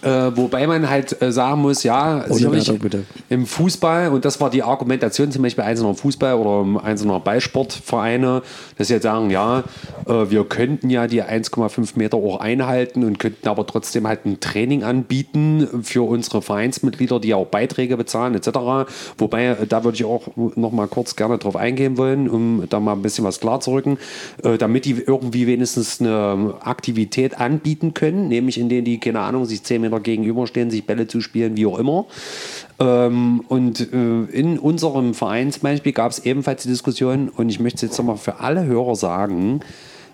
Äh, 0.03 0.35
wobei 0.35 0.67
man 0.67 0.89
halt 0.89 1.21
äh, 1.21 1.31
sagen 1.31 1.61
muss, 1.61 1.83
ja, 1.83 2.25
sicherlich 2.29 2.67
Wertung, 2.67 3.05
im 3.29 3.45
Fußball, 3.45 4.09
und 4.09 4.25
das 4.25 4.41
war 4.41 4.49
die 4.49 4.61
Argumentation 4.61 5.31
zum 5.31 5.43
Beispiel 5.43 5.63
einzelner 5.63 5.95
Fußball- 5.95 6.35
oder 6.35 6.83
einzelner 6.83 7.21
Ballsportvereine, 7.21 8.41
dass 8.77 8.87
sie 8.87 8.95
jetzt 8.95 9.03
sagen, 9.03 9.29
ja, 9.29 9.63
äh, 10.05 10.29
wir 10.29 10.43
könnten 10.43 10.89
ja 10.89 11.07
die 11.07 11.23
1,5 11.23 11.97
Meter 11.97 12.17
auch 12.17 12.41
einhalten 12.41 13.05
und 13.05 13.17
könnten 13.17 13.47
aber 13.47 13.65
trotzdem 13.65 14.05
halt 14.05 14.25
ein 14.25 14.41
Training 14.41 14.83
anbieten 14.83 15.67
für 15.83 16.05
unsere 16.05 16.41
Vereinsmitglieder, 16.41 17.21
die 17.21 17.33
auch 17.33 17.47
Beiträge 17.47 17.95
bezahlen 17.95 18.35
etc. 18.35 18.49
Wobei, 19.17 19.45
äh, 19.45 19.67
da 19.67 19.85
würde 19.85 19.95
ich 19.95 20.03
auch 20.03 20.27
noch 20.35 20.73
mal 20.73 20.87
kurz 20.87 21.15
gerne 21.15 21.37
drauf 21.37 21.55
eingehen 21.55 21.97
wollen, 21.97 22.29
um 22.29 22.65
da 22.69 22.81
mal 22.81 22.91
ein 22.91 23.01
bisschen 23.01 23.23
was 23.23 23.39
klar 23.39 23.61
zu 23.61 23.71
rücken, 23.71 23.97
äh, 24.43 24.57
damit 24.57 24.83
die 24.83 25.01
irgendwie 25.05 25.47
wenigstens 25.47 26.01
eine 26.01 26.55
Aktivität 26.61 27.39
anbieten 27.39 27.93
können, 27.93 28.27
nämlich 28.27 28.59
in 28.59 28.67
denen 28.67 28.83
die, 28.83 28.99
keine 28.99 29.21
Ahnung, 29.21 29.45
sich 29.45 29.63
10 29.63 29.79
Meter 29.79 29.92
gegenüberstehen, 29.99 30.71
sich 30.71 30.85
Bälle 30.85 31.07
zuspielen, 31.07 31.57
wie 31.57 31.65
auch 31.65 31.77
immer. 31.79 32.05
Ähm, 32.79 33.43
und 33.47 33.79
äh, 33.93 34.23
in 34.31 34.59
unserem 34.59 35.13
Verein 35.13 35.51
zum 35.51 35.63
Beispiel 35.63 35.91
gab 35.91 36.11
es 36.11 36.19
ebenfalls 36.19 36.63
die 36.63 36.69
Diskussion, 36.69 37.29
und 37.29 37.49
ich 37.49 37.59
möchte 37.59 37.77
es 37.77 37.81
jetzt 37.83 37.97
nochmal 37.97 38.17
für 38.17 38.39
alle 38.39 38.65
Hörer 38.65 38.95
sagen, 38.95 39.61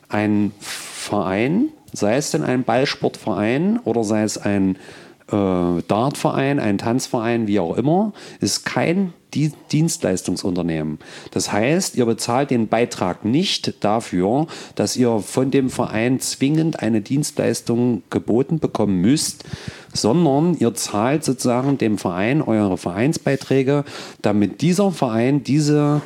ein 0.09 0.51
Verein, 0.59 1.69
sei 1.93 2.17
es 2.17 2.32
denn 2.32 2.43
ein 2.43 2.63
Ballsportverein 2.63 3.80
oder 3.84 4.03
sei 4.03 4.23
es 4.23 4.38
ein 4.38 4.77
äh, 5.32 5.82
Dartverein, 5.88 6.59
ein 6.59 6.77
Tanzverein, 6.77 7.47
wie 7.47 7.59
auch 7.59 7.77
immer, 7.77 8.13
ist 8.39 8.65
kein 8.65 9.13
Di- 9.34 9.51
Dienstleistungsunternehmen. 9.71 10.97
Das 11.32 11.51
heißt, 11.51 11.95
ihr 11.95 12.05
bezahlt 12.05 12.49
den 12.49 12.67
Beitrag 12.67 13.25
nicht 13.25 13.84
dafür, 13.84 14.47
dass 14.73 14.97
ihr 14.97 15.19
von 15.19 15.51
dem 15.51 15.69
Verein 15.69 16.19
zwingend 16.19 16.80
eine 16.80 17.01
Dienstleistung 17.01 18.01
geboten 18.09 18.59
bekommen 18.59 19.01
müsst, 19.01 19.43
sondern 19.93 20.57
ihr 20.57 20.73
zahlt 20.73 21.23
sozusagen 21.23 21.77
dem 21.77 21.99
Verein 21.99 22.41
eure 22.41 22.77
Vereinsbeiträge, 22.77 23.84
damit 24.23 24.61
dieser 24.61 24.91
Verein 24.91 25.43
diese 25.43 26.01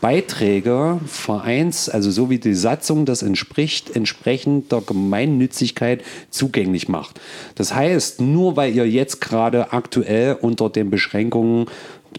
Beiträge 0.00 1.00
Vereins, 1.06 1.88
also 1.88 2.10
so 2.10 2.30
wie 2.30 2.38
die 2.38 2.54
Satzung 2.54 3.04
das 3.04 3.22
entspricht, 3.22 3.94
entsprechend 3.96 4.70
der 4.70 4.80
Gemeinnützigkeit 4.80 6.02
zugänglich 6.30 6.88
macht. 6.88 7.20
Das 7.56 7.74
heißt, 7.74 8.20
nur 8.20 8.56
weil 8.56 8.74
ihr 8.74 8.88
jetzt 8.88 9.20
gerade 9.20 9.72
aktuell 9.72 10.36
unter 10.40 10.70
den 10.70 10.90
Beschränkungen 10.90 11.66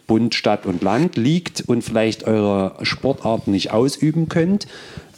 Bund, 0.08 0.36
Stadt 0.36 0.66
und 0.66 0.84
Land 0.84 1.18
liegt 1.18 1.62
und 1.68 1.84
vielleicht 1.84 2.26
eure 2.26 2.76
Sportart 2.84 3.48
nicht 3.48 3.72
ausüben 3.72 4.30
könnt, 4.30 4.68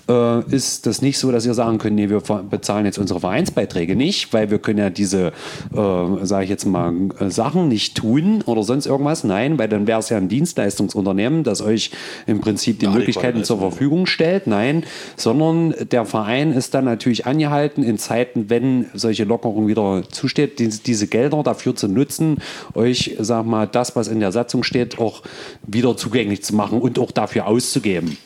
äh, 0.08 0.44
ist 0.54 0.86
das 0.86 1.02
nicht 1.02 1.18
so, 1.18 1.32
dass 1.32 1.46
ihr 1.46 1.54
sagen 1.54 1.78
könnt, 1.78 1.96
nee, 1.96 2.10
wir 2.10 2.22
bezahlen 2.22 2.86
jetzt 2.86 2.98
unsere 2.98 3.20
Vereinsbeiträge 3.20 3.96
nicht, 3.96 4.34
weil 4.34 4.52
wir 4.52 4.60
können 4.60 4.80
ja 4.80 4.90
diese, 4.90 5.28
äh, 5.74 6.26
sage 6.26 6.44
ich 6.44 6.50
jetzt 6.50 6.66
mal, 6.66 6.94
äh, 7.20 7.30
Sachen 7.30 7.68
nicht 7.68 7.96
tun 7.96 8.42
oder 8.46 8.64
sonst 8.64 8.86
irgendwas. 8.86 9.24
Nein, 9.24 9.58
weil 9.58 9.70
dann 9.70 9.88
wäre 9.88 10.00
es 10.00 10.10
ja 10.10 10.18
ein 10.18 10.30
Dienstleistungsunternehmen, 10.30 11.44
das 11.44 11.62
euch 11.62 11.92
im 12.28 12.42
Prinzip 12.42 12.80
die 12.80 12.88
Eine 12.88 12.98
Möglichkeiten 12.98 13.44
zur 13.44 13.60
Verfügung 13.60 14.06
stellt. 14.06 14.48
Nein, 14.48 14.84
sondern 15.16 15.74
der 15.92 16.06
Verein 16.06 16.54
ist 16.54 16.74
dann 16.74 16.86
natürlich 16.86 17.26
angehalten, 17.26 17.84
in 17.84 17.98
Zeiten, 17.98 18.50
wenn 18.50 18.88
solche 18.94 19.24
Lockerung 19.24 19.68
wieder 19.68 20.04
zusteht, 20.10 20.60
diese, 20.60 20.82
diese 20.82 21.08
Gelder 21.08 21.44
dafür 21.44 21.76
zu 21.76 21.88
nutzen, 21.88 22.38
euch, 22.74 23.16
sag 23.20 23.46
mal, 23.46 23.68
das, 23.68 23.96
was 23.96 24.08
in 24.08 24.20
der 24.20 24.32
Satzung 24.32 24.64
steht, 24.64 25.00
auch 25.00 25.22
wieder 25.66 25.96
zugänglich 25.98 26.44
zu 26.44 26.56
machen 26.56 26.80
und 26.82 27.00
auch 27.00 27.12
dafür 27.12 27.48
auszugeben. 27.48 28.18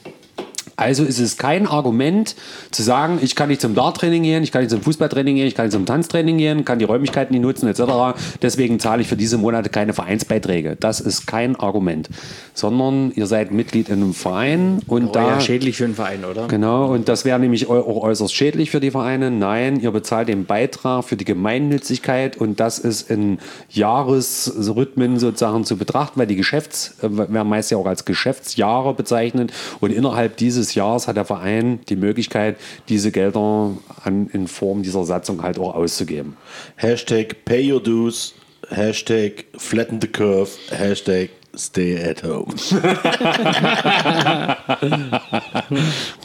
Also 0.78 1.04
ist 1.04 1.20
es 1.20 1.38
kein 1.38 1.68
Argument 1.68 2.36
zu 2.72 2.84
sagen, 2.84 3.20
ich 3.22 3.36
kann 3.36 3.50
nicht 3.50 3.62
zum 3.62 3.76
Darttraining 3.76 4.24
gehen, 4.24 4.44
ich 4.44 4.52
kann 4.52 4.62
nicht 4.62 4.72
zum 4.72 4.82
Fußballtraining 4.82 5.36
gehen, 5.36 5.48
ich 5.48 5.56
kann 5.56 5.66
nicht 5.66 5.74
zum 5.74 5.86
Tanztraining 5.86 6.38
gehen, 6.38 6.66
kann 6.66 6.80
die 6.80 6.86
Räumlichkeiten 6.86 7.34
nicht 7.34 7.44
nutzen 7.44 7.68
etc. 7.68 8.18
Deswegen 8.42 8.80
zahle 8.80 9.02
ich 9.02 9.08
für 9.08 9.16
diese 9.16 9.38
Monate 9.38 9.70
keine 9.70 9.94
Vereinsbeiträge. 9.94 10.76
Das 10.80 11.00
ist 11.00 11.28
kein 11.28 11.56
Argument, 11.56 12.10
sondern 12.54 13.12
ihr 13.16 13.28
seid 13.28 13.52
Mitglied 13.52 13.90
in 13.90 14.02
einem 14.02 14.14
Verein 14.14 14.80
und 14.88 15.08
Oh, 15.08 15.12
da 15.12 15.28
ja, 15.28 15.42
schädlich 15.42 15.78
für 15.78 15.86
den 15.86 15.96
Verein, 15.96 16.26
oder? 16.26 16.48
Genau, 16.48 16.92
und 16.92 17.08
das 17.08 17.26
wäre 17.26 17.40
nämlich 17.40 17.68
auch 17.68 18.04
äußerst 18.04 18.34
schädlich 18.34 18.72
für 18.72 18.80
die 18.80 18.92
Vereine. 18.92 19.32
Nein, 19.32 19.80
ihr 19.80 19.92
bezahlt 19.92 20.28
den 20.28 20.46
Beitrag 20.46 21.06
für 21.06 21.16
die 21.16 21.26
Gemeinnützigkeit 21.26 22.38
und 22.38 22.60
das 22.60 22.80
ist 22.80 23.10
in 23.10 23.40
Jahresrhythmen 23.70 25.20
sozusagen 25.20 25.64
zu 25.64 25.78
betrachten, 25.78 26.20
weil 26.20 26.28
die 26.28 26.36
Geschäfts, 26.36 26.96
äh, 27.02 27.10
werden 27.10 27.50
meist 27.50 27.72
ja 27.72 27.78
auch 27.78 27.86
als 27.86 28.06
Geschäftsjahre 28.06 28.94
bezeichnet 28.94 29.54
und 29.80 29.92
innerhalb 29.92 30.38
dieses 30.38 30.65
Jahres 30.74 31.08
hat 31.08 31.18
der 31.18 31.26
Verein 31.26 31.80
die 31.90 31.96
Möglichkeit, 31.96 32.58
diese 32.90 33.12
Gelder 33.12 33.72
an, 34.04 34.28
in 34.34 34.48
Form 34.48 34.82
dieser 34.82 35.04
Satzung 35.04 35.44
halt 35.44 35.60
auch 35.60 35.76
auszugeben. 35.76 36.38
Hashtag 36.78 37.46
pay 37.46 37.72
your 37.72 37.84
dues, 37.84 38.34
Hashtag 38.70 39.46
flatten 39.56 40.02
the 40.02 40.08
curve, 40.08 40.50
Hashtag 40.72 41.30
stay 41.58 41.98
at 42.04 42.24
home. 42.24 42.54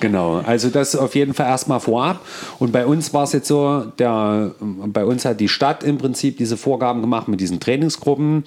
Genau, 0.01 0.39
also 0.39 0.71
das 0.71 0.97
auf 0.97 1.15
jeden 1.15 1.35
Fall 1.35 1.47
erstmal 1.47 1.81
vorab. 1.81 2.25
Und 2.59 2.73
bei 2.73 2.87
uns 2.87 3.13
war 3.13 3.25
es 3.25 3.33
jetzt 3.33 3.49
so, 3.49 3.85
der, 3.99 4.55
bei 4.61 5.05
uns 5.05 5.25
hat 5.25 5.41
die 5.41 5.49
Stadt 5.49 5.83
im 5.85 5.99
Prinzip 5.99 6.39
diese 6.39 6.57
Vorgaben 6.57 7.01
gemacht 7.01 7.29
mit 7.29 7.41
diesen 7.41 7.61
Trainingsgruppen, 7.61 8.45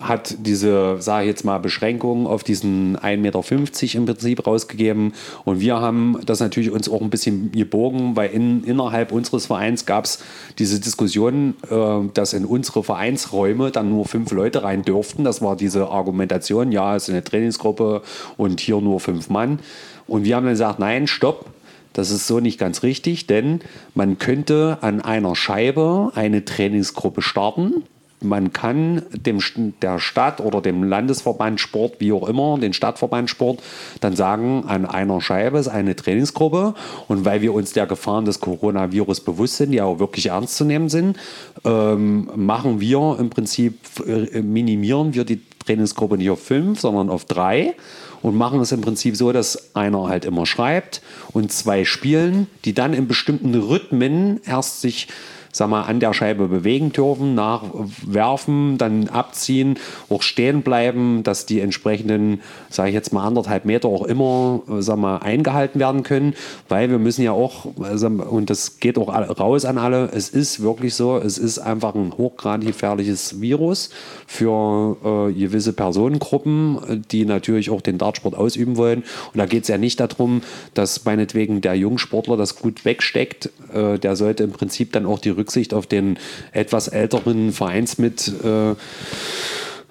hat 0.00 0.36
diese, 0.40 1.00
sage 1.00 1.24
ich 1.24 1.30
jetzt 1.30 1.44
mal, 1.44 1.58
Beschränkungen 1.58 2.26
auf 2.26 2.44
diesen 2.44 2.96
1,50 2.96 3.16
Meter 3.18 3.98
im 3.98 4.06
Prinzip 4.06 4.46
rausgegeben. 4.46 5.14
Und 5.44 5.60
wir 5.60 5.80
haben 5.80 6.18
das 6.26 6.40
natürlich 6.40 6.70
uns 6.70 6.88
auch 6.88 7.00
ein 7.00 7.10
bisschen 7.10 7.52
gebogen, 7.52 8.16
weil 8.16 8.30
in, 8.30 8.64
innerhalb 8.64 9.12
unseres 9.12 9.46
Vereins 9.46 9.86
gab 9.86 10.04
es 10.04 10.18
diese 10.58 10.80
Diskussion, 10.80 11.54
äh, 11.70 12.08
dass 12.12 12.32
in 12.32 12.44
unsere 12.44 12.82
Vereinsräume 12.82 13.70
dann 13.70 13.90
nur 13.90 14.06
fünf 14.06 14.32
Leute 14.32 14.62
rein 14.62 14.82
dürften. 14.82 15.24
Das 15.24 15.42
war 15.42 15.56
diese 15.56 15.88
Argumentation, 15.88 16.72
ja, 16.72 16.96
es 16.96 17.04
ist 17.04 17.10
eine 17.10 17.24
Trainingsgruppe 17.24 18.02
und 18.36 18.60
hier 18.60 18.80
nur 18.80 19.00
fünf 19.00 19.30
Mann. 19.30 19.60
Und 20.06 20.24
wir 20.24 20.36
haben 20.36 20.44
dann 20.44 20.54
gesagt, 20.54 20.78
nein, 20.78 21.06
stopp. 21.06 21.46
Das 21.94 22.10
ist 22.10 22.26
so 22.26 22.40
nicht 22.40 22.58
ganz 22.58 22.82
richtig, 22.82 23.28
denn 23.28 23.60
man 23.94 24.18
könnte 24.18 24.78
an 24.80 25.00
einer 25.00 25.36
Scheibe 25.36 26.10
eine 26.16 26.44
Trainingsgruppe 26.44 27.22
starten. 27.22 27.84
Man 28.24 28.52
kann 28.52 29.02
dem, 29.12 29.40
der 29.82 29.98
Stadt 29.98 30.40
oder 30.40 30.60
dem 30.60 30.82
Landesverband 30.82 31.60
Sport, 31.60 31.96
wie 31.98 32.12
auch 32.12 32.28
immer, 32.28 32.58
den 32.58 32.72
Stadtverband 32.72 33.30
Sport, 33.30 33.62
dann 34.00 34.16
sagen, 34.16 34.64
an 34.66 34.86
einer 34.86 35.20
Scheibe 35.20 35.58
ist 35.58 35.68
eine 35.68 35.94
Trainingsgruppe. 35.94 36.74
Und 37.08 37.24
weil 37.24 37.42
wir 37.42 37.54
uns 37.54 37.72
der 37.72 37.86
Gefahren 37.86 38.24
des 38.24 38.40
Coronavirus 38.40 39.20
bewusst 39.20 39.56
sind, 39.56 39.72
die 39.72 39.80
auch 39.80 39.98
wirklich 39.98 40.26
ernst 40.26 40.56
zu 40.56 40.64
nehmen 40.64 40.88
sind, 40.88 41.16
ähm, 41.64 42.30
machen 42.34 42.80
wir 42.80 43.16
im 43.18 43.30
Prinzip, 43.30 43.78
äh, 44.06 44.42
minimieren 44.42 45.14
wir 45.14 45.24
die 45.24 45.40
Trainingsgruppe 45.64 46.16
nicht 46.16 46.30
auf 46.30 46.42
fünf, 46.42 46.80
sondern 46.80 47.10
auf 47.10 47.24
drei 47.24 47.74
und 48.22 48.36
machen 48.36 48.60
es 48.60 48.72
im 48.72 48.80
Prinzip 48.80 49.16
so, 49.16 49.32
dass 49.32 49.74
einer 49.76 50.08
halt 50.08 50.24
immer 50.24 50.46
schreibt 50.46 51.02
und 51.32 51.52
zwei 51.52 51.84
spielen, 51.84 52.46
die 52.64 52.72
dann 52.72 52.94
in 52.94 53.06
bestimmten 53.06 53.54
Rhythmen 53.54 54.40
erst 54.46 54.80
sich 54.80 55.08
sag 55.54 55.70
mal, 55.70 55.82
an 55.82 56.00
der 56.00 56.12
Scheibe 56.12 56.48
bewegen 56.48 56.92
dürfen, 56.92 57.34
nachwerfen, 57.34 58.76
dann 58.76 59.08
abziehen, 59.08 59.78
auch 60.10 60.22
stehen 60.22 60.62
bleiben, 60.62 61.22
dass 61.22 61.46
die 61.46 61.60
entsprechenden, 61.60 62.40
sage 62.68 62.90
ich 62.90 62.94
jetzt 62.94 63.12
mal, 63.12 63.24
anderthalb 63.24 63.64
Meter 63.64 63.88
auch 63.88 64.04
immer, 64.04 64.62
sag 64.80 64.98
mal, 64.98 65.18
eingehalten 65.18 65.80
werden 65.80 66.02
können, 66.02 66.34
weil 66.68 66.90
wir 66.90 66.98
müssen 66.98 67.22
ja 67.22 67.32
auch, 67.32 67.64
und 67.64 68.50
das 68.50 68.80
geht 68.80 68.98
auch 68.98 69.08
raus 69.08 69.64
an 69.64 69.78
alle, 69.78 70.10
es 70.12 70.28
ist 70.28 70.60
wirklich 70.60 70.94
so, 70.94 71.16
es 71.16 71.38
ist 71.38 71.58
einfach 71.60 71.94
ein 71.94 72.12
hochgradig 72.18 72.74
gefährliches 72.74 73.40
Virus 73.40 73.90
für 74.26 74.96
äh, 75.04 75.32
gewisse 75.32 75.72
Personengruppen, 75.72 77.04
die 77.10 77.24
natürlich 77.24 77.70
auch 77.70 77.80
den 77.80 77.98
Dartsport 77.98 78.34
ausüben 78.34 78.76
wollen. 78.76 79.04
Und 79.32 79.38
da 79.38 79.46
geht 79.46 79.62
es 79.62 79.68
ja 79.68 79.78
nicht 79.78 80.00
darum, 80.00 80.42
dass 80.74 81.04
meinetwegen 81.04 81.60
der 81.60 81.74
Jungsportler 81.76 82.36
das 82.36 82.56
gut 82.56 82.84
wegsteckt. 82.84 83.50
Äh, 83.72 83.98
der 83.98 84.16
sollte 84.16 84.42
im 84.42 84.52
Prinzip 84.52 84.92
dann 84.92 85.06
auch 85.06 85.18
die 85.18 85.30
Rücksicht 85.44 85.74
auf 85.74 85.86
den 85.86 86.18
etwas 86.52 86.88
älteren 86.88 87.52
Vereinsmit 87.52 88.32
äh, 88.42 88.74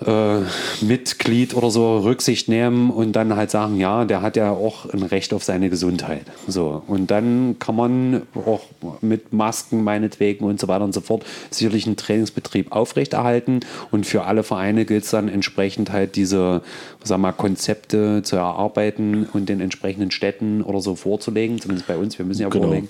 äh, 0.06 0.39
Mitglied 0.86 1.56
oder 1.56 1.70
so 1.72 1.99
Rücksicht 1.99 2.49
nehmen 2.49 2.89
und 2.89 3.14
dann 3.14 3.36
halt 3.36 3.51
sagen, 3.51 3.80
ja, 3.80 4.06
der 4.06 4.22
hat 4.22 4.36
ja 4.36 4.51
auch 4.51 4.86
ein 4.91 5.04
Recht 5.04 5.34
auf 5.34 5.43
seine 5.43 5.70
Gesundheit. 5.70 6.26
So. 6.47 6.82
Und 6.88 7.12
dann 7.12 7.58
kann 7.60 7.76
man 7.76 8.22
auch 8.36 8.62
mit 9.01 9.34
Masken 9.34 9.84
meinetwegen 9.84 10.45
und 10.45 10.60
so 10.60 10.68
weiter 10.68 10.84
und 10.84 10.93
so 10.93 11.01
fort 11.01 11.24
sicherlich 11.49 11.86
einen 11.86 11.97
Trainingsbetrieb 11.97 12.72
aufrechterhalten. 12.72 13.62
Und 13.91 14.06
für 14.06 14.24
alle 14.26 14.43
Vereine 14.43 14.86
gilt 14.86 15.04
es 15.06 15.12
dann 15.12 15.30
entsprechend 15.30 15.91
halt 15.91 16.16
diese, 16.16 16.62
sag 17.04 17.20
mal, 17.20 17.32
Konzepte 17.32 18.22
zu 18.24 18.36
erarbeiten 18.36 19.28
und 19.34 19.49
den 19.49 19.62
entsprechenden 19.62 20.12
Städten 20.12 20.62
oder 20.62 20.82
so 20.82 20.95
vorzulegen. 20.95 21.60
Zumindest 21.62 21.88
bei 21.88 21.97
uns, 21.97 22.18
wir 22.18 22.26
müssen 22.26 22.41
ja 22.41 22.49
Genau. 22.49 22.66
vorlegen, 22.66 22.89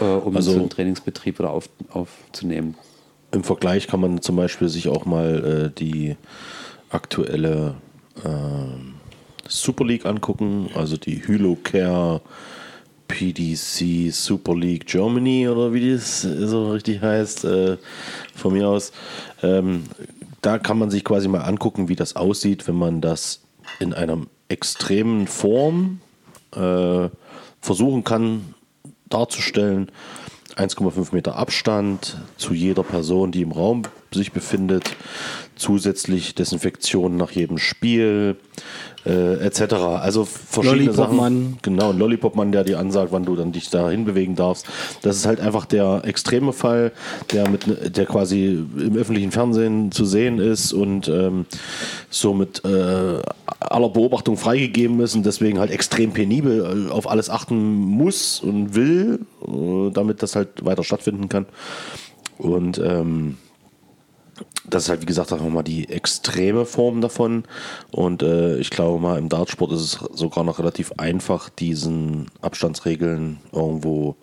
äh, 0.00 0.04
um 0.04 0.36
Also- 0.36 0.52
so 0.52 0.58
einen 0.58 0.70
Trainingsbetrieb 0.70 1.38
wieder 1.38 1.50
auf, 1.50 1.68
aufzunehmen. 1.90 2.74
Im 3.32 3.44
Vergleich 3.44 3.86
kann 3.86 4.00
man 4.00 4.22
zum 4.22 4.36
Beispiel 4.36 4.68
sich 4.68 4.88
auch 4.88 5.04
mal 5.04 5.70
äh, 5.72 5.78
die 5.78 6.16
aktuelle 6.90 7.74
ähm, 8.24 8.94
Super 9.48 9.84
League 9.84 10.06
angucken, 10.06 10.70
also 10.74 10.96
die 10.96 11.26
Hylocare 11.26 12.20
PDC 13.08 14.12
Super 14.12 14.54
League 14.54 14.86
Germany 14.86 15.48
oder 15.48 15.72
wie 15.72 15.92
das 15.92 16.22
so 16.22 16.72
richtig 16.72 17.02
heißt, 17.02 17.44
äh, 17.44 17.76
von 18.34 18.52
mir 18.52 18.68
aus. 18.68 18.92
Ähm, 19.42 19.84
da 20.42 20.58
kann 20.58 20.78
man 20.78 20.90
sich 20.90 21.04
quasi 21.04 21.28
mal 21.28 21.40
angucken, 21.40 21.88
wie 21.88 21.96
das 21.96 22.16
aussieht, 22.16 22.66
wenn 22.68 22.76
man 22.76 23.00
das 23.00 23.40
in 23.78 23.92
einer 23.92 24.18
extremen 24.48 25.26
Form 25.26 26.00
äh, 26.54 27.08
versuchen 27.60 28.04
kann 28.04 28.54
darzustellen. 29.08 29.90
1,5 30.56 31.14
Meter 31.14 31.36
Abstand 31.36 32.18
zu 32.36 32.54
jeder 32.54 32.82
Person, 32.82 33.32
die 33.32 33.42
im 33.42 33.52
Raum 33.52 33.82
sich 34.12 34.32
befindet, 34.32 34.96
zusätzlich 35.60 36.34
Desinfektion 36.34 37.16
nach 37.16 37.30
jedem 37.30 37.58
Spiel, 37.58 38.36
äh, 39.06 39.34
etc. 39.44 39.74
Also 39.74 40.24
verschiedene 40.24 40.86
Lollipop-Mann. 40.86 41.42
Sachen. 41.42 41.58
Genau, 41.62 41.90
ein 41.90 41.98
Lollipop-Mann, 41.98 42.52
der 42.52 42.64
dir 42.64 42.78
ansagt, 42.78 43.12
wann 43.12 43.24
du 43.24 43.36
dann 43.36 43.52
dich 43.52 43.70
da 43.70 43.90
hinbewegen 43.90 44.36
darfst. 44.36 44.66
Das 45.02 45.16
ist 45.16 45.26
halt 45.26 45.40
einfach 45.40 45.66
der 45.66 46.02
extreme 46.04 46.52
Fall, 46.52 46.92
der 47.32 47.48
mit 47.48 47.96
der 47.96 48.06
quasi 48.06 48.64
im 48.76 48.96
öffentlichen 48.96 49.32
Fernsehen 49.32 49.92
zu 49.92 50.04
sehen 50.04 50.38
ist 50.38 50.72
und 50.72 51.08
ähm, 51.08 51.46
so 52.08 52.34
mit 52.34 52.64
äh, 52.64 53.22
aller 53.60 53.88
Beobachtung 53.90 54.36
freigegeben 54.36 55.00
ist 55.00 55.14
und 55.14 55.24
deswegen 55.24 55.58
halt 55.58 55.70
extrem 55.70 56.12
penibel 56.12 56.88
äh, 56.88 56.90
auf 56.90 57.08
alles 57.08 57.30
achten 57.30 57.74
muss 57.74 58.40
und 58.40 58.74
will, 58.74 59.20
äh, 59.46 59.90
damit 59.92 60.22
das 60.22 60.36
halt 60.36 60.64
weiter 60.64 60.84
stattfinden 60.84 61.28
kann. 61.28 61.46
Und 62.38 62.78
ähm, 62.78 63.36
das 64.68 64.84
ist 64.84 64.88
halt, 64.88 65.02
wie 65.02 65.06
gesagt, 65.06 65.32
auch 65.32 65.40
nochmal 65.40 65.64
die 65.64 65.88
extreme 65.88 66.64
Form 66.64 67.00
davon. 67.00 67.44
Und 67.90 68.22
äh, 68.22 68.58
ich 68.58 68.70
glaube 68.70 69.00
mal, 69.00 69.18
im 69.18 69.28
Dartsport 69.28 69.72
ist 69.72 69.80
es 69.80 69.92
sogar 70.14 70.44
noch 70.44 70.58
relativ 70.58 70.92
einfach, 70.98 71.48
diesen 71.48 72.26
Abstandsregeln 72.40 73.40
irgendwo 73.52 74.16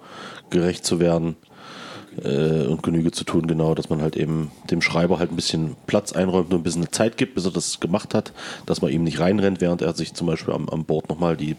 gerecht 0.49 0.86
zu 0.86 0.99
werden 0.99 1.36
äh, 2.24 2.65
und 2.65 2.84
Genüge 2.84 3.11
zu 3.11 3.24
tun, 3.24 3.47
genau, 3.47 3.76
dass 3.76 3.89
man 3.89 4.01
halt 4.01 4.15
eben 4.15 4.51
dem 4.70 4.82
Schreiber 4.82 5.20
halt 5.20 5.32
ein 5.32 5.36
bisschen 5.36 5.76
Platz 5.86 6.13
einräumt 6.13 6.53
und 6.53 6.59
ein 6.59 6.63
bisschen 6.63 6.91
Zeit 6.91 7.18
gibt, 7.18 7.36
bis 7.36 7.45
er 7.45 7.51
das 7.51 7.80
gemacht 7.80 8.13
hat, 8.13 8.34
dass 8.65 8.82
man 8.82 8.91
ihm 8.91 9.03
nicht 9.03 9.20
reinrennt, 9.20 9.61
während 9.61 9.82
er 9.82 9.93
sich 9.93 10.13
zum 10.13 10.28
Beispiel 10.28 10.53
am, 10.53 10.70
am 10.70 10.86
Board 10.86 11.09
nochmal 11.09 11.36
die, 11.38 11.55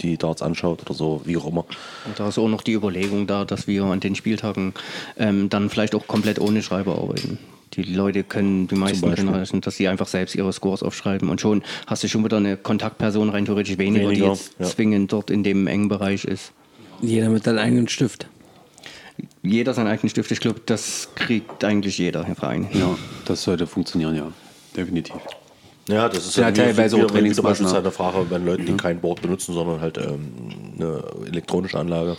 die 0.00 0.16
Darts 0.16 0.42
anschaut 0.42 0.82
oder 0.82 0.94
so, 0.94 1.22
wie 1.24 1.36
auch 1.36 1.46
immer. 1.46 1.64
Und 2.06 2.18
da 2.18 2.28
ist 2.28 2.38
auch 2.38 2.48
noch 2.48 2.62
die 2.62 2.72
Überlegung 2.72 3.26
da, 3.26 3.44
dass 3.44 3.66
wir 3.66 3.84
an 3.84 4.00
den 4.00 4.14
Spieltagen 4.14 4.74
ähm, 5.18 5.48
dann 5.48 5.70
vielleicht 5.70 5.94
auch 5.94 6.06
komplett 6.06 6.40
ohne 6.40 6.62
Schreiber 6.62 6.96
arbeiten. 6.96 7.38
Die 7.74 7.82
Leute 7.82 8.22
können, 8.22 8.68
die 8.68 8.74
meisten 8.74 9.14
können 9.14 9.30
reichen, 9.30 9.60
dass 9.62 9.76
sie 9.76 9.88
einfach 9.88 10.06
selbst 10.06 10.34
ihre 10.34 10.52
Scores 10.52 10.82
aufschreiben 10.82 11.30
und 11.30 11.40
schon 11.40 11.62
hast 11.86 12.04
du 12.04 12.08
schon 12.08 12.22
wieder 12.24 12.36
eine 12.36 12.56
Kontaktperson 12.56 13.30
rein 13.30 13.46
theoretisch 13.46 13.78
weniger, 13.78 14.10
die 14.10 14.16
Weniger, 14.16 14.32
jetzt 14.32 14.54
ja. 14.58 14.66
zwingend 14.66 15.12
dort 15.12 15.30
in 15.30 15.42
dem 15.42 15.66
engen 15.66 15.88
Bereich 15.88 16.24
ist. 16.24 16.52
Jeder 17.00 17.30
mit 17.30 17.44
seinem 17.44 17.58
eigenen 17.58 17.88
Stift. 17.88 18.26
Jeder 19.42 19.74
seinen 19.74 19.88
eigenen 19.88 20.10
Stift. 20.10 20.30
Ich 20.30 20.40
glaube, 20.40 20.60
das 20.66 21.08
kriegt 21.14 21.64
eigentlich 21.64 21.98
jeder 21.98 22.26
rein. 22.40 22.68
Ja, 22.72 22.96
das 23.24 23.42
sollte 23.42 23.66
funktionieren, 23.66 24.14
ja. 24.16 24.32
Definitiv. 24.76 25.16
Ja, 25.88 26.08
das 26.08 26.26
ist 26.26 26.36
Ja, 26.36 26.44
halt 26.44 26.56
teilweise 26.56 26.96
auch 26.96 27.00
wieder, 27.00 27.08
wieder 27.08 27.14
Trainingsmaßnahmen. 27.14 27.72
beispielsweise 27.72 28.04
eine 28.04 28.12
Frage 28.12 28.26
bei 28.30 28.38
Leuten, 28.38 28.66
die 28.66 28.76
kein 28.76 29.00
Board 29.00 29.20
benutzen, 29.20 29.52
sondern 29.52 29.80
halt 29.80 29.98
ähm, 29.98 30.32
eine 30.78 31.02
elektronische 31.26 31.78
Anlage. 31.78 32.16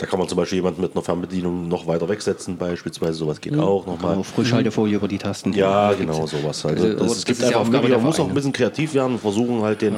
Da 0.00 0.06
kann 0.06 0.18
man 0.18 0.26
zum 0.28 0.36
Beispiel 0.38 0.56
jemanden 0.56 0.80
mit 0.80 0.94
einer 0.94 1.02
Fernbedienung 1.02 1.68
noch 1.68 1.86
weiter 1.86 2.08
wegsetzen, 2.08 2.56
beispielsweise 2.56 3.12
sowas 3.12 3.38
geht 3.38 3.58
auch 3.58 3.84
nochmal. 3.84 4.16
Auf 4.16 4.28
Frischhaltefolie 4.28 4.96
über 4.96 5.08
die 5.08 5.18
Tasten. 5.18 5.52
Ja, 5.52 5.92
genau, 5.92 6.26
sowas. 6.26 6.64
Also, 6.64 6.68
Also, 6.68 6.86
das, 6.86 6.96
aber 6.96 7.04
es 7.04 7.12
das 7.16 7.24
gibt 7.26 7.40
ja 7.42 7.60
einfach 7.60 7.82
der 7.82 7.98
man 7.98 8.04
muss 8.04 8.18
auch 8.18 8.26
ein 8.26 8.32
bisschen 8.32 8.54
kreativ 8.54 8.94
werden 8.94 9.12
und 9.12 9.18
versuchen 9.18 9.60
halt 9.60 9.82
den, 9.82 9.94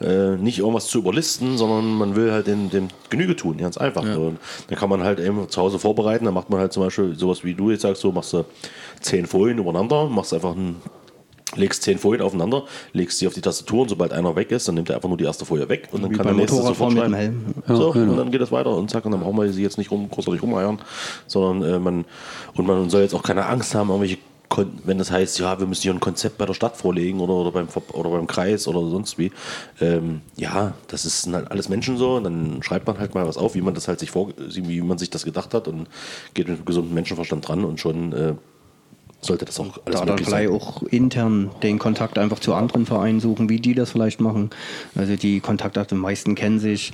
äh, 0.00 0.36
nicht 0.36 0.60
irgendwas 0.60 0.86
zu 0.86 0.96
überlisten, 0.96 1.58
sondern 1.58 1.92
man 1.92 2.16
will 2.16 2.32
halt 2.32 2.46
den, 2.46 2.70
dem 2.70 2.88
Genüge 3.10 3.36
tun, 3.36 3.58
ganz 3.58 3.76
einfach. 3.76 4.04
Und 4.16 4.38
dann 4.68 4.78
kann 4.78 4.88
man 4.88 5.04
halt 5.04 5.20
eben 5.20 5.46
zu 5.50 5.60
Hause 5.60 5.78
vorbereiten, 5.78 6.24
dann 6.24 6.32
macht 6.32 6.48
man 6.48 6.60
halt 6.60 6.72
zum 6.72 6.82
Beispiel 6.82 7.14
sowas 7.14 7.44
wie 7.44 7.52
du 7.52 7.70
jetzt 7.70 7.82
sagst, 7.82 8.00
so 8.00 8.12
machst 8.12 8.32
du 8.32 8.46
zehn 9.02 9.26
Folien 9.26 9.58
übereinander, 9.58 10.06
machst 10.06 10.32
einfach 10.32 10.56
ein 10.56 10.76
legst 11.56 11.82
zehn 11.82 11.98
Folien 11.98 12.22
aufeinander, 12.22 12.64
legst 12.92 13.18
sie 13.18 13.26
auf 13.26 13.34
die 13.34 13.40
Tastatur 13.40 13.82
und 13.82 13.88
sobald 13.88 14.12
einer 14.12 14.34
weg 14.36 14.50
ist, 14.50 14.66
dann 14.66 14.74
nimmt 14.74 14.90
er 14.90 14.96
einfach 14.96 15.08
nur 15.08 15.18
die 15.18 15.24
erste 15.24 15.44
Folie 15.44 15.68
weg 15.68 15.88
und 15.92 16.02
dann 16.02 16.10
Wie 16.10 16.16
kann 16.16 16.26
der 16.26 16.34
nächste 16.34 16.60
sofort 16.60 16.92
schreiben. 16.92 17.14
Helm. 17.14 17.54
so, 17.68 17.92
genau. 17.92 18.12
und 18.12 18.18
dann 18.18 18.30
geht 18.30 18.40
es 18.40 18.50
weiter 18.50 18.74
und 18.76 18.90
zack, 18.90 19.04
und 19.04 19.12
dann 19.12 19.20
brauchen 19.20 19.36
wir 19.38 19.52
sie 19.52 19.62
jetzt 19.62 19.78
nicht 19.78 19.90
rum, 19.90 20.08
großartig 20.10 20.42
rumeiern, 20.42 20.78
sondern 21.26 21.74
äh, 21.74 21.78
man, 21.78 22.04
und 22.54 22.66
man 22.66 22.90
soll 22.90 23.02
jetzt 23.02 23.14
auch 23.14 23.22
keine 23.22 23.46
Angst 23.46 23.74
haben, 23.74 23.88
irgendwelche 23.88 24.18
wenn 24.84 24.98
das 24.98 25.10
heißt, 25.10 25.38
ja, 25.40 25.58
wir 25.58 25.66
müssen 25.66 25.82
hier 25.82 25.92
ein 25.92 26.00
Konzept 26.00 26.38
bei 26.38 26.46
der 26.46 26.54
Stadt 26.54 26.76
vorlegen 26.76 27.20
oder, 27.20 27.32
oder, 27.32 27.50
beim, 27.50 27.66
oder 27.92 28.10
beim 28.10 28.26
Kreis 28.28 28.68
oder 28.68 28.88
sonst 28.88 29.18
wie. 29.18 29.32
Ähm, 29.80 30.20
ja, 30.36 30.74
das 30.86 31.04
ist 31.04 31.32
halt 31.32 31.50
alles 31.50 31.68
Menschen 31.68 31.96
so. 31.96 32.16
Und 32.16 32.24
dann 32.24 32.62
schreibt 32.62 32.86
man 32.86 32.98
halt 32.98 33.14
mal 33.14 33.26
was 33.26 33.36
auf, 33.36 33.54
wie 33.54 33.62
man 33.62 33.74
das 33.74 33.88
halt 33.88 33.98
sich 33.98 34.12
vor, 34.12 34.32
wie 34.36 34.80
man 34.80 34.98
sich 34.98 35.10
das 35.10 35.24
gedacht 35.24 35.54
hat 35.54 35.66
und 35.66 35.88
geht 36.34 36.48
mit 36.48 36.64
gesundem 36.64 36.94
Menschenverstand 36.94 37.48
dran 37.48 37.64
und 37.64 37.80
schon 37.80 38.12
äh, 38.12 38.34
sollte 39.26 39.44
das 39.44 39.58
auch 39.60 39.78
alles 39.84 40.00
da 40.00 40.06
dann 40.06 40.08
möglich 40.16 40.28
vielleicht 40.28 40.48
sein. 40.48 40.60
auch 40.60 40.82
intern 40.84 41.50
den 41.62 41.78
Kontakt 41.78 42.18
einfach 42.18 42.38
zu 42.38 42.54
anderen 42.54 42.86
Vereinen 42.86 43.20
suchen, 43.20 43.48
wie 43.48 43.60
die 43.60 43.74
das 43.74 43.90
vielleicht 43.90 44.20
machen. 44.20 44.50
Also 44.94 45.16
die 45.16 45.40
Kontakte, 45.40 45.84
die 45.88 45.94
meisten 45.94 46.34
kennen 46.34 46.58
sich. 46.58 46.92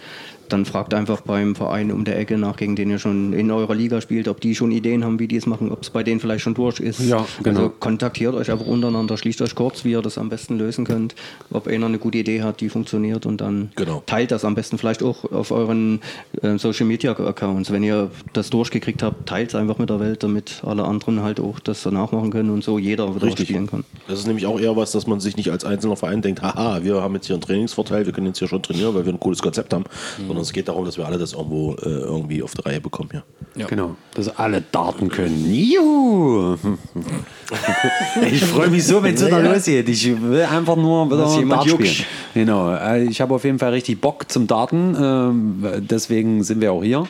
Dann 0.51 0.65
fragt 0.67 0.93
einfach 0.95 1.23
beim 1.23 1.55
Verein 1.55 1.91
um 1.93 2.05
der 2.05 2.19
Ecke 2.19 2.37
nach, 2.37 2.57
gegen 2.57 2.77
den 2.77 2.91
ihr 2.91 2.99
schon 2.99 3.33
in 3.33 3.51
eurer 3.51 3.75
Liga 3.75 4.01
spielt, 4.01 4.29
ob 4.29 4.41
die 4.41 4.55
schon 4.55 4.71
Ideen 4.73 5.05
haben, 5.05 5.19
wie 5.19 5.29
die 5.29 5.37
es 5.37 5.47
machen, 5.47 5.71
ob 5.73 5.83
es 5.83 5.91
bei 5.91 6.03
denen 6.03 6.21
vielleicht 6.21 6.43
schon 6.45 6.55
durch 6.55 6.81
ist. 6.81 7.01
Ja, 7.01 7.25
genau. 7.43 7.59
Also 7.61 7.73
kontaktiert 7.81 8.35
euch 8.35 8.51
einfach 8.51 8.67
untereinander, 8.67 9.17
schließt 9.17 9.41
euch 9.43 9.55
kurz, 9.55 9.85
wie 9.85 9.93
ihr 9.93 10.03
das 10.03 10.19
am 10.19 10.29
besten 10.29 10.59
lösen 10.59 10.85
könnt, 10.85 11.15
ob 11.51 11.67
einer 11.67 11.87
eine 11.87 11.99
gute 11.99 12.19
Idee 12.19 12.43
hat, 12.43 12.61
die 12.61 12.69
funktioniert 12.69 13.25
und 13.27 13.41
dann 13.41 13.71
Genau. 13.77 14.03
teilt 14.07 14.31
das 14.31 14.45
am 14.45 14.55
besten 14.55 14.77
vielleicht 14.79 15.03
auch 15.03 15.25
auf 15.33 15.51
euren 15.51 16.01
äh, 16.43 16.59
Social 16.59 16.87
Media 16.87 17.13
Accounts. 17.13 17.71
Wenn 17.73 17.83
ihr 17.83 18.11
das 18.33 18.51
durchgekriegt 18.51 19.03
habt, 19.03 19.29
teilt 19.29 19.51
es 19.51 19.55
einfach 19.55 19.79
mit 19.79 19.89
der 19.91 20.01
Welt, 20.01 20.23
damit 20.23 20.63
alle 20.67 20.85
anderen 20.85 21.23
halt 21.23 21.41
auch 21.41 21.61
das 21.61 21.83
danach 21.83 22.13
machen 22.13 22.31
können 22.31 22.51
und 22.51 22.65
so 22.65 22.79
jeder 22.79 23.15
wieder 23.15 23.27
Richtig. 23.27 23.49
spielen 23.49 23.67
kann. 23.67 23.85
Das 24.09 24.19
ist 24.19 24.27
nämlich 24.27 24.47
auch 24.47 24.59
eher 24.61 24.77
was, 24.77 24.93
dass 24.93 25.07
man 25.07 25.21
sich 25.21 25.37
nicht 25.37 25.51
als 25.51 25.65
einzelner 25.65 25.97
Verein 25.97 26.23
denkt, 26.23 26.43
haha, 26.43 26.83
wir 26.83 27.01
haben 27.03 27.15
jetzt 27.15 27.27
hier 27.27 27.35
einen 27.37 27.43
Trainingsvorteil, 27.43 28.07
wir 28.07 28.13
können 28.13 28.27
jetzt 28.27 28.39
hier 28.39 28.49
schon 28.49 28.63
trainieren, 28.63 28.95
weil 28.95 29.07
wir 29.07 29.13
ein 29.13 29.21
cooles 29.21 29.41
Konzept 29.43 29.73
haben, 29.73 29.85
sondern 30.41 30.49
es 30.49 30.53
geht 30.53 30.69
darum, 30.69 30.85
dass 30.85 30.97
wir 30.97 31.07
alle 31.07 31.19
das 31.19 31.33
irgendwo 31.33 31.75
äh, 31.75 31.89
irgendwie 31.89 32.43
auf 32.43 32.55
die 32.55 32.63
Reihe 32.63 32.81
bekommen 32.81 33.11
hier. 33.13 33.67
Genau, 33.67 33.97
dass 34.15 34.37
alle 34.37 34.63
darten 34.63 35.09
können. 35.09 35.53
Juhu! 35.53 36.57
ich 38.31 38.45
freue 38.45 38.69
mich 38.69 38.85
so, 38.85 39.03
wenn 39.03 39.15
es 39.15 39.25
wieder 39.27 39.41
losgeht. 39.43 39.89
Ich 39.89 40.21
will 40.23 40.43
einfach 40.43 40.77
nur 40.77 41.07
wieder 41.11 41.27
jemand 41.39 41.63
Dart 41.63 41.67
juckt. 41.71 41.87
spielen. 41.87 42.07
Genau, 42.35 42.73
äh, 42.75 43.05
ich 43.05 43.21
habe 43.21 43.35
auf 43.35 43.45
jeden 43.45 43.59
Fall 43.59 43.71
richtig 43.71 44.01
Bock 44.01 44.31
zum 44.31 44.47
Darten. 44.47 44.97
ähm, 45.01 45.65
Deswegen 45.91 46.43
sind 46.45 46.61
wir 46.61 46.73
auch 46.73 46.83
hier. 46.85 47.07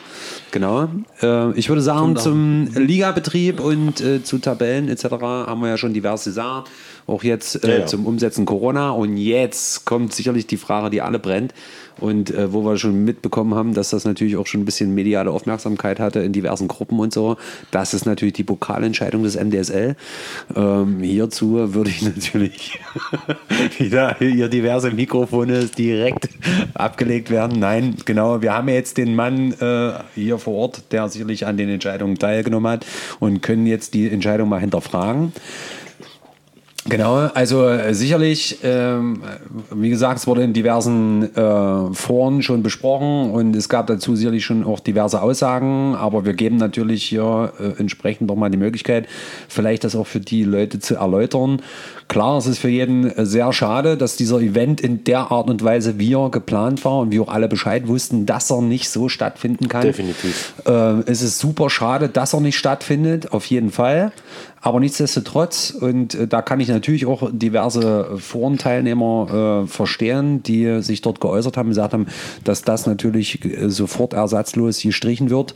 Genau. 0.51 0.87
Äh, 1.21 1.51
Ich 1.57 1.69
würde 1.69 1.81
sagen, 1.81 2.15
zum 2.17 2.67
Ligabetrieb 2.75 3.59
und 3.59 4.01
äh, 4.01 4.23
zu 4.23 4.39
Tabellen 4.39 4.89
etc. 4.89 5.05
haben 5.21 5.61
wir 5.61 5.69
ja 5.69 5.77
schon 5.77 5.93
diverse 5.93 6.29
gesagt. 6.31 6.69
Auch 7.07 7.23
jetzt 7.23 7.63
Ja, 7.63 7.79
ja. 7.79 7.85
zum 7.85 8.05
Umsetzen 8.05 8.45
Corona. 8.45 8.91
Und 8.91 9.17
jetzt 9.17 9.85
kommt 9.85 10.13
sicherlich 10.13 10.47
die 10.47 10.57
Frage, 10.57 10.89
die 10.89 11.01
alle 11.01 11.19
brennt. 11.19 11.53
Und 11.99 12.31
äh, 12.31 12.51
wo 12.53 12.63
wir 12.63 12.77
schon 12.77 13.03
mitbekommen 13.03 13.53
haben, 13.53 13.73
dass 13.73 13.89
das 13.91 14.05
natürlich 14.05 14.37
auch 14.37 14.47
schon 14.47 14.61
ein 14.61 14.65
bisschen 14.65 14.93
mediale 14.95 15.29
Aufmerksamkeit 15.29 15.99
hatte 15.99 16.19
in 16.21 16.31
diversen 16.33 16.67
Gruppen 16.67 16.99
und 16.99 17.13
so. 17.13 17.37
Das 17.69 17.93
ist 17.93 18.05
natürlich 18.05 18.33
die 18.33 18.43
Pokalentscheidung 18.43 19.23
des 19.23 19.35
MDSL. 19.35 19.95
Ähm, 20.55 20.99
hierzu 20.99 21.73
würde 21.73 21.89
ich 21.89 22.01
natürlich 22.15 22.79
wieder 23.77 24.15
hier 24.19 24.49
diverse 24.49 24.91
Mikrofone 24.91 25.65
direkt 25.65 26.29
abgelegt 26.73 27.29
werden. 27.29 27.59
Nein, 27.59 27.95
genau, 28.05 28.41
wir 28.41 28.53
haben 28.53 28.69
jetzt 28.69 28.97
den 28.97 29.15
Mann 29.15 29.53
äh, 29.53 29.93
hier 30.15 30.37
vor 30.37 30.55
Ort, 30.55 30.91
der 30.91 31.09
sicherlich 31.09 31.45
an 31.45 31.57
den 31.57 31.69
Entscheidungen 31.69 32.17
teilgenommen 32.17 32.71
hat 32.71 32.85
und 33.19 33.41
können 33.41 33.65
jetzt 33.65 33.93
die 33.93 34.09
Entscheidung 34.09 34.49
mal 34.49 34.59
hinterfragen. 34.59 35.33
Genau, 36.89 37.15
also 37.35 37.67
äh, 37.67 37.93
sicherlich, 37.93 38.57
ähm, 38.63 39.21
wie 39.69 39.91
gesagt, 39.91 40.17
es 40.17 40.25
wurde 40.25 40.41
in 40.41 40.53
diversen 40.53 41.35
äh, 41.35 41.93
Foren 41.93 42.41
schon 42.41 42.63
besprochen 42.63 43.29
und 43.29 43.55
es 43.55 43.69
gab 43.69 43.85
dazu 43.85 44.15
sicherlich 44.15 44.43
schon 44.43 44.63
auch 44.63 44.79
diverse 44.79 45.21
Aussagen, 45.21 45.93
aber 45.95 46.25
wir 46.25 46.33
geben 46.33 46.57
natürlich 46.57 47.03
hier 47.03 47.53
äh, 47.59 47.79
entsprechend 47.79 48.27
nochmal 48.27 48.49
die 48.49 48.57
Möglichkeit, 48.57 49.07
vielleicht 49.47 49.83
das 49.83 49.95
auch 49.95 50.07
für 50.07 50.21
die 50.21 50.43
Leute 50.43 50.79
zu 50.79 50.95
erläutern. 50.95 51.61
Klar, 52.11 52.37
es 52.39 52.45
ist 52.45 52.57
für 52.57 52.67
jeden 52.67 53.09
äh, 53.09 53.25
sehr 53.25 53.53
schade, 53.53 53.95
dass 53.95 54.17
dieser 54.17 54.41
Event 54.41 54.81
in 54.81 55.05
der 55.05 55.31
Art 55.31 55.49
und 55.49 55.63
Weise, 55.63 55.97
wie 55.97 56.13
er 56.13 56.29
geplant 56.29 56.83
war 56.83 56.99
und 56.99 57.13
wie 57.13 57.21
auch 57.21 57.29
alle 57.29 57.47
Bescheid 57.47 57.87
wussten, 57.87 58.25
dass 58.25 58.51
er 58.51 58.61
nicht 58.61 58.89
so 58.89 59.07
stattfinden 59.07 59.69
kann. 59.69 59.83
Definitiv. 59.83 60.53
Äh, 60.65 61.03
es 61.05 61.21
ist 61.21 61.39
super 61.39 61.69
schade, 61.69 62.09
dass 62.09 62.33
er 62.33 62.41
nicht 62.41 62.57
stattfindet, 62.57 63.31
auf 63.31 63.45
jeden 63.45 63.71
Fall. 63.71 64.11
Aber 64.63 64.79
nichtsdestotrotz, 64.79 65.71
und 65.71 66.13
äh, 66.13 66.27
da 66.27 66.43
kann 66.43 66.59
ich 66.59 66.67
natürlich 66.67 67.07
auch 67.07 67.29
diverse 67.31 68.17
Forenteilnehmer 68.17 69.63
äh, 69.63 69.67
verstehen, 69.67 70.43
die 70.43 70.83
sich 70.83 71.01
dort 71.01 71.19
geäußert 71.19 71.57
haben, 71.57 71.69
gesagt 71.69 71.93
haben, 71.93 72.05
dass 72.43 72.61
das 72.61 72.85
natürlich 72.85 73.43
äh, 73.43 73.69
sofort 73.69 74.13
ersatzlos 74.13 74.81
gestrichen 74.81 75.31
wird. 75.31 75.55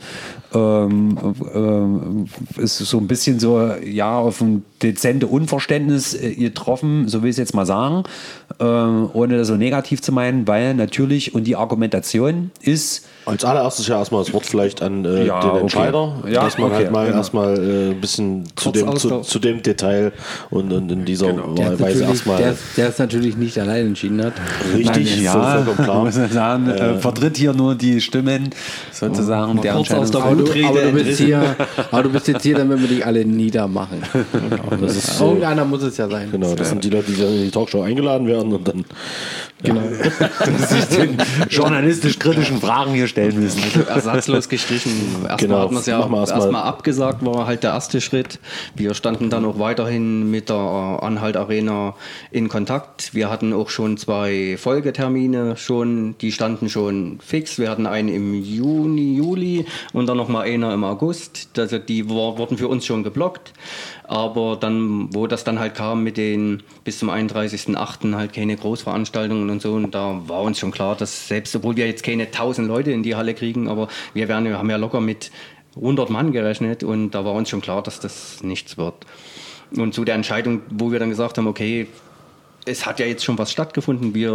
Ähm, 0.52 2.26
äh, 2.58 2.62
ist 2.62 2.78
so 2.78 2.98
ein 2.98 3.06
bisschen 3.06 3.38
so, 3.38 3.70
ja, 3.84 4.18
auf 4.18 4.40
ein 4.40 4.64
dezente 4.82 5.28
Unverständnis 5.28 6.14
äh, 6.14 6.45
getroffen, 6.48 7.08
so 7.08 7.22
will 7.22 7.30
ich 7.30 7.34
es 7.34 7.38
jetzt 7.38 7.54
mal 7.54 7.66
sagen, 7.66 8.04
äh, 8.58 8.64
ohne 8.64 9.38
das 9.38 9.48
so 9.48 9.56
negativ 9.56 10.02
zu 10.02 10.12
meinen, 10.12 10.46
weil 10.46 10.74
natürlich, 10.74 11.34
und 11.34 11.44
die 11.44 11.56
Argumentation 11.56 12.50
ist, 12.60 13.06
Als 13.26 13.44
allererstes 13.44 13.86
ja 13.88 13.98
erstmal 13.98 14.22
das 14.24 14.32
Wort 14.32 14.46
vielleicht 14.46 14.80
an 14.82 15.04
äh, 15.04 15.26
Ja, 15.26 15.40
den 15.40 15.50
okay. 15.50 15.60
Entscheider, 15.60 16.14
Ja, 16.30 16.44
dass 16.44 16.56
man 16.58 16.68
okay, 16.68 16.76
halt 16.76 16.92
mal 16.92 17.06
genau. 17.06 17.18
erstmal 17.18 17.58
äh, 17.58 17.90
ein 17.90 18.00
bisschen 18.00 18.44
zu 18.54 18.70
Kurz 18.70 18.78
dem, 18.78 18.96
zu, 18.96 19.20
zu 19.22 19.38
dem 19.40 19.62
Detail 19.62 20.12
und, 20.50 20.72
und 20.72 20.90
in 20.92 21.04
dieser 21.04 21.32
Der 21.32 21.72
ist, 21.72 21.80
Weise 21.80 21.98
der, 22.00 22.08
erstmal 22.08 22.40
ist- 22.40 22.58
der 22.76 22.88
ist 22.88 22.98
natürlich 23.00 23.36
nicht 23.36 23.58
allein 23.58 23.86
entschieden 23.88 24.24
hat. 24.24 24.34
richtig, 24.74 25.22
ja, 25.22 25.32
voll, 25.32 25.64
vollkommen 25.64 25.84
klar. 25.84 26.04
muss 26.04 26.16
man 26.16 26.30
sagen, 26.30 26.68
äh, 26.70 26.98
vertritt 26.98 27.36
hier 27.36 27.52
nur 27.52 27.74
die 27.74 28.00
Stimmen 28.00 28.50
sozusagen 28.92 29.60
der 29.60 29.74
kurz 29.74 29.90
aus 29.90 30.10
der. 30.12 30.22
Aber 30.22 30.36
du, 30.36 30.44
aber, 30.64 30.80
du 30.82 30.92
bist 30.92 31.18
hier, 31.20 31.56
aber 31.90 32.02
du 32.04 32.10
bist 32.10 32.28
jetzt 32.28 32.42
hier, 32.44 32.56
damit 32.56 32.80
wir 32.80 32.88
dich 32.88 33.04
alle 33.04 33.24
niedermachen. 33.24 34.02
Das 34.80 34.96
ist 34.96 35.18
so, 35.18 35.26
Irgendeiner 35.28 35.64
muss 35.64 35.82
es 35.82 35.96
ja 35.96 36.08
sein. 36.08 36.28
genau, 36.30 36.54
das 36.54 36.68
sind 36.68 36.84
die 36.84 36.90
Leute, 36.90 37.10
die 37.10 37.20
dann 37.20 37.32
in 37.32 37.42
die 37.44 37.50
Talkshow 37.50 37.82
eingeladen 37.82 38.26
werden 38.28 38.52
und 38.52 38.68
dann 38.68 38.84
Genau. 39.62 39.80
sich 40.68 40.84
den 40.98 41.16
journalistisch 41.48 42.18
kritischen 42.18 42.60
Fragen 42.60 42.92
hier 42.92 43.06
stellen 43.08 43.15
müssen. 43.16 43.62
ersatzlos 43.88 44.48
gestrichen. 44.48 44.92
Erstmal 45.14 45.36
Genau, 45.38 45.58
hatten 45.60 45.74
wir 45.74 45.80
es 45.80 45.86
ja 45.86 45.98
erstmal- 46.00 46.28
erstmal 46.28 46.62
abgesagt, 46.62 47.24
war 47.24 47.46
halt 47.46 47.62
der 47.62 47.70
erste 47.72 48.00
Schritt. 48.00 48.38
Wir 48.74 48.94
standen 48.94 49.30
dann 49.30 49.44
auch 49.44 49.58
weiterhin 49.58 50.30
mit 50.30 50.48
der 50.48 50.56
Anhalt 50.56 51.36
Arena 51.36 51.94
in 52.30 52.48
Kontakt. 52.48 53.14
Wir 53.14 53.30
hatten 53.30 53.52
auch 53.52 53.70
schon 53.70 53.96
zwei 53.96 54.56
Folgetermine 54.58 55.56
schon, 55.56 56.16
die 56.20 56.32
standen 56.32 56.68
schon 56.68 57.18
fix. 57.24 57.58
Wir 57.58 57.70
hatten 57.70 57.86
einen 57.86 58.08
im 58.08 58.34
Juni, 58.34 59.16
Juli 59.16 59.66
und 59.92 60.06
dann 60.06 60.16
nochmal 60.16 60.46
einer 60.48 60.72
im 60.72 60.84
August. 60.84 61.48
Also 61.58 61.78
die 61.78 62.08
war, 62.08 62.38
wurden 62.38 62.58
für 62.58 62.68
uns 62.68 62.84
schon 62.86 63.02
geblockt. 63.02 63.52
Aber 64.08 64.56
dann, 64.56 65.12
wo 65.14 65.26
das 65.26 65.42
dann 65.42 65.58
halt 65.58 65.74
kam 65.74 66.04
mit 66.04 66.16
den 66.16 66.62
bis 66.84 66.98
zum 67.00 67.10
31.08. 67.10 68.14
halt 68.14 68.32
keine 68.32 68.56
Großveranstaltungen 68.56 69.50
und 69.50 69.60
so, 69.60 69.72
und 69.74 69.94
da 69.94 70.22
war 70.26 70.42
uns 70.42 70.60
schon 70.60 70.70
klar, 70.70 70.94
dass 70.94 71.26
selbst 71.26 71.56
obwohl 71.56 71.76
wir 71.76 71.86
jetzt 71.86 72.04
keine 72.04 72.24
1000 72.24 72.68
Leute 72.68 72.92
in 72.92 73.02
die 73.02 73.16
Halle 73.16 73.34
kriegen, 73.34 73.68
aber 73.68 73.88
wir, 74.14 74.28
werden, 74.28 74.44
wir 74.44 74.58
haben 74.58 74.70
ja 74.70 74.76
locker 74.76 75.00
mit 75.00 75.32
100 75.74 76.08
Mann 76.10 76.32
gerechnet 76.32 76.84
und 76.84 77.10
da 77.10 77.24
war 77.24 77.32
uns 77.32 77.50
schon 77.50 77.60
klar, 77.60 77.82
dass 77.82 77.98
das 77.98 78.42
nichts 78.42 78.78
wird. 78.78 78.94
Und 79.76 79.94
zu 79.94 80.04
der 80.04 80.14
Entscheidung, 80.14 80.62
wo 80.70 80.92
wir 80.92 81.00
dann 81.00 81.10
gesagt 81.10 81.38
haben, 81.38 81.48
okay, 81.48 81.88
es 82.66 82.84
hat 82.84 82.98
ja 82.98 83.06
jetzt 83.06 83.24
schon 83.24 83.38
was 83.38 83.52
stattgefunden. 83.52 84.14
Wir, 84.14 84.32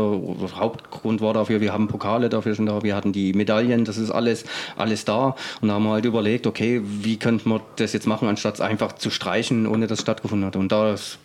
Hauptgrund 0.56 1.22
war 1.22 1.34
dafür, 1.34 1.62
wir 1.62 1.74
haben 1.74 1.88
Pokale 1.88 2.30
dafür 2.30 2.56
schon 2.56 2.66
da, 2.66 2.82
wir 2.82 2.96
hatten 2.96 3.12
die 3.12 3.34
Medaillen, 3.34 3.86
das 3.86 3.98
ist 3.98 4.10
alles, 4.10 4.46
alles 4.78 5.06
da. 5.06 5.36
Und 5.62 5.68
da 5.68 5.76
haben 5.76 5.84
wir 5.84 5.92
halt 5.92 6.06
überlegt, 6.06 6.48
okay, 6.48 6.82
wie 6.84 7.18
könnte 7.18 7.48
man 7.48 7.62
das 7.76 7.94
jetzt 7.94 8.08
machen, 8.08 8.28
anstatt 8.28 8.56
es 8.56 8.62
einfach 8.62 8.94
zu 8.94 9.10
streichen, 9.10 9.68
ohne 9.68 9.88
dass 9.88 10.00
es 10.00 10.04
stattgefunden 10.04 10.48
hat. 10.48 10.56
Und 10.56 10.72
das 10.72 11.20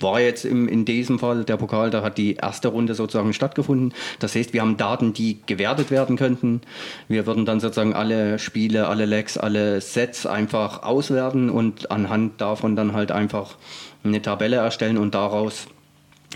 war 0.00 0.20
jetzt 0.20 0.44
im, 0.44 0.68
in 0.68 0.84
diesem 0.84 1.18
Fall 1.18 1.44
der 1.44 1.56
Pokal, 1.56 1.90
da 1.90 2.02
hat 2.02 2.18
die 2.18 2.36
erste 2.36 2.68
Runde 2.68 2.94
sozusagen 2.94 3.34
stattgefunden. 3.34 3.92
Das 4.18 4.34
heißt, 4.34 4.52
wir 4.52 4.62
haben 4.62 4.76
Daten, 4.76 5.12
die 5.12 5.38
gewertet 5.46 5.90
werden 5.90 6.16
könnten. 6.16 6.62
Wir 7.08 7.26
würden 7.26 7.44
dann 7.44 7.60
sozusagen 7.60 7.94
alle 7.94 8.38
Spiele, 8.38 8.88
alle 8.88 9.04
Legs, 9.04 9.36
alle 9.36 9.80
Sets 9.80 10.24
einfach 10.24 10.82
auswerten 10.82 11.50
und 11.50 11.90
anhand 11.90 12.40
davon 12.40 12.76
dann 12.76 12.92
halt 12.92 13.12
einfach 13.12 13.56
eine 14.04 14.22
Tabelle 14.22 14.56
erstellen 14.56 14.96
und 14.98 15.14
daraus 15.14 15.66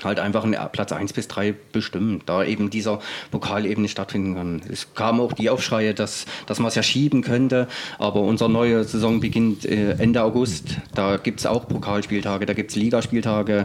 halt 0.04 0.18
einfach 0.18 0.44
einen 0.44 0.56
Platz 0.72 0.92
1 0.92 1.12
bis 1.12 1.28
3 1.28 1.54
bestimmen, 1.72 2.22
da 2.26 2.44
eben 2.44 2.70
dieser 2.70 3.00
Pokal 3.30 3.66
eben 3.66 3.82
nicht 3.82 3.92
stattfinden 3.92 4.34
kann. 4.34 4.62
Es 4.70 4.94
kamen 4.94 5.20
auch 5.20 5.32
die 5.32 5.50
Aufschreie, 5.50 5.94
dass, 5.94 6.26
dass 6.46 6.58
man 6.58 6.68
es 6.68 6.74
ja 6.74 6.82
schieben 6.82 7.22
könnte, 7.22 7.68
aber 7.98 8.20
unsere 8.20 8.50
neue 8.50 8.84
Saison 8.84 9.20
beginnt 9.20 9.64
äh, 9.64 9.92
Ende 9.92 10.22
August. 10.22 10.76
Da 10.94 11.16
gibt 11.16 11.40
es 11.40 11.46
auch 11.46 11.68
Pokalspieltage, 11.68 12.46
da 12.46 12.54
gibt 12.54 12.70
es 12.70 12.76
Ligaspieltage 12.76 13.62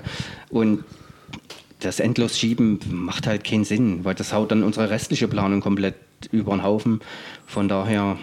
und 0.49 0.83
das 1.79 1.99
endlos 1.99 2.37
Schieben 2.37 2.79
macht 2.89 3.27
halt 3.27 3.43
keinen 3.43 3.65
Sinn, 3.65 4.03
weil 4.03 4.15
das 4.15 4.33
haut 4.33 4.51
dann 4.51 4.63
unsere 4.63 4.89
restliche 4.89 5.27
Planung 5.27 5.61
komplett 5.61 5.95
über 6.31 6.55
den 6.55 6.63
Haufen. 6.63 7.01
Von 7.45 7.67
daher, 7.67 8.17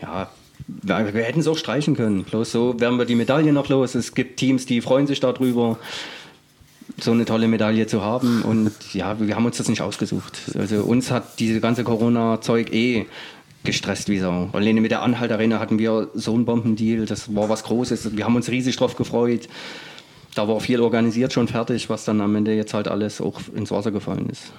ja, 0.00 0.30
wir, 0.66 1.14
wir 1.14 1.24
hätten 1.24 1.40
es 1.40 1.48
auch 1.48 1.58
streichen 1.58 1.96
können. 1.96 2.24
Bloß 2.24 2.52
so 2.52 2.78
werden 2.78 2.98
wir 2.98 3.04
die 3.04 3.14
Medaille 3.14 3.52
noch 3.52 3.68
los. 3.68 3.94
Es 3.94 4.14
gibt 4.14 4.38
Teams, 4.38 4.66
die 4.66 4.80
freuen 4.80 5.06
sich 5.06 5.20
darüber 5.20 5.78
so 7.00 7.12
eine 7.12 7.24
tolle 7.24 7.48
Medaille 7.48 7.86
zu 7.86 8.02
haben. 8.02 8.42
Und 8.42 8.72
ja, 8.92 9.18
wir 9.20 9.34
haben 9.34 9.46
uns 9.46 9.58
das 9.58 9.68
nicht 9.68 9.82
ausgesucht. 9.82 10.38
Also 10.58 10.82
uns 10.82 11.10
hat 11.10 11.38
diese 11.38 11.60
ganze 11.60 11.84
Corona-Zeug 11.84 12.72
eh 12.72 13.06
gestresst 13.64 14.08
wie 14.08 14.18
Sau. 14.18 14.50
Alleine 14.52 14.80
mit 14.80 14.90
der 14.90 15.02
Anhalt 15.02 15.32
Arena 15.32 15.58
hatten 15.58 15.78
wir 15.78 16.08
so 16.14 16.34
einen 16.34 16.44
Bombendeal, 16.44 17.06
das 17.06 17.34
war 17.34 17.48
was 17.48 17.64
Großes. 17.64 18.16
Wir 18.16 18.24
haben 18.24 18.36
uns 18.36 18.50
riesig 18.50 18.76
drauf 18.76 18.96
gefreut. 18.96 19.48
Da 20.34 20.46
war 20.46 20.60
viel 20.60 20.80
organisiert 20.80 21.32
schon 21.32 21.48
fertig, 21.48 21.90
was 21.90 22.04
dann 22.04 22.20
am 22.20 22.34
Ende 22.36 22.54
jetzt 22.54 22.74
halt 22.74 22.88
alles 22.88 23.20
auch 23.20 23.40
ins 23.54 23.70
Wasser 23.70 23.90
gefallen 23.90 24.28
ist. 24.30 24.52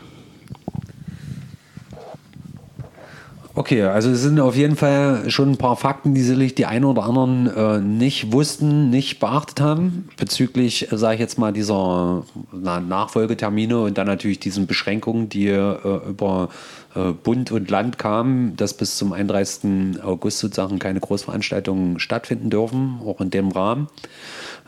Okay, 3.60 3.84
also 3.84 4.12
es 4.12 4.22
sind 4.22 4.40
auf 4.40 4.56
jeden 4.56 4.78
Fall 4.78 5.30
schon 5.30 5.52
ein 5.52 5.58
paar 5.58 5.76
Fakten, 5.76 6.14
die 6.14 6.22
sicherlich 6.22 6.56
die 6.56 6.66
einen 6.66 6.86
oder 6.86 7.04
anderen 7.04 7.48
äh, 7.48 7.82
nicht 7.82 8.32
wussten, 8.32 8.90
nicht 8.90 9.20
beachtet 9.20 9.60
haben, 9.60 10.08
bezüglich, 10.16 10.88
sage 10.92 11.16
ich 11.16 11.20
jetzt 11.20 11.38
mal, 11.38 11.52
dieser 11.52 12.24
na, 12.54 12.80
Nachfolgetermine 12.80 13.82
und 13.82 13.98
dann 13.98 14.08
natürlich 14.08 14.40
diesen 14.40 14.66
Beschränkungen, 14.66 15.28
die 15.28 15.48
äh, 15.48 16.08
über 16.08 16.48
äh, 16.96 17.12
Bund 17.12 17.52
und 17.52 17.70
Land 17.70 17.98
kamen, 17.98 18.56
dass 18.56 18.76
bis 18.76 18.96
zum 18.96 19.12
31. 19.12 20.02
August 20.06 20.40
sozusagen 20.40 20.80
keine 20.80 21.02
Großveranstaltungen 21.02 22.00
stattfinden 22.00 22.50
dürfen, 22.50 23.02
auch 23.06 23.20
in 23.20 23.30
dem 23.30 23.50
Rahmen. 23.50 23.90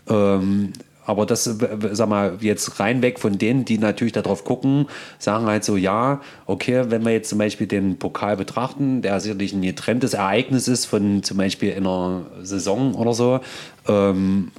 Ähm, 0.10 0.74
aber 1.06 1.26
das, 1.26 1.44
sag 1.44 2.10
mal, 2.10 2.38
jetzt 2.42 2.80
rein 2.80 3.02
weg 3.02 3.20
von 3.20 3.38
denen, 3.38 3.66
die 3.66 3.78
natürlich 3.78 4.14
darauf 4.14 4.44
gucken, 4.44 4.88
sagen 5.18 5.46
halt 5.46 5.64
so, 5.64 5.78
ja, 5.78 6.22
okay, 6.46 6.86
wenn 6.90 7.04
wir 7.04 7.12
jetzt 7.12 7.30
zum 7.30 7.40
Beispiel 7.40 7.68
den 7.68 7.98
Pokal 7.98 8.38
betrachten, 8.38 9.02
der 9.02 9.20
sicherlich 9.20 9.54
ein 9.54 9.62
getrenntes 9.62 10.14
Ereignis 10.14 10.68
ist 10.68 10.86
von 10.86 11.24
zum 11.24 11.38
Beispiel 11.38 11.74
einer 11.74 12.22
Saison 12.44 12.94
oder 12.94 13.14
so, 13.14 13.40
ähm, 13.88 14.52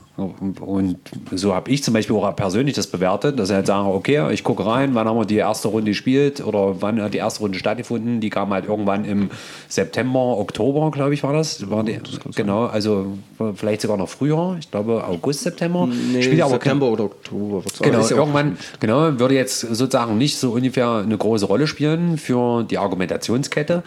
und 0.61 0.99
so 1.33 1.55
habe 1.55 1.71
ich 1.71 1.83
zum 1.83 1.95
Beispiel 1.95 2.17
auch 2.17 2.37
persönlich 2.37 2.75
das 2.75 2.87
bewertet, 2.87 3.39
dass 3.39 3.51
ich 3.51 3.55
halt 3.55 3.67
sage, 3.67 3.89
okay, 3.89 4.33
ich 4.33 4.45
gucke 4.45 4.65
rein, 4.65 4.95
wann 4.95 5.07
haben 5.09 5.19
wir 5.19 5.25
die 5.25 5.37
erste 5.37 5.69
Runde 5.69 5.91
gespielt 5.91 6.45
oder 6.45 6.81
wann 6.81 7.01
hat 7.03 7.15
die 7.15 7.19
erste 7.19 7.41
Runde 7.41 7.59
stattgefunden. 7.59 8.21
Die 8.21 8.31
kam 8.31 8.51
halt 8.53 8.67
irgendwann 8.67 9.05
im 9.05 9.31
September, 9.69 10.39
Oktober, 10.39 10.91
glaube 10.91 11.15
ich, 11.15 11.23
war 11.23 11.33
das. 11.33 11.71
War 11.71 11.85
die, 11.85 12.01
genau, 12.35 12.67
also 12.67 13.07
vielleicht 13.55 13.81
sogar 13.81 13.97
noch 13.97 14.09
früher. 14.09 14.57
Ich 14.59 14.71
glaube 14.71 15.05
August, 15.07 15.43
September. 15.43 15.89
Spielt 16.21 16.43
aber 16.43 16.53
September 16.53 16.87
oder 16.87 17.05
Oktober. 17.05 17.63
Genau, 17.81 18.01
ja 18.01 18.17
irgendwann 18.17 18.57
genau, 18.81 19.19
würde 19.19 19.35
jetzt 19.35 19.61
sozusagen 19.61 20.19
nicht 20.19 20.39
so 20.39 20.53
ungefähr 20.53 21.03
eine 21.05 21.17
große 21.17 21.47
Rolle 21.47 21.67
spielen 21.67 22.19
für 22.19 22.65
die 22.65 22.79
Argumentationskette. 22.79 23.83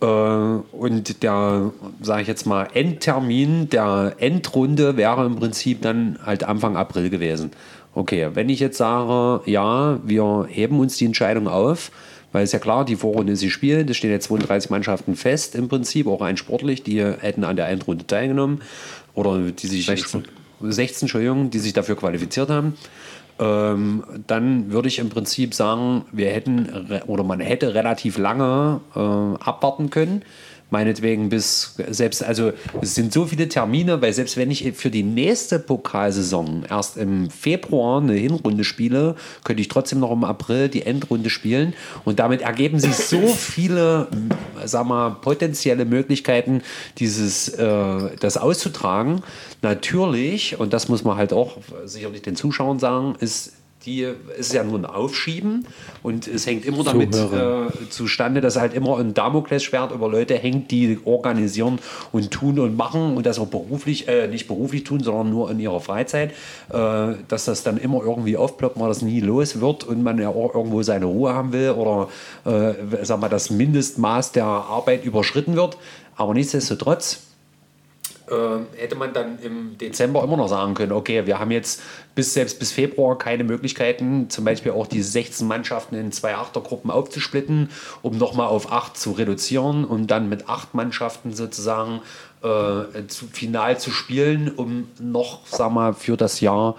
Äh, 0.00 0.06
und 0.06 1.22
der, 1.22 1.72
sage 2.00 2.22
ich 2.22 2.28
jetzt 2.28 2.46
mal, 2.46 2.68
Endtermin 2.74 3.68
der 3.68 4.16
Endrunde 4.18 4.96
wäre 4.96 5.26
im 5.26 5.36
Prinzip 5.36 5.82
dann 5.82 6.18
halt 6.24 6.44
Anfang 6.44 6.76
April 6.76 7.10
gewesen. 7.10 7.50
Okay, 7.94 8.30
wenn 8.34 8.48
ich 8.48 8.60
jetzt 8.60 8.78
sage, 8.78 9.48
ja, 9.48 10.00
wir 10.04 10.46
heben 10.48 10.80
uns 10.80 10.96
die 10.96 11.04
Entscheidung 11.04 11.46
auf, 11.46 11.92
weil 12.32 12.42
es 12.42 12.50
ja 12.50 12.58
klar, 12.58 12.84
die 12.84 12.96
Vorrunde 12.96 13.32
ist 13.32 13.42
gespielt, 13.42 13.88
es 13.88 13.96
stehen 13.96 14.10
jetzt 14.10 14.24
32 14.24 14.68
Mannschaften 14.68 15.14
fest 15.14 15.54
im 15.54 15.68
Prinzip, 15.68 16.08
auch 16.08 16.20
rein 16.20 16.36
sportlich, 16.36 16.82
die 16.82 17.00
hätten 17.00 17.44
an 17.44 17.54
der 17.54 17.68
Endrunde 17.68 18.06
teilgenommen 18.06 18.62
oder 19.14 19.38
die 19.38 19.66
sich 19.68 19.86
16. 19.86 20.24
16 20.60 21.06
Entschuldigung, 21.06 21.50
die 21.50 21.58
sich 21.58 21.72
dafür 21.72 21.96
qualifiziert 21.96 22.50
haben. 22.50 22.74
Ähm, 23.38 24.04
dann 24.26 24.70
würde 24.70 24.88
ich 24.88 24.98
im 24.98 25.08
Prinzip 25.08 25.54
sagen, 25.54 26.04
wir 26.12 26.30
hätten 26.30 26.68
oder 27.06 27.24
man 27.24 27.40
hätte 27.40 27.74
relativ 27.74 28.18
lange 28.18 28.80
äh, 28.94 28.98
abwarten 28.98 29.90
können. 29.90 30.22
Meinetwegen 30.74 31.28
bis 31.28 31.76
selbst, 31.88 32.24
also 32.24 32.50
es 32.82 32.96
sind 32.96 33.12
so 33.12 33.26
viele 33.26 33.48
Termine, 33.48 34.02
weil 34.02 34.12
selbst 34.12 34.36
wenn 34.36 34.50
ich 34.50 34.72
für 34.72 34.90
die 34.90 35.04
nächste 35.04 35.60
Pokalsaison 35.60 36.64
erst 36.68 36.96
im 36.96 37.30
Februar 37.30 38.02
eine 38.02 38.14
Hinrunde 38.14 38.64
spiele, 38.64 39.14
könnte 39.44 39.60
ich 39.60 39.68
trotzdem 39.68 40.00
noch 40.00 40.10
im 40.10 40.24
April 40.24 40.68
die 40.68 40.82
Endrunde 40.82 41.30
spielen. 41.30 41.74
Und 42.04 42.18
damit 42.18 42.42
ergeben 42.42 42.80
sich 42.80 42.96
so 42.96 43.20
viele, 43.36 44.08
sag 44.64 44.84
mal, 44.88 45.10
potenzielle 45.10 45.84
Möglichkeiten, 45.84 46.62
dieses, 46.98 47.50
äh, 47.50 48.16
das 48.18 48.36
auszutragen. 48.36 49.22
Natürlich, 49.62 50.58
und 50.58 50.72
das 50.72 50.88
muss 50.88 51.04
man 51.04 51.16
halt 51.16 51.32
auch 51.32 51.58
sicherlich 51.84 52.22
den 52.22 52.34
Zuschauern 52.34 52.80
sagen, 52.80 53.14
ist 53.20 53.52
die 53.86 54.06
ist 54.38 54.52
ja 54.52 54.64
nur 54.64 54.78
ein 54.78 54.84
Aufschieben 54.84 55.66
und 56.02 56.26
es 56.26 56.46
hängt 56.46 56.64
immer 56.64 56.84
damit 56.84 57.14
äh, 57.14 57.88
zustande, 57.90 58.40
dass 58.40 58.56
halt 58.56 58.74
immer 58.74 58.98
ein 58.98 59.14
Damoklesschwert 59.14 59.92
über 59.92 60.08
Leute 60.08 60.36
hängt, 60.36 60.70
die 60.70 60.98
organisieren 61.04 61.78
und 62.12 62.30
tun 62.30 62.58
und 62.58 62.76
machen 62.76 63.16
und 63.16 63.26
das 63.26 63.38
auch 63.38 63.46
beruflich, 63.46 64.08
äh, 64.08 64.28
nicht 64.28 64.48
beruflich 64.48 64.84
tun, 64.84 65.02
sondern 65.02 65.30
nur 65.30 65.50
in 65.50 65.60
ihrer 65.60 65.80
Freizeit, 65.80 66.32
äh, 66.70 67.14
dass 67.28 67.44
das 67.44 67.62
dann 67.62 67.76
immer 67.76 68.02
irgendwie 68.02 68.36
aufploppt, 68.36 68.76
man 68.76 68.88
das 68.88 69.02
nie 69.02 69.20
los 69.20 69.60
wird 69.60 69.84
und 69.84 70.02
man 70.02 70.18
ja 70.18 70.28
auch 70.28 70.54
irgendwo 70.54 70.82
seine 70.82 71.06
Ruhe 71.06 71.34
haben 71.34 71.52
will 71.52 71.70
oder 71.70 72.08
äh, 72.44 72.74
sag 73.02 73.20
mal, 73.20 73.28
das 73.28 73.50
Mindestmaß 73.50 74.32
der 74.32 74.44
Arbeit 74.44 75.04
überschritten 75.04 75.56
wird. 75.56 75.76
Aber 76.16 76.32
nichtsdestotrotz 76.34 77.20
äh, 78.30 78.80
hätte 78.80 78.94
man 78.94 79.12
dann 79.12 79.38
im 79.40 79.76
Dezember 79.78 80.22
immer 80.22 80.36
noch 80.36 80.48
sagen 80.48 80.74
können, 80.74 80.92
okay, 80.92 81.26
wir 81.26 81.38
haben 81.38 81.50
jetzt 81.50 81.82
bis 82.14 82.34
selbst 82.34 82.58
bis 82.58 82.72
Februar 82.72 83.18
keine 83.18 83.44
Möglichkeiten, 83.44 84.30
zum 84.30 84.44
Beispiel 84.44 84.72
auch 84.72 84.86
die 84.86 85.02
16 85.02 85.46
Mannschaften 85.46 85.96
in 85.96 86.12
zwei 86.12 86.34
Achtergruppen 86.34 86.90
aufzusplitten, 86.90 87.70
um 88.02 88.16
nochmal 88.16 88.48
auf 88.48 88.72
acht 88.72 88.96
zu 88.96 89.12
reduzieren 89.12 89.84
und 89.84 90.06
dann 90.08 90.28
mit 90.28 90.48
acht 90.48 90.74
Mannschaften 90.74 91.34
sozusagen 91.34 92.00
äh, 92.42 93.06
zu, 93.08 93.26
final 93.32 93.78
zu 93.78 93.90
spielen, 93.90 94.52
um 94.54 94.88
noch, 95.00 95.46
sag 95.46 95.72
mal, 95.72 95.94
für 95.94 96.16
das 96.16 96.40
Jahr 96.40 96.76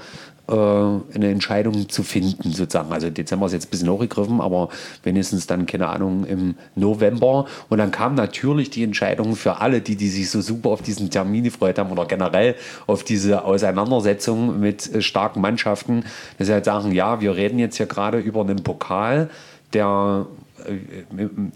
eine 0.48 1.32
Entscheidung 1.32 1.90
zu 1.90 2.04
finden, 2.04 2.52
sozusagen. 2.52 2.92
Also 2.92 3.10
Dezember 3.10 3.48
ist 3.48 3.54
jetzt 3.54 3.68
ein 3.68 3.72
bisschen 3.72 3.90
hochgegriffen, 3.90 4.42
aber 4.42 4.70
wenigstens 5.04 5.48
dann, 5.48 5.66
keine 5.66 5.88
Ahnung, 5.88 6.26
im 6.26 6.56
November. 6.76 7.46
Und 7.70 7.80
dann 7.80 7.92
kam 7.92 8.16
natürlich 8.16 8.70
die 8.70 8.84
Entscheidung 8.84 9.36
für 9.36 9.60
alle, 9.60 9.82
die, 9.82 9.96
die 9.96 10.10
sich 10.10 10.30
so 10.30 10.42
super 10.42 10.70
auf 10.70 10.82
diesen 10.82 11.10
Termin 11.10 11.44
gefreut 11.44 11.80
haben 11.80 11.92
oder 11.92 12.06
generell 12.06 12.56
auf 12.86 13.04
diese 13.04 13.44
Auseinandersetzung 13.44 14.60
mit 14.60 14.94
äh, 14.94 15.02
starken 15.02 15.42
Mannschaften, 15.42 16.04
dass 16.38 16.48
sie 16.48 16.54
halt 16.54 16.66
sagen, 16.66 16.92
ja, 16.92 17.22
wir 17.22 17.36
reden 17.36 17.58
jetzt 17.60 17.78
hier 17.78 17.88
gerade 17.88 18.20
über 18.20 18.42
einen 18.42 18.64
Pokal, 18.64 19.30
der 19.74 20.26
äh, 20.30 20.45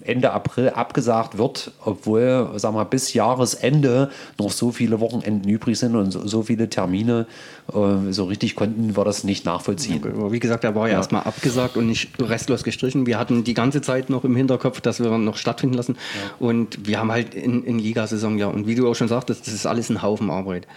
Ende 0.04 0.32
April 0.32 0.70
abgesagt 0.70 1.38
wird, 1.38 1.72
obwohl 1.84 2.52
sag 2.56 2.74
mal, 2.74 2.84
bis 2.84 3.14
Jahresende 3.14 4.10
noch 4.38 4.52
so 4.52 4.72
viele 4.72 5.00
Wochenenden 5.00 5.50
übrig 5.50 5.78
sind 5.80 5.96
und 5.96 6.12
so, 6.12 6.28
so 6.28 6.44
viele 6.44 6.70
Termine. 6.70 7.28
Äh, 7.74 8.12
so 8.12 8.26
richtig 8.26 8.56
konnten 8.56 8.96
wir 8.96 9.06
das 9.06 9.24
nicht 9.24 9.46
nachvollziehen. 9.46 10.02
Wie 10.32 10.40
gesagt, 10.40 10.64
er 10.64 10.76
war 10.76 10.88
ja, 10.88 10.94
ja. 10.94 10.98
erstmal 11.00 11.24
abgesagt 11.24 11.78
und 11.78 11.88
nicht 11.88 12.12
restlos 12.20 12.64
gestrichen. 12.64 13.06
Wir 13.06 13.20
hatten 13.20 13.44
die 13.44 13.54
ganze 13.54 13.82
Zeit 13.82 14.10
noch 14.10 14.24
im 14.24 14.36
Hinterkopf, 14.36 14.82
dass 14.82 15.00
wir 15.00 15.18
noch 15.18 15.38
stattfinden 15.38 15.76
lassen. 15.76 15.96
Ja. 15.96 16.48
Und 16.48 16.88
wir 16.88 17.00
haben 17.00 17.12
halt 17.12 17.36
in, 17.36 17.64
in 17.64 17.80
Ligasaison, 17.80 18.38
ja, 18.38 18.48
und 18.48 18.68
wie 18.68 18.76
du 18.76 18.90
auch 18.90 18.96
schon 18.96 19.08
sagtest, 19.08 19.48
das 19.48 19.54
ist 19.54 19.66
alles 19.66 19.90
ein 19.90 20.02
Haufen 20.02 20.30
Arbeit. 20.30 20.68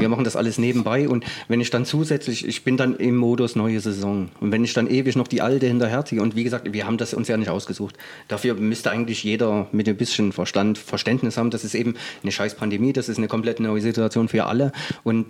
Wir 0.00 0.08
machen 0.08 0.24
das 0.24 0.36
alles 0.36 0.58
nebenbei 0.58 1.08
und 1.08 1.24
wenn 1.48 1.60
ich 1.60 1.70
dann 1.70 1.84
zusätzlich, 1.84 2.46
ich 2.46 2.64
bin 2.64 2.76
dann 2.76 2.96
im 2.96 3.16
Modus 3.16 3.56
neue 3.56 3.80
Saison. 3.80 4.28
Und 4.40 4.52
wenn 4.52 4.64
ich 4.64 4.72
dann 4.72 4.88
ewig 4.88 5.16
noch 5.16 5.28
die 5.28 5.42
alte 5.42 5.66
hinterherziehe 5.66 6.22
und 6.22 6.36
wie 6.36 6.44
gesagt, 6.44 6.72
wir 6.72 6.86
haben 6.86 6.98
das 6.98 7.14
uns 7.14 7.28
ja 7.28 7.36
nicht 7.36 7.50
ausgesucht. 7.50 7.96
Dafür 8.28 8.54
müsste 8.54 8.90
eigentlich 8.90 9.22
jeder 9.24 9.68
mit 9.72 9.88
ein 9.88 9.96
bisschen 9.96 10.32
Verstand, 10.32 10.78
Verständnis 10.78 11.36
haben, 11.36 11.50
das 11.50 11.64
ist 11.64 11.74
eben 11.74 11.94
eine 12.22 12.32
scheiß 12.32 12.54
Pandemie, 12.54 12.92
das 12.92 13.08
ist 13.08 13.18
eine 13.18 13.28
komplett 13.28 13.60
neue 13.60 13.80
Situation 13.80 14.28
für 14.28 14.46
alle. 14.46 14.72
Und 15.04 15.26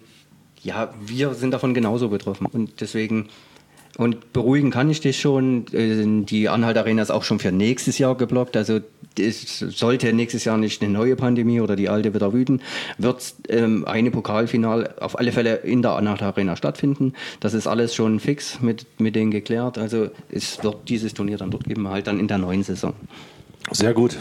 ja, 0.63 0.93
wir 1.01 1.35
sind 1.35 1.53
davon 1.53 1.75
genauso 1.75 2.09
betroffen. 2.09 2.47
Und 2.47 2.81
deswegen 2.81 3.29
und 4.01 4.33
beruhigen 4.33 4.71
kann 4.71 4.89
ich 4.89 5.03
dich 5.03 5.21
schon. 5.21 5.67
Äh, 5.75 6.25
die 6.25 6.49
Anhalt 6.49 6.79
Arena 6.79 7.03
ist 7.03 7.11
auch 7.11 7.23
schon 7.23 7.39
für 7.39 7.53
nächstes 7.53 7.99
Jahr 7.99 8.17
geblockt. 8.17 8.57
Also 8.57 8.81
sollte 9.19 10.11
nächstes 10.15 10.47
Jahr 10.47 10.57
nicht 10.57 10.81
eine 10.83 10.91
neue 10.91 11.17
Pandemie 11.17 11.61
oder 11.61 11.77
die 11.77 11.91
alte 11.91 12.15
wieder 12.15 12.33
wüten, 12.33 12.63
wird 12.97 13.35
ähm, 13.51 13.85
eine 13.87 14.11
Pokalfinal 14.11 14.95
auf 15.01 15.19
alle 15.19 15.33
Fälle 15.33 15.57
in 15.57 15.83
der 15.83 15.97
Anhalt 15.97 16.23
Arena 16.23 16.57
stattfinden. 16.57 17.13
Das 17.41 17.53
ist 17.53 17.67
alles 17.67 17.95
schon 17.95 18.21
fix 18.21 18.63
mit, 18.63 18.87
mit 18.99 19.17
denen 19.17 19.31
geklärt. 19.31 19.77
Also 19.77 20.09
es 20.31 20.65
wird 20.65 20.89
dieses 20.89 21.13
Turnier 21.13 21.37
dann 21.37 21.51
dort 21.51 21.65
geben, 21.65 21.87
halt 21.89 22.07
dann 22.07 22.19
in 22.19 22.27
der 22.29 22.39
neuen 22.39 22.63
Saison. 22.63 22.95
Sehr 23.71 23.93
gut. 23.93 24.17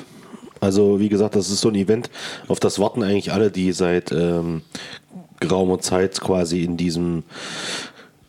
Also 0.59 0.99
wie 0.99 1.07
gesagt, 1.07 1.37
das 1.37 1.49
ist 1.49 1.61
so 1.61 1.69
ein 1.69 1.75
Event, 1.75 2.09
auf 2.49 2.59
das 2.59 2.79
warten 2.79 3.01
eigentlich 3.01 3.31
alle, 3.31 3.49
die 3.49 3.71
seit 3.71 4.11
ähm, 4.11 4.63
geraumer 5.39 5.79
Zeit 5.79 6.19
quasi 6.19 6.63
in 6.63 6.77
diesem 6.77 7.23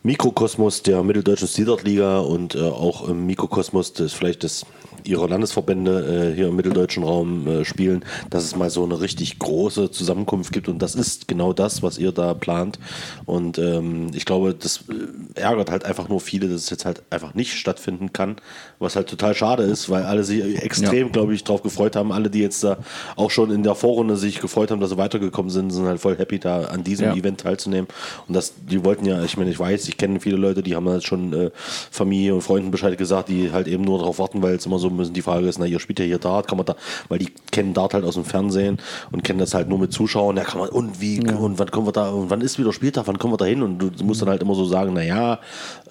Mikrokosmos 0.03 0.83
der 0.83 1.03
Mitteldeutschen 1.03 1.47
Siedert-Liga 1.47 2.21
und 2.21 2.55
äh, 2.55 2.61
auch 2.61 3.07
im 3.07 3.27
Mikrokosmos 3.27 3.93
des 3.93 4.15
vielleicht 4.15 4.43
des 4.45 4.65
ihrer 5.05 5.29
Landesverbände 5.29 6.31
äh, 6.33 6.35
hier 6.35 6.49
im 6.49 6.57
mitteldeutschen 6.57 7.03
Raum 7.03 7.47
äh, 7.47 7.65
spielen, 7.65 8.05
dass 8.31 8.45
es 8.45 8.57
mal 8.57 8.71
so 8.71 8.85
eine 8.85 9.01
richtig 9.01 9.39
große 9.39 9.91
Zusammenkunft 9.91 10.53
gibt. 10.53 10.69
Und 10.69 10.81
das 10.81 10.95
ist 10.95 11.29
genau 11.29 11.53
das, 11.53 11.83
was 11.83 11.99
ihr 11.99 12.13
da 12.13 12.35
plant. 12.35 12.79
Und 13.27 13.59
ähm, 13.59 14.11
ich 14.15 14.25
glaube, 14.25 14.55
das 14.55 14.85
äh, 14.89 15.41
ärgert 15.41 15.71
halt 15.71 15.85
einfach 15.85 16.09
nur 16.09 16.21
viele, 16.21 16.49
dass 16.49 16.63
es 16.63 16.71
jetzt 16.71 16.85
halt 16.85 17.03
einfach 17.11 17.35
nicht 17.35 17.55
stattfinden 17.55 18.13
kann, 18.13 18.37
was 18.81 18.97
halt 18.97 19.09
total 19.09 19.35
schade 19.35 19.63
ist, 19.63 19.91
weil 19.91 20.05
alle 20.05 20.25
sich 20.25 20.43
extrem, 20.63 21.09
ja. 21.09 21.13
glaube 21.13 21.35
ich, 21.35 21.45
drauf 21.45 21.63
gefreut 21.63 21.97
haben. 21.97 22.13
Alle, 22.13 22.31
die 22.31 22.41
jetzt 22.41 22.65
da 22.65 22.79
auch 23.15 23.31
schon 23.31 23.51
in 23.51 23.63
der 23.63 23.75
Vorrunde 23.75 24.17
sich 24.17 24.41
gefreut 24.41 24.71
haben, 24.71 24.81
dass 24.81 24.91
sie 24.91 24.97
weitergekommen 24.97 25.51
sind, 25.51 25.71
sind 25.71 25.85
halt 25.85 26.01
voll 26.01 26.17
happy, 26.17 26.39
da 26.39 26.63
an 26.63 26.83
diesem 26.83 27.09
ja. 27.09 27.15
Event 27.15 27.43
teilzunehmen. 27.43 27.89
Und 28.27 28.35
das, 28.35 28.55
die 28.57 28.83
wollten 28.83 29.05
ja, 29.05 29.23
ich 29.23 29.37
meine, 29.37 29.51
ich 29.51 29.59
weiß, 29.59 29.87
ich 29.89 29.99
kenne 29.99 30.19
viele 30.19 30.37
Leute, 30.37 30.63
die 30.63 30.75
haben 30.75 30.89
halt 30.89 31.05
schon 31.05 31.33
äh, 31.35 31.51
Familie 31.91 32.35
und 32.35 32.41
Freunden 32.41 32.71
Bescheid 32.71 32.97
gesagt, 32.97 33.29
die 33.29 33.53
halt 33.53 33.69
eben 33.69 33.85
nur 33.85 33.99
darauf 33.99 34.19
warten, 34.19 34.43
weil 34.43 34.55
es 34.55 34.65
immer 34.65 34.79
so 34.79 34.89
müssen. 34.89 35.13
Die 35.13 35.23
Frage 35.23 35.47
ist, 35.47 35.59
na, 35.59 35.67
ihr 35.67 35.79
spielt 35.79 35.99
ja 35.99 36.07
hier 36.07 36.19
Dart, 36.19 36.49
kann 36.49 36.57
man 36.57 36.65
da, 36.65 36.75
weil 37.11 37.19
die 37.19 37.29
kennen 37.51 37.75
Dart 37.75 37.93
halt 37.93 38.05
aus 38.07 38.15
dem 38.15 38.25
Fernsehen 38.25 38.79
und 39.13 39.25
kennen 39.25 39.39
das 39.39 39.53
halt 39.53 39.69
nur 39.69 39.79
mit 39.79 39.93
Zuschauern. 39.93 40.39
Ja, 40.39 40.45
kann 40.45 40.59
man, 40.59 40.71
und 40.71 41.03
wie, 41.03 41.23
ja. 41.23 41.37
und 41.37 41.59
wann 41.59 41.71
kommen 41.71 41.87
wir 41.87 41.93
da, 41.93 42.09
und 42.09 42.31
wann 42.31 42.41
ist 42.41 42.59
wieder 42.59 42.73
Spieltag, 42.73 43.07
wann 43.07 43.19
kommen 43.19 43.35
wir 43.35 43.39
da 43.39 43.45
hin? 43.45 43.63
Und 43.63 43.79
du 43.79 44.05
musst 44.05 44.23
dann 44.23 44.31
halt 44.31 44.41
immer 44.41 44.55
so 44.55 44.65
sagen, 44.65 44.95
naja, 44.95 45.39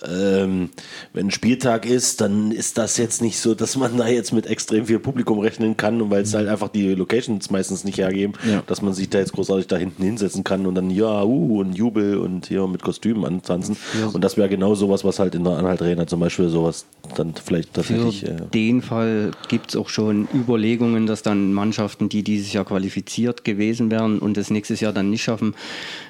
ähm, 0.07 0.71
wenn 1.13 1.29
Spieltag 1.29 1.85
ist, 1.85 2.21
dann 2.21 2.51
ist 2.51 2.78
das 2.79 2.97
jetzt 2.97 3.21
nicht 3.21 3.39
so, 3.39 3.53
dass 3.53 3.75
man 3.75 3.97
da 3.97 4.07
jetzt 4.07 4.31
mit 4.31 4.47
extrem 4.47 4.85
viel 4.85 4.99
Publikum 4.99 5.39
rechnen 5.39 5.75
kann 5.75 6.01
und 6.01 6.09
weil 6.09 6.23
es 6.23 6.33
halt 6.33 6.47
einfach 6.47 6.69
die 6.69 6.95
Locations 6.95 7.51
meistens 7.51 7.83
nicht 7.83 7.97
hergeben, 7.97 8.33
ja. 8.49 8.63
dass 8.67 8.81
man 8.81 8.93
sich 8.93 9.09
da 9.09 9.19
jetzt 9.19 9.33
großartig 9.33 9.67
da 9.67 9.75
hinten 9.75 10.01
hinsetzen 10.01 10.45
kann 10.45 10.65
und 10.65 10.75
dann, 10.75 10.89
ja, 10.89 11.23
uh, 11.23 11.59
und 11.59 11.73
Jubel 11.73 12.17
und 12.17 12.47
hier 12.47 12.65
mit 12.67 12.81
Kostümen 12.81 13.25
antanzen. 13.25 13.75
Ja. 13.99 14.07
Und 14.07 14.23
das 14.23 14.37
wäre 14.37 14.47
genau 14.47 14.75
sowas, 14.75 15.03
was 15.03 15.19
halt 15.19 15.35
in 15.35 15.43
der 15.43 15.53
Anhalt 15.53 15.81
Arena 15.81 16.07
zum 16.07 16.21
Beispiel 16.21 16.47
sowas 16.47 16.85
dann 17.15 17.33
vielleicht 17.33 17.73
tatsächlich. 17.73 18.21
Für 18.21 18.27
äh, 18.27 18.47
den 18.53 18.81
Fall 18.81 19.31
gibt 19.49 19.69
es 19.69 19.75
auch 19.75 19.89
schon 19.89 20.29
Überlegungen, 20.33 21.05
dass 21.05 21.21
dann 21.21 21.53
Mannschaften, 21.53 22.07
die 22.07 22.23
dieses 22.23 22.53
Jahr 22.53 22.63
qualifiziert 22.63 23.43
gewesen 23.43 23.91
wären 23.91 24.19
und 24.19 24.37
es 24.37 24.49
nächstes 24.49 24.79
Jahr 24.79 24.93
dann 24.93 25.09
nicht 25.09 25.23
schaffen, 25.23 25.53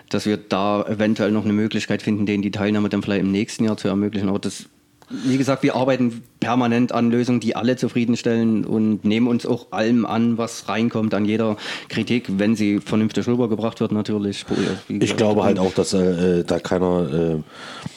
dass 0.10 0.28
wir 0.28 0.38
da 0.38 0.84
eventuell 0.84 1.32
noch 1.32 1.46
eine 1.46 1.54
Möglichkeit 1.54 2.04
finden, 2.04 2.28
denen 2.28 2.44
die 2.44 2.52
Teilnahme 2.52 2.90
dann 2.90 3.02
vielleicht 3.02 3.22
im 3.22 3.32
nächsten 3.32 3.66
Jahr 3.66 3.78
zu 3.78 3.88
ermöglichen. 3.88 4.30
Aber 4.30 4.40
das, 4.40 4.66
wie 5.10 5.38
gesagt, 5.38 5.64
wir 5.64 5.76
arbeiten 5.76 6.24
permanent 6.40 6.92
an 6.92 7.10
Lösungen, 7.12 7.40
die 7.40 7.56
alle 7.56 7.76
zufriedenstellen 7.76 8.66
und 8.66 9.04
nehmen 9.06 9.28
uns 9.28 9.46
auch 9.46 9.72
allem 9.72 10.06
an, 10.06 10.38
was 10.38 10.70
reinkommt, 10.70 11.14
an 11.14 11.26
jeder 11.26 11.58
Kritik, 11.88 12.26
wenn 12.38 12.56
sie 12.56 12.80
vernünftig 12.80 13.28
rübergebracht 13.28 13.80
wird, 13.80 13.92
natürlich. 13.92 14.46
Ich 14.88 15.18
glaube 15.18 15.44
halt 15.44 15.60
auch, 15.60 15.74
dass 15.74 15.94
äh, 15.94 16.44
da 16.44 16.60
keiner. 16.60 17.14
Äh 17.38 17.90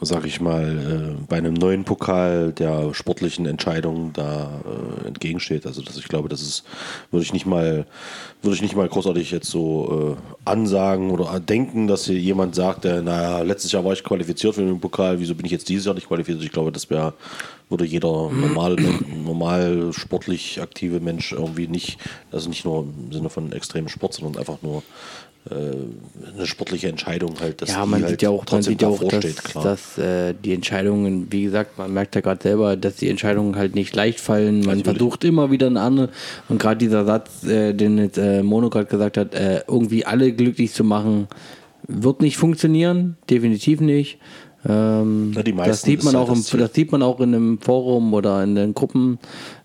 sag 0.00 0.26
ich 0.26 0.40
mal, 0.40 1.16
äh, 1.18 1.24
bei 1.28 1.36
einem 1.36 1.54
neuen 1.54 1.84
Pokal 1.84 2.52
der 2.52 2.94
sportlichen 2.94 3.46
Entscheidung 3.46 4.12
da 4.12 4.60
äh, 4.64 5.06
entgegensteht. 5.06 5.66
Also 5.66 5.82
das, 5.82 5.96
ich 5.96 6.08
glaube, 6.08 6.28
das 6.28 6.42
ist, 6.42 6.64
würde 7.10 7.24
ich 7.24 7.32
nicht 7.32 7.46
mal, 7.46 7.86
würde 8.42 8.56
ich 8.56 8.62
nicht 8.62 8.76
mal 8.76 8.88
großartig 8.88 9.30
jetzt 9.30 9.50
so 9.50 10.16
äh, 10.16 10.50
ansagen 10.50 11.10
oder 11.10 11.38
denken, 11.38 11.86
dass 11.86 12.06
hier 12.06 12.18
jemand 12.18 12.54
sagt, 12.54 12.84
äh, 12.84 13.02
naja, 13.02 13.42
letztes 13.42 13.72
Jahr 13.72 13.84
war 13.84 13.92
ich 13.92 14.04
qualifiziert 14.04 14.56
für 14.56 14.64
den 14.64 14.80
Pokal, 14.80 15.20
wieso 15.20 15.34
bin 15.34 15.46
ich 15.46 15.52
jetzt 15.52 15.68
dieses 15.68 15.86
Jahr 15.86 15.94
nicht 15.94 16.08
qualifiziert? 16.08 16.44
Ich 16.44 16.52
glaube, 16.52 16.72
das 16.72 16.90
wäre, 16.90 17.14
würde 17.68 17.84
jeder 17.84 18.30
normal, 18.30 18.76
normal 19.24 19.92
sportlich 19.92 20.60
aktive 20.60 21.00
Mensch 21.00 21.32
irgendwie 21.32 21.68
nicht, 21.68 21.98
also 22.32 22.48
nicht 22.48 22.64
nur 22.64 22.82
im 22.82 23.12
Sinne 23.12 23.30
von 23.30 23.52
extremem 23.52 23.88
Sport, 23.88 24.14
sondern 24.14 24.38
einfach 24.38 24.60
nur 24.62 24.82
eine 25.50 26.46
sportliche 26.46 26.88
Entscheidung 26.88 27.34
halt. 27.40 27.60
Dass 27.60 27.70
ja, 27.70 27.84
man 27.84 28.00
sieht 28.00 28.08
halt 28.08 28.22
ja 28.22 28.30
auch, 28.30 28.44
man 28.50 28.62
sieht 28.62 28.80
ja 28.80 28.88
auch 28.88 29.02
dass, 29.04 29.42
dass 29.52 29.98
äh, 29.98 30.34
die 30.42 30.54
Entscheidungen, 30.54 31.26
wie 31.30 31.44
gesagt, 31.44 31.76
man 31.76 31.92
merkt 31.92 32.14
ja 32.14 32.22
gerade 32.22 32.42
selber, 32.42 32.76
dass 32.76 32.96
die 32.96 33.10
Entscheidungen 33.10 33.56
halt 33.56 33.74
nicht 33.74 33.94
leicht 33.94 34.20
fallen. 34.20 34.60
Man 34.60 34.78
Natürlich. 34.78 34.84
versucht 34.84 35.24
immer 35.24 35.50
wieder 35.50 35.66
eine 35.66 35.82
andere. 35.82 36.08
Und 36.48 36.60
gerade 36.60 36.78
dieser 36.78 37.04
Satz, 37.04 37.44
äh, 37.44 37.74
den 37.74 37.98
jetzt 37.98 38.16
äh, 38.16 38.42
Mono 38.42 38.70
gerade 38.70 38.86
gesagt 38.86 39.18
hat, 39.18 39.34
äh, 39.34 39.62
irgendwie 39.68 40.06
alle 40.06 40.32
glücklich 40.32 40.72
zu 40.72 40.82
machen, 40.82 41.28
wird 41.86 42.22
nicht 42.22 42.38
funktionieren. 42.38 43.18
Definitiv 43.28 43.80
nicht. 43.80 44.18
Ähm, 44.66 45.32
ja, 45.34 45.42
das, 45.66 45.82
sieht 45.82 46.04
man 46.04 46.16
auch 46.16 46.30
im, 46.30 46.42
das 46.58 46.72
sieht 46.72 46.90
man 46.90 47.02
auch 47.02 47.20
in 47.20 47.34
einem 47.34 47.58
Forum 47.58 48.14
oder 48.14 48.42
in 48.42 48.54
den 48.54 48.72
Gruppen 48.72 49.18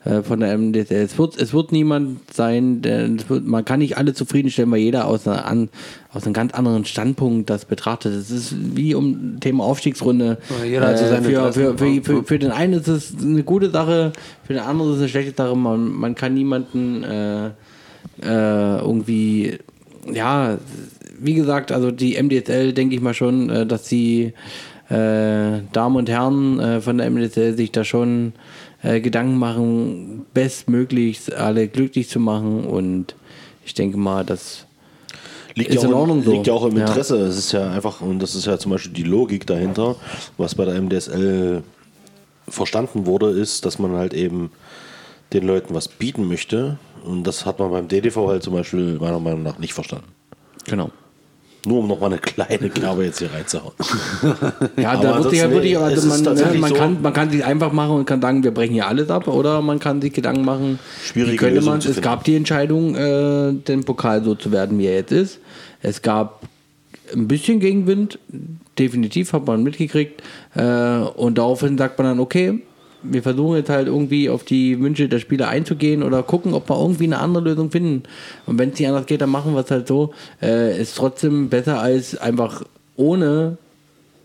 äh, 0.03 0.21
von 0.23 0.41
der 0.41 0.57
MDSL. 0.57 1.03
Es 1.03 1.17
wird, 1.17 1.37
es 1.37 1.53
wird 1.53 1.71
niemand 1.71 2.33
sein, 2.33 2.81
der, 2.81 3.09
wird, 3.29 3.47
man 3.47 3.63
kann 3.63 3.79
nicht 3.79 3.97
alle 3.97 4.13
zufriedenstellen, 4.13 4.69
weil 4.71 4.79
jeder 4.79 5.07
aus, 5.07 5.25
einer 5.25 5.45
an, 5.45 5.69
aus 6.11 6.25
einem 6.25 6.33
ganz 6.33 6.53
anderen 6.53 6.83
Standpunkt 6.83 7.49
das 7.49 7.63
betrachtet. 7.63 8.13
Es 8.13 8.29
ist 8.29 8.55
wie 8.75 8.93
um 8.93 9.39
Thema 9.39 9.63
Aufstiegsrunde. 9.63 10.37
Ja, 10.69 10.91
äh, 10.91 11.21
für, 11.21 11.53
für, 11.53 11.77
für, 11.77 12.01
für, 12.03 12.23
für 12.23 12.39
den 12.39 12.51
einen 12.51 12.73
ist 12.73 12.89
es 12.89 13.13
eine 13.21 13.43
gute 13.43 13.69
Sache, 13.69 14.11
für 14.45 14.53
den 14.53 14.63
anderen 14.63 14.91
ist 14.91 14.97
es 14.97 15.01
eine 15.03 15.09
schlechte 15.09 15.33
Sache. 15.35 15.55
Man, 15.55 15.93
man 15.93 16.15
kann 16.15 16.33
niemanden 16.33 17.03
äh, 17.03 17.47
äh 18.21 18.79
irgendwie, 18.79 19.59
ja, 20.11 20.57
wie 21.21 21.33
gesagt, 21.33 21.71
also 21.71 21.91
die 21.91 22.21
MDSL 22.21 22.73
denke 22.73 22.95
ich 22.95 23.01
mal 23.01 23.13
schon, 23.13 23.49
äh, 23.49 23.65
dass 23.65 23.87
sie 23.87 24.33
äh, 24.89 25.61
Damen 25.71 25.95
und 25.95 26.09
Herren 26.09 26.59
äh, 26.59 26.81
von 26.81 26.97
der 26.97 27.09
MDC 27.09 27.55
sich 27.55 27.71
da 27.71 27.83
schon 27.83 28.33
äh, 28.83 28.99
Gedanken 29.01 29.37
machen, 29.37 30.25
bestmöglichst 30.33 31.33
alle 31.33 31.67
glücklich 31.67 32.09
zu 32.09 32.19
machen. 32.19 32.65
Und 32.65 33.15
ich 33.65 33.73
denke 33.73 33.97
mal, 33.97 34.25
das 34.25 34.65
Liegt, 35.55 35.73
Ist 35.73 35.83
ja 35.83 35.89
auch, 35.89 36.07
so. 36.07 36.31
liegt 36.31 36.47
ja 36.47 36.53
auch 36.53 36.65
im 36.65 36.77
Ja. 36.77 36.85
Interesse. 36.85 37.17
Es 37.17 37.37
ist 37.37 37.51
ja 37.51 37.69
einfach, 37.71 37.99
und 38.01 38.19
das 38.19 38.33
ist 38.35 38.45
ja 38.45 38.57
zum 38.57 38.71
Beispiel 38.71 38.93
die 38.93 39.03
Logik 39.03 39.45
dahinter, 39.45 39.95
was 40.37 40.55
bei 40.55 40.63
der 40.63 40.79
MDSL 40.81 41.63
verstanden 42.47 43.05
wurde, 43.05 43.29
ist, 43.31 43.65
dass 43.65 43.77
man 43.77 43.91
halt 43.91 44.13
eben 44.13 44.51
den 45.33 45.45
Leuten 45.45 45.73
was 45.73 45.87
bieten 45.87 46.27
möchte. 46.27 46.77
Und 47.03 47.25
das 47.25 47.45
hat 47.45 47.59
man 47.59 47.71
beim 47.71 47.87
DDV 47.87 48.27
halt 48.27 48.43
zum 48.43 48.53
Beispiel 48.53 48.97
meiner 48.99 49.19
Meinung 49.19 49.43
nach 49.43 49.57
nicht 49.59 49.73
verstanden. 49.73 50.07
genau. 50.65 50.91
Nur 51.65 51.79
um 51.79 51.87
nochmal 51.87 52.11
eine 52.11 52.19
kleine 52.21 52.69
Kerbe 52.69 53.03
jetzt 53.05 53.19
hier 53.19 53.31
reinzuhauen. 53.33 53.73
Ja, 54.77 54.95
da 54.95 55.03
ja 55.03 55.11
ansonsten, 55.13 55.51
wirklich, 55.51 55.73
nee, 55.73 55.75
also 55.77 56.07
man, 56.07 56.21
ne, 56.35 56.53
man, 56.57 56.69
so- 56.69 56.75
kann, 56.75 57.01
man 57.01 57.13
kann 57.13 57.29
sich 57.29 57.43
einfach 57.43 57.73
machen 57.73 57.95
und 57.97 58.05
kann 58.05 58.21
sagen, 58.21 58.43
wir 58.43 58.51
brechen 58.51 58.73
hier 58.73 58.87
alles 58.87 59.09
ab, 59.09 59.27
oder 59.27 59.61
man 59.61 59.79
kann 59.79 60.01
sich 60.01 60.13
Gedanken 60.13 60.45
machen, 60.45 60.79
Schwierige 61.03 61.33
wie 61.33 61.37
könnte 61.37 61.55
Lösung 61.55 61.71
man, 61.71 61.79
es 61.79 61.85
finden. 61.85 62.01
gab 62.01 62.23
die 62.23 62.35
Entscheidung, 62.35 62.95
äh, 62.95 63.51
den 63.53 63.83
Pokal 63.83 64.23
so 64.23 64.35
zu 64.35 64.51
werden, 64.53 64.77
wie 64.79 64.85
er 64.85 64.95
jetzt 64.95 65.11
ist. 65.11 65.39
Es 65.81 66.01
gab 66.01 66.43
ein 67.13 67.27
bisschen 67.27 67.59
Gegenwind, 67.59 68.19
definitiv 68.77 69.33
hat 69.33 69.45
man 69.45 69.61
mitgekriegt, 69.63 70.21
äh, 70.55 70.61
und 70.63 71.37
daraufhin 71.37 71.77
sagt 71.77 71.97
man 71.97 72.07
dann, 72.07 72.19
okay, 72.21 72.61
wir 73.03 73.23
versuchen 73.23 73.57
jetzt 73.57 73.69
halt 73.69 73.87
irgendwie 73.87 74.29
auf 74.29 74.43
die 74.43 74.79
Wünsche 74.79 75.07
der 75.07 75.19
Spieler 75.19 75.47
einzugehen 75.47 76.03
oder 76.03 76.23
gucken, 76.23 76.53
ob 76.53 76.69
wir 76.69 76.79
irgendwie 76.79 77.05
eine 77.05 77.19
andere 77.19 77.43
Lösung 77.43 77.71
finden. 77.71 78.03
Und 78.45 78.57
wenn 78.59 78.69
es 78.69 78.79
nicht 78.79 78.87
anders 78.87 79.05
geht, 79.05 79.21
dann 79.21 79.29
machen 79.29 79.53
wir 79.53 79.61
es 79.61 79.71
halt 79.71 79.87
so. 79.87 80.13
Äh, 80.41 80.79
ist 80.79 80.97
trotzdem 80.97 81.49
besser 81.49 81.79
als 81.79 82.17
einfach 82.17 82.63
ohne 82.95 83.57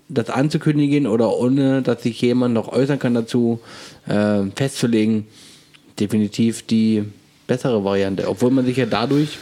das 0.08 0.30
anzukündigen 0.30 1.06
oder 1.06 1.36
ohne, 1.36 1.82
dass 1.82 2.02
sich 2.02 2.20
jemand 2.20 2.54
noch 2.54 2.68
äußern 2.68 2.98
kann 2.98 3.14
dazu, 3.14 3.60
äh, 4.06 4.42
festzulegen, 4.54 5.26
definitiv 5.98 6.66
die 6.66 7.04
bessere 7.46 7.84
Variante. 7.84 8.28
Obwohl 8.28 8.50
man 8.50 8.66
sich 8.66 8.76
ja 8.76 8.86
dadurch 8.86 9.38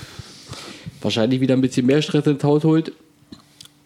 wahrscheinlich 1.01 1.41
wieder 1.41 1.55
ein 1.55 1.61
bisschen 1.61 1.87
mehr 1.87 2.03
Stress 2.03 2.27
ins 2.27 2.45
Haus 2.45 2.65
holt, 2.65 2.93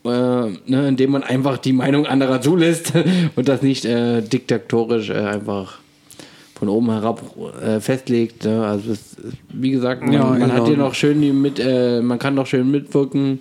äh, 0.09 0.71
ne, 0.71 0.89
indem 0.89 1.11
man 1.13 1.23
einfach 1.23 1.59
die 1.59 1.73
Meinung 1.73 2.07
anderer 2.07 2.41
zulässt 2.41 2.93
und 3.37 3.49
das 3.49 3.63
nicht 3.63 3.85
äh, 3.85 4.23
diktatorisch 4.23 5.11
äh, 5.11 5.15
einfach 5.15 5.79
von 6.59 6.69
oben 6.71 6.91
herab 6.91 7.23
äh, 7.63 7.81
festlegt. 7.81 8.45
Ne? 8.45 8.65
Also 8.67 8.93
es, 8.93 9.13
ist- 9.13 9.37
wie 9.53 9.71
gesagt, 9.71 10.03
man, 10.03 10.13
Ja, 10.13 10.25
man 10.25 10.43
hat 10.45 10.51
genau. 10.55 10.67
hier 10.67 10.77
noch 10.79 10.95
schön 10.95 11.21
die 11.21 11.33
mit, 11.33 11.59
äh, 11.61 12.01
man 12.01 12.19
kann 12.19 12.35
noch 12.35 12.47
schön 12.47 12.71
mitwirken, 12.71 13.41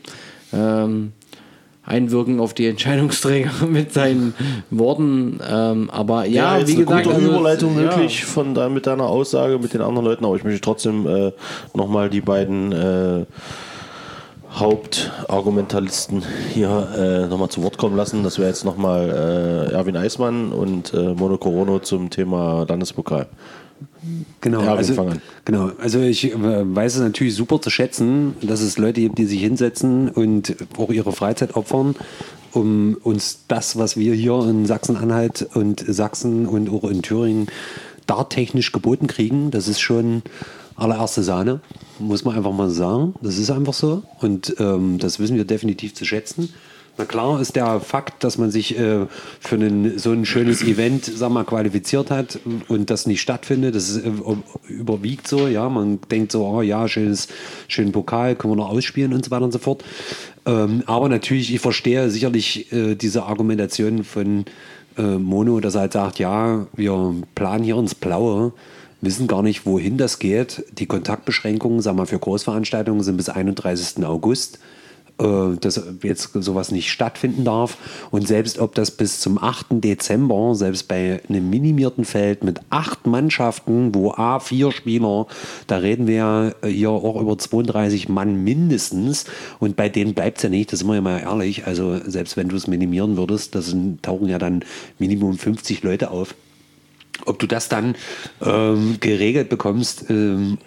ähm, 0.52 1.14
einwirken 1.86 2.40
auf 2.40 2.54
die 2.54 2.66
Entscheidungsträger 2.68 3.52
mit 3.70 3.94
seinen 3.94 4.34
Worten. 4.70 5.40
Ähm, 5.50 5.90
aber 5.92 6.26
ja, 6.26 6.58
jetzt 6.58 6.70
wie 6.70 6.76
eine 6.78 6.86
gesagt, 6.86 7.04
gute 7.06 7.16
also, 7.16 7.28
Überleitung 7.30 7.76
ja. 7.76 7.84
wirklich 7.84 8.26
von 8.26 8.54
da, 8.54 8.68
mit 8.70 8.86
deiner 8.88 9.06
Aussage 9.06 9.60
mit 9.60 9.74
den 9.74 9.82
anderen 9.82 10.06
Leuten, 10.06 10.26
aber 10.26 10.36
ich 10.36 10.44
möchte 10.44 10.62
trotzdem 10.62 11.08
äh, 11.08 11.32
nochmal 11.74 12.10
die 12.10 12.22
beiden 12.22 12.72
äh, 12.74 13.26
Hauptargumentalisten 14.56 16.24
hier 16.54 16.88
äh, 16.98 17.28
nochmal 17.28 17.50
zu 17.50 17.62
Wort 17.64 17.78
kommen 17.78 17.98
lassen. 17.98 18.24
Das 18.24 18.40
wäre 18.40 18.48
jetzt 18.48 18.64
nochmal 18.64 19.10
äh, 19.10 19.74
Erwin 19.74 19.98
Eismann 19.98 20.52
und 20.52 20.94
äh, 20.94 21.14
Mono 21.14 21.38
Corono 21.38 21.80
zum 21.80 22.10
Thema 22.10 22.66
Landespokal. 22.68 23.28
Genau, 24.40 24.62
Erwin, 24.62 24.78
also, 24.78 25.08
genau. 25.44 25.72
Also 25.80 26.00
ich 26.00 26.32
äh, 26.32 26.36
weiß 26.36 26.96
es 26.96 27.02
natürlich 27.02 27.36
super 27.36 27.60
zu 27.60 27.70
schätzen, 27.70 28.36
dass 28.42 28.62
es 28.62 28.78
Leute 28.78 29.02
gibt, 29.02 29.18
die 29.18 29.26
sich 29.26 29.42
hinsetzen 29.42 30.10
und 30.10 30.56
auch 30.78 30.90
ihre 30.90 31.12
Freizeit 31.12 31.56
opfern, 31.56 31.96
um 32.54 32.98
uns 33.04 33.40
das, 33.48 33.78
was 33.78 33.98
wir 33.98 34.14
hier 34.14 34.40
in 34.48 34.66
Sachsen-Anhalt 34.66 35.50
und 35.54 35.84
Sachsen 35.86 36.46
und 36.46 36.70
auch 36.70 36.90
in 36.90 37.02
Thüringen 37.02 37.48
darttechnisch 38.08 38.72
geboten 38.72 39.08
kriegen. 39.08 39.52
Das 39.52 39.68
ist 39.68 39.82
schon 39.82 40.22
allererste 40.76 41.24
Sahne, 41.24 41.60
muss 42.00 42.26
man 42.26 42.36
einfach 42.36 42.54
mal 42.54 42.70
sagen. 42.70 43.16
Das 43.22 43.38
ist 43.38 43.50
einfach 43.50 43.74
so 43.74 44.04
und 44.22 44.56
ähm, 44.60 44.98
das 45.00 45.20
wissen 45.20 45.36
wir 45.36 45.46
definitiv 45.46 45.94
zu 45.94 46.06
schätzen. 46.06 46.50
Na 46.98 47.04
klar 47.04 47.42
ist 47.42 47.58
der 47.58 47.82
Fakt, 47.82 48.24
dass 48.24 48.38
man 48.38 48.52
sich 48.52 48.80
äh, 48.80 49.06
für 49.42 49.56
einen, 49.56 50.00
so 50.00 50.12
ein 50.12 50.26
schönes 50.26 50.64
Event 50.64 51.04
sag 51.06 51.30
mal, 51.30 51.44
qualifiziert 51.44 52.10
hat 52.10 52.40
und 52.70 52.90
das 52.90 53.06
nicht 53.06 53.22
stattfindet, 53.22 53.76
das 53.76 53.90
ist, 53.90 54.06
äh, 54.06 54.12
überwiegt 54.70 55.28
so. 55.28 55.48
Ja, 55.48 55.68
man 55.68 56.00
denkt 56.10 56.32
so, 56.32 56.46
oh 56.46 56.62
ja, 56.62 56.88
schönes, 56.88 57.28
schönen 57.68 57.92
Pokal, 57.92 58.36
können 58.36 58.54
wir 58.54 58.58
noch 58.58 58.70
ausspielen 58.70 59.14
und 59.14 59.26
so 59.26 59.32
weiter 59.32 59.44
und 59.44 59.52
so 59.52 59.60
fort. 59.60 59.84
Ähm, 60.46 60.84
aber 60.86 61.10
natürlich, 61.10 61.54
ich 61.54 61.60
verstehe 61.60 62.10
sicherlich 62.10 62.72
äh, 62.72 62.96
diese 62.96 63.24
Argumentation 63.24 64.06
von 64.06 64.46
äh, 64.98 65.02
Mono, 65.02 65.60
dass 65.60 65.76
er 65.76 65.82
halt 65.82 65.94
sagt, 65.94 66.20
ja, 66.20 66.66
wir 66.76 67.16
planen 67.36 67.66
hier 67.66 67.78
ins 67.78 67.96
Blaue 67.96 68.54
wissen 69.06 69.28
gar 69.28 69.44
nicht, 69.44 69.66
wohin 69.66 69.98
das 69.98 70.20
geht. 70.20 70.66
Die 70.78 70.86
Kontaktbeschränkungen, 70.86 71.82
sagen 71.82 71.98
wir, 71.98 72.06
für 72.06 72.20
Großveranstaltungen 72.20 73.04
sind 73.04 73.18
bis 73.18 73.30
31. 73.30 74.06
August 74.06 74.60
äh, 75.18 75.56
dass 75.62 75.82
jetzt 76.04 76.32
sowas 76.34 76.72
nicht 76.72 76.92
stattfinden 76.92 77.46
darf. 77.46 77.78
Und 78.12 78.28
selbst 78.28 78.60
ob 78.60 78.76
das 78.76 78.92
bis 78.92 79.22
zum 79.22 79.42
8. 79.42 79.68
Dezember, 79.70 80.56
selbst 80.56 80.90
bei 80.90 81.22
einem 81.30 81.50
minimierten 81.50 82.04
Feld 82.04 82.44
mit 82.44 82.60
acht 82.70 83.08
Mannschaften, 83.08 83.96
wo 83.96 84.12
A, 84.12 84.42
vier 84.42 84.74
Spieler, 84.74 85.28
da 85.68 85.78
reden 85.78 86.08
wir 86.08 86.16
ja 86.16 86.52
hier 86.66 86.90
auch 86.90 87.22
über 87.22 87.38
32 87.38 88.10
Mann 88.10 88.44
mindestens. 88.44 89.24
Und 89.60 89.78
bei 89.78 89.88
denen 89.88 90.14
bleibt 90.16 90.38
es 90.38 90.44
ja 90.44 90.50
nicht, 90.50 90.74
das 90.74 90.80
sind 90.80 90.90
wir 90.90 90.96
ja 90.96 91.02
mal 91.02 91.20
ehrlich. 91.20 91.66
Also 91.66 91.98
selbst 92.06 92.36
wenn 92.36 92.50
du 92.50 92.58
es 92.58 92.68
minimieren 92.68 93.16
würdest, 93.16 93.56
da 93.56 93.62
tauchen 94.02 94.28
ja 94.28 94.38
dann 94.38 94.66
Minimum 95.00 95.38
50 95.38 95.82
Leute 95.84 96.12
auf. 96.12 96.36
Ob 97.26 97.40
du 97.40 97.48
das 97.48 97.70
dann 97.70 97.96
ähm, 98.42 98.98
geregelt 99.00 99.50
bekommst 99.50 100.10
ähm, 100.10 100.58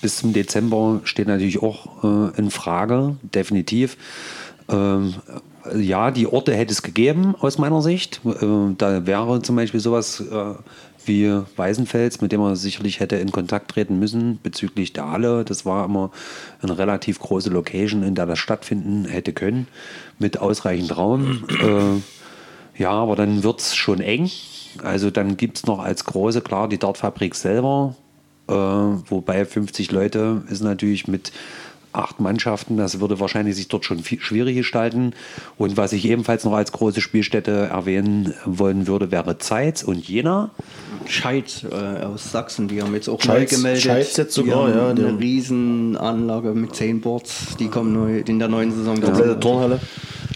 bis 0.00 0.18
zum 0.18 0.32
Dezember 0.32 1.00
steht 1.04 1.28
natürlich 1.28 1.62
auch 1.62 2.04
äh, 2.04 2.38
in 2.38 2.50
Frage, 2.50 3.16
definitiv. 3.22 3.96
Ähm, 4.68 5.14
ja, 5.74 6.10
die 6.10 6.26
Orte 6.26 6.54
hätte 6.54 6.72
es 6.72 6.82
gegeben 6.82 7.34
aus 7.38 7.58
meiner 7.58 7.82
Sicht. 7.82 8.20
Ähm, 8.40 8.76
da 8.78 9.06
wäre 9.06 9.42
zum 9.42 9.56
Beispiel 9.56 9.80
sowas 9.80 10.20
äh, 10.20 10.54
wie 11.04 11.40
Weißenfels, 11.56 12.20
mit 12.20 12.32
dem 12.32 12.40
man 12.40 12.56
sicherlich 12.56 13.00
hätte 13.00 13.16
in 13.16 13.30
Kontakt 13.30 13.70
treten 13.70 13.98
müssen 13.98 14.38
bezüglich 14.42 14.92
der 14.92 15.10
Halle. 15.10 15.44
Das 15.44 15.64
war 15.64 15.84
immer 15.84 16.10
eine 16.62 16.78
relativ 16.78 17.18
große 17.18 17.50
Location, 17.50 18.02
in 18.02 18.14
der 18.14 18.26
das 18.26 18.38
stattfinden 18.38 19.04
hätte 19.06 19.32
können, 19.32 19.68
mit 20.18 20.38
ausreichend 20.38 20.96
Raum. 20.96 21.44
Äh, 21.60 22.80
ja, 22.82 22.90
aber 22.90 23.16
dann 23.16 23.42
wird 23.42 23.60
es 23.60 23.74
schon 23.74 24.00
eng. 24.00 24.30
Also 24.82 25.10
dann 25.10 25.36
gibt 25.36 25.58
es 25.58 25.66
noch 25.66 25.78
als 25.80 26.04
große, 26.04 26.40
klar, 26.40 26.68
die 26.68 26.78
Dartfabrik 26.78 27.34
selber, 27.34 27.94
äh, 28.48 28.52
wobei 28.52 29.44
50 29.44 29.90
Leute 29.92 30.42
ist 30.50 30.62
natürlich 30.62 31.08
mit 31.08 31.32
acht 31.92 32.20
Mannschaften, 32.20 32.76
das 32.76 33.00
würde 33.00 33.20
wahrscheinlich 33.20 33.56
sich 33.56 33.68
dort 33.68 33.86
schon 33.86 34.00
viel 34.00 34.20
schwierig 34.20 34.54
gestalten. 34.54 35.14
Und 35.56 35.78
was 35.78 35.94
ich 35.94 36.04
ebenfalls 36.04 36.44
noch 36.44 36.52
als 36.52 36.70
große 36.72 37.00
Spielstätte 37.00 37.50
erwähnen 37.72 38.34
wollen 38.44 38.86
würde, 38.86 39.10
wäre 39.10 39.38
Zeitz 39.38 39.82
und 39.82 40.06
Jena. 40.06 40.50
Scheid 41.06 41.64
äh, 41.70 42.04
aus 42.04 42.30
Sachsen, 42.32 42.68
die 42.68 42.82
haben 42.82 42.92
jetzt 42.92 43.08
auch 43.08 43.22
Scheids- 43.22 43.52
neu 43.52 43.56
gemeldet. 43.56 43.82
Scheids 43.82 44.16
jetzt 44.18 44.36
die 44.36 44.40
sogar, 44.42 44.64
haben 44.68 44.76
ja, 44.76 44.88
Eine 44.90 45.06
haben- 45.08 45.16
Riesenanlage 45.18 46.50
mit 46.52 46.74
10 46.76 47.00
Boards, 47.00 47.56
die 47.58 47.68
kommen 47.68 47.94
neu 47.94 48.18
in 48.18 48.38
der 48.38 48.48
neuen 48.48 48.72
Saison 48.72 49.00
Komplette 49.00 49.28
dazu. 49.28 49.40
Turnhalle. 49.40 49.80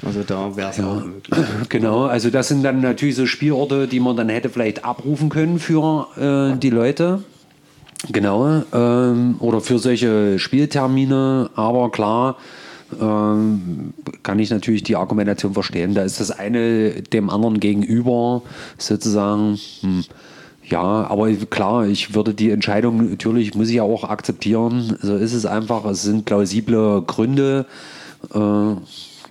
Also 0.04 0.22
da 0.22 0.56
wäre 0.56 0.70
es 0.70 0.80
auch 0.80 1.04
möglich. 1.04 1.46
Genau, 1.68 2.04
also 2.04 2.30
das 2.30 2.48
sind 2.48 2.62
dann 2.62 2.80
natürlich 2.80 3.16
so 3.16 3.26
Spielorte, 3.26 3.86
die 3.86 4.00
man 4.00 4.16
dann 4.16 4.28
hätte 4.28 4.48
vielleicht 4.48 4.84
abrufen 4.84 5.28
können 5.28 5.58
für 5.58 6.08
äh, 6.16 6.58
die 6.58 6.70
Leute. 6.70 7.22
Genau, 8.10 8.62
ähm, 8.72 9.36
oder 9.40 9.60
für 9.60 9.78
solche 9.78 10.38
Spieltermine, 10.38 11.50
aber 11.54 11.90
klar, 11.90 12.36
ähm, 12.98 13.92
kann 14.22 14.38
ich 14.38 14.50
natürlich 14.50 14.82
die 14.82 14.96
Argumentation 14.96 15.52
verstehen. 15.52 15.94
Da 15.94 16.02
ist 16.02 16.18
das 16.18 16.30
eine 16.30 17.02
dem 17.02 17.28
anderen 17.28 17.60
gegenüber 17.60 18.42
sozusagen. 18.78 19.58
Hm, 19.82 20.04
ja, 20.64 20.82
aber 20.82 21.32
klar, 21.32 21.86
ich 21.86 22.14
würde 22.14 22.32
die 22.32 22.50
Entscheidung 22.50 23.10
natürlich, 23.10 23.54
muss 23.54 23.68
ich 23.68 23.76
ja 23.76 23.82
auch 23.82 24.04
akzeptieren. 24.04 24.96
So 25.02 25.16
ist 25.16 25.34
es 25.34 25.44
einfach. 25.44 25.84
Es 25.84 26.02
sind 26.02 26.24
plausible 26.24 27.02
Gründe. 27.02 27.66
Äh, 28.32 28.74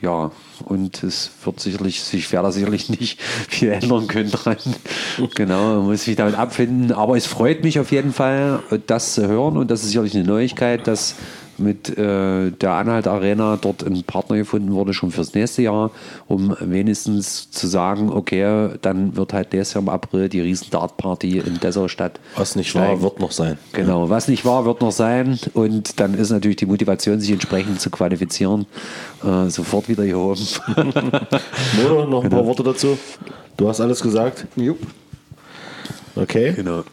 ja, 0.01 0.31
und 0.65 1.03
es 1.03 1.31
wird 1.43 1.59
sicherlich, 1.59 2.13
ich 2.13 2.31
werde 2.31 2.51
sicherlich 2.51 2.89
nicht 2.89 3.21
viel 3.49 3.71
ändern 3.71 4.07
können 4.07 4.31
dran. 4.31 4.57
genau, 5.35 5.75
man 5.77 5.85
muss 5.85 6.03
sich 6.03 6.15
damit 6.15 6.35
abfinden. 6.35 6.91
Aber 6.91 7.17
es 7.17 7.25
freut 7.25 7.63
mich 7.63 7.79
auf 7.79 7.91
jeden 7.91 8.13
Fall, 8.13 8.61
das 8.87 9.13
zu 9.13 9.27
hören 9.27 9.57
und 9.57 9.71
das 9.71 9.81
ist 9.81 9.89
sicherlich 9.89 10.15
eine 10.15 10.25
Neuigkeit, 10.25 10.87
dass 10.87 11.15
mit 11.59 11.97
äh, 11.97 12.51
der 12.51 12.71
Anhalt 12.71 13.07
Arena 13.07 13.57
dort 13.59 13.83
ein 13.83 14.03
Partner 14.03 14.37
gefunden 14.37 14.71
wurde, 14.73 14.93
schon 14.93 15.11
fürs 15.11 15.33
nächste 15.33 15.61
Jahr, 15.61 15.91
um 16.27 16.55
wenigstens 16.59 17.51
zu 17.51 17.67
sagen, 17.67 18.11
okay, 18.11 18.69
dann 18.81 19.15
wird 19.15 19.33
halt 19.33 19.53
nächstes 19.53 19.75
Jahr 19.75 19.83
im 19.83 19.89
April 19.89 20.29
die 20.29 20.41
riesen 20.41 20.69
Dart-Party 20.71 21.39
in 21.39 21.59
Dessau 21.59 21.87
statt. 21.87 22.19
Was 22.35 22.55
nicht 22.55 22.73
war, 22.75 23.01
wird 23.01 23.19
noch 23.19 23.31
sein. 23.31 23.57
Genau, 23.73 24.09
was 24.09 24.27
nicht 24.27 24.45
war, 24.45 24.65
wird 24.65 24.81
noch 24.81 24.91
sein. 24.91 25.39
Und 25.53 25.99
dann 25.99 26.13
ist 26.13 26.29
natürlich 26.29 26.57
die 26.57 26.65
Motivation, 26.65 27.19
sich 27.19 27.31
entsprechend 27.31 27.81
zu 27.81 27.89
qualifizieren, 27.89 28.65
äh, 29.23 29.49
sofort 29.49 29.89
wieder 29.89 30.03
hier 30.03 30.17
oben. 30.17 30.45
Mono, 31.81 32.05
noch 32.05 32.23
ein 32.23 32.29
paar 32.29 32.45
Worte 32.45 32.63
dazu. 32.63 32.97
Du 33.57 33.67
hast 33.67 33.81
alles 33.81 34.01
gesagt? 34.01 34.45
Jupp. 34.55 34.79
Okay. 36.15 36.53
genau. 36.55 36.83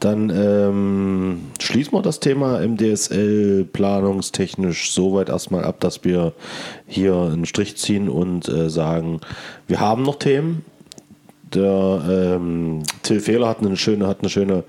Dann 0.00 0.30
ähm, 0.30 1.40
schließen 1.58 1.92
wir 1.94 2.02
das 2.02 2.20
Thema 2.20 2.60
MDSL 2.60 3.64
planungstechnisch 3.72 4.92
so 4.92 5.14
weit 5.14 5.30
erstmal 5.30 5.64
ab, 5.64 5.80
dass 5.80 6.04
wir 6.04 6.32
hier 6.86 7.14
einen 7.14 7.46
Strich 7.46 7.76
ziehen 7.76 8.08
und 8.08 8.48
äh, 8.48 8.68
sagen, 8.68 9.20
wir 9.66 9.80
haben 9.80 10.02
noch 10.02 10.16
Themen. 10.16 10.64
Der 11.54 12.02
ähm, 12.08 12.82
Till 13.02 13.20
Fehler 13.20 13.48
hat 13.48 13.60
eine 13.60 13.76
schöne, 13.76 14.06
hat 14.08 14.20
eine 14.20 14.28
schöne 14.28 14.64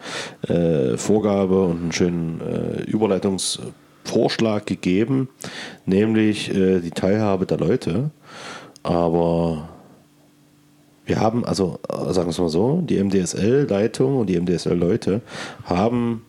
äh, 0.48 0.96
Vorgabe 0.96 1.64
und 1.66 1.82
einen 1.82 1.92
schönen 1.92 2.40
äh, 2.42 2.84
Überleitungsvorschlag 2.84 4.66
gegeben, 4.66 5.28
nämlich 5.86 6.54
äh, 6.56 6.80
die 6.80 6.92
Teilhabe 6.92 7.48
der 7.48 7.58
Leute. 7.58 8.12
Aber 8.84 9.68
wir 11.08 11.20
haben, 11.20 11.46
also 11.46 11.80
äh, 11.90 12.14
sagen 12.14 12.28
wir 12.28 12.32
es 12.32 12.38
mal 12.38 12.50
so, 12.50 12.82
die 12.82 13.02
MDSL-Leitung 13.02 14.18
und 14.18 14.28
die 14.28 14.40
MDSL-Leute 14.40 15.22
haben 15.64 16.26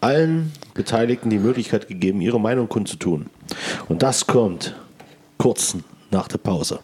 allen 0.00 0.52
Beteiligten 0.74 1.30
die 1.30 1.38
Möglichkeit 1.38 1.88
gegeben, 1.88 2.20
ihre 2.20 2.40
Meinung 2.40 2.68
kundzutun. 2.68 3.26
Und 3.88 4.02
das 4.02 4.26
kommt 4.26 4.74
kurz 5.38 5.76
nach 6.10 6.28
der 6.28 6.38
Pause. 6.38 6.80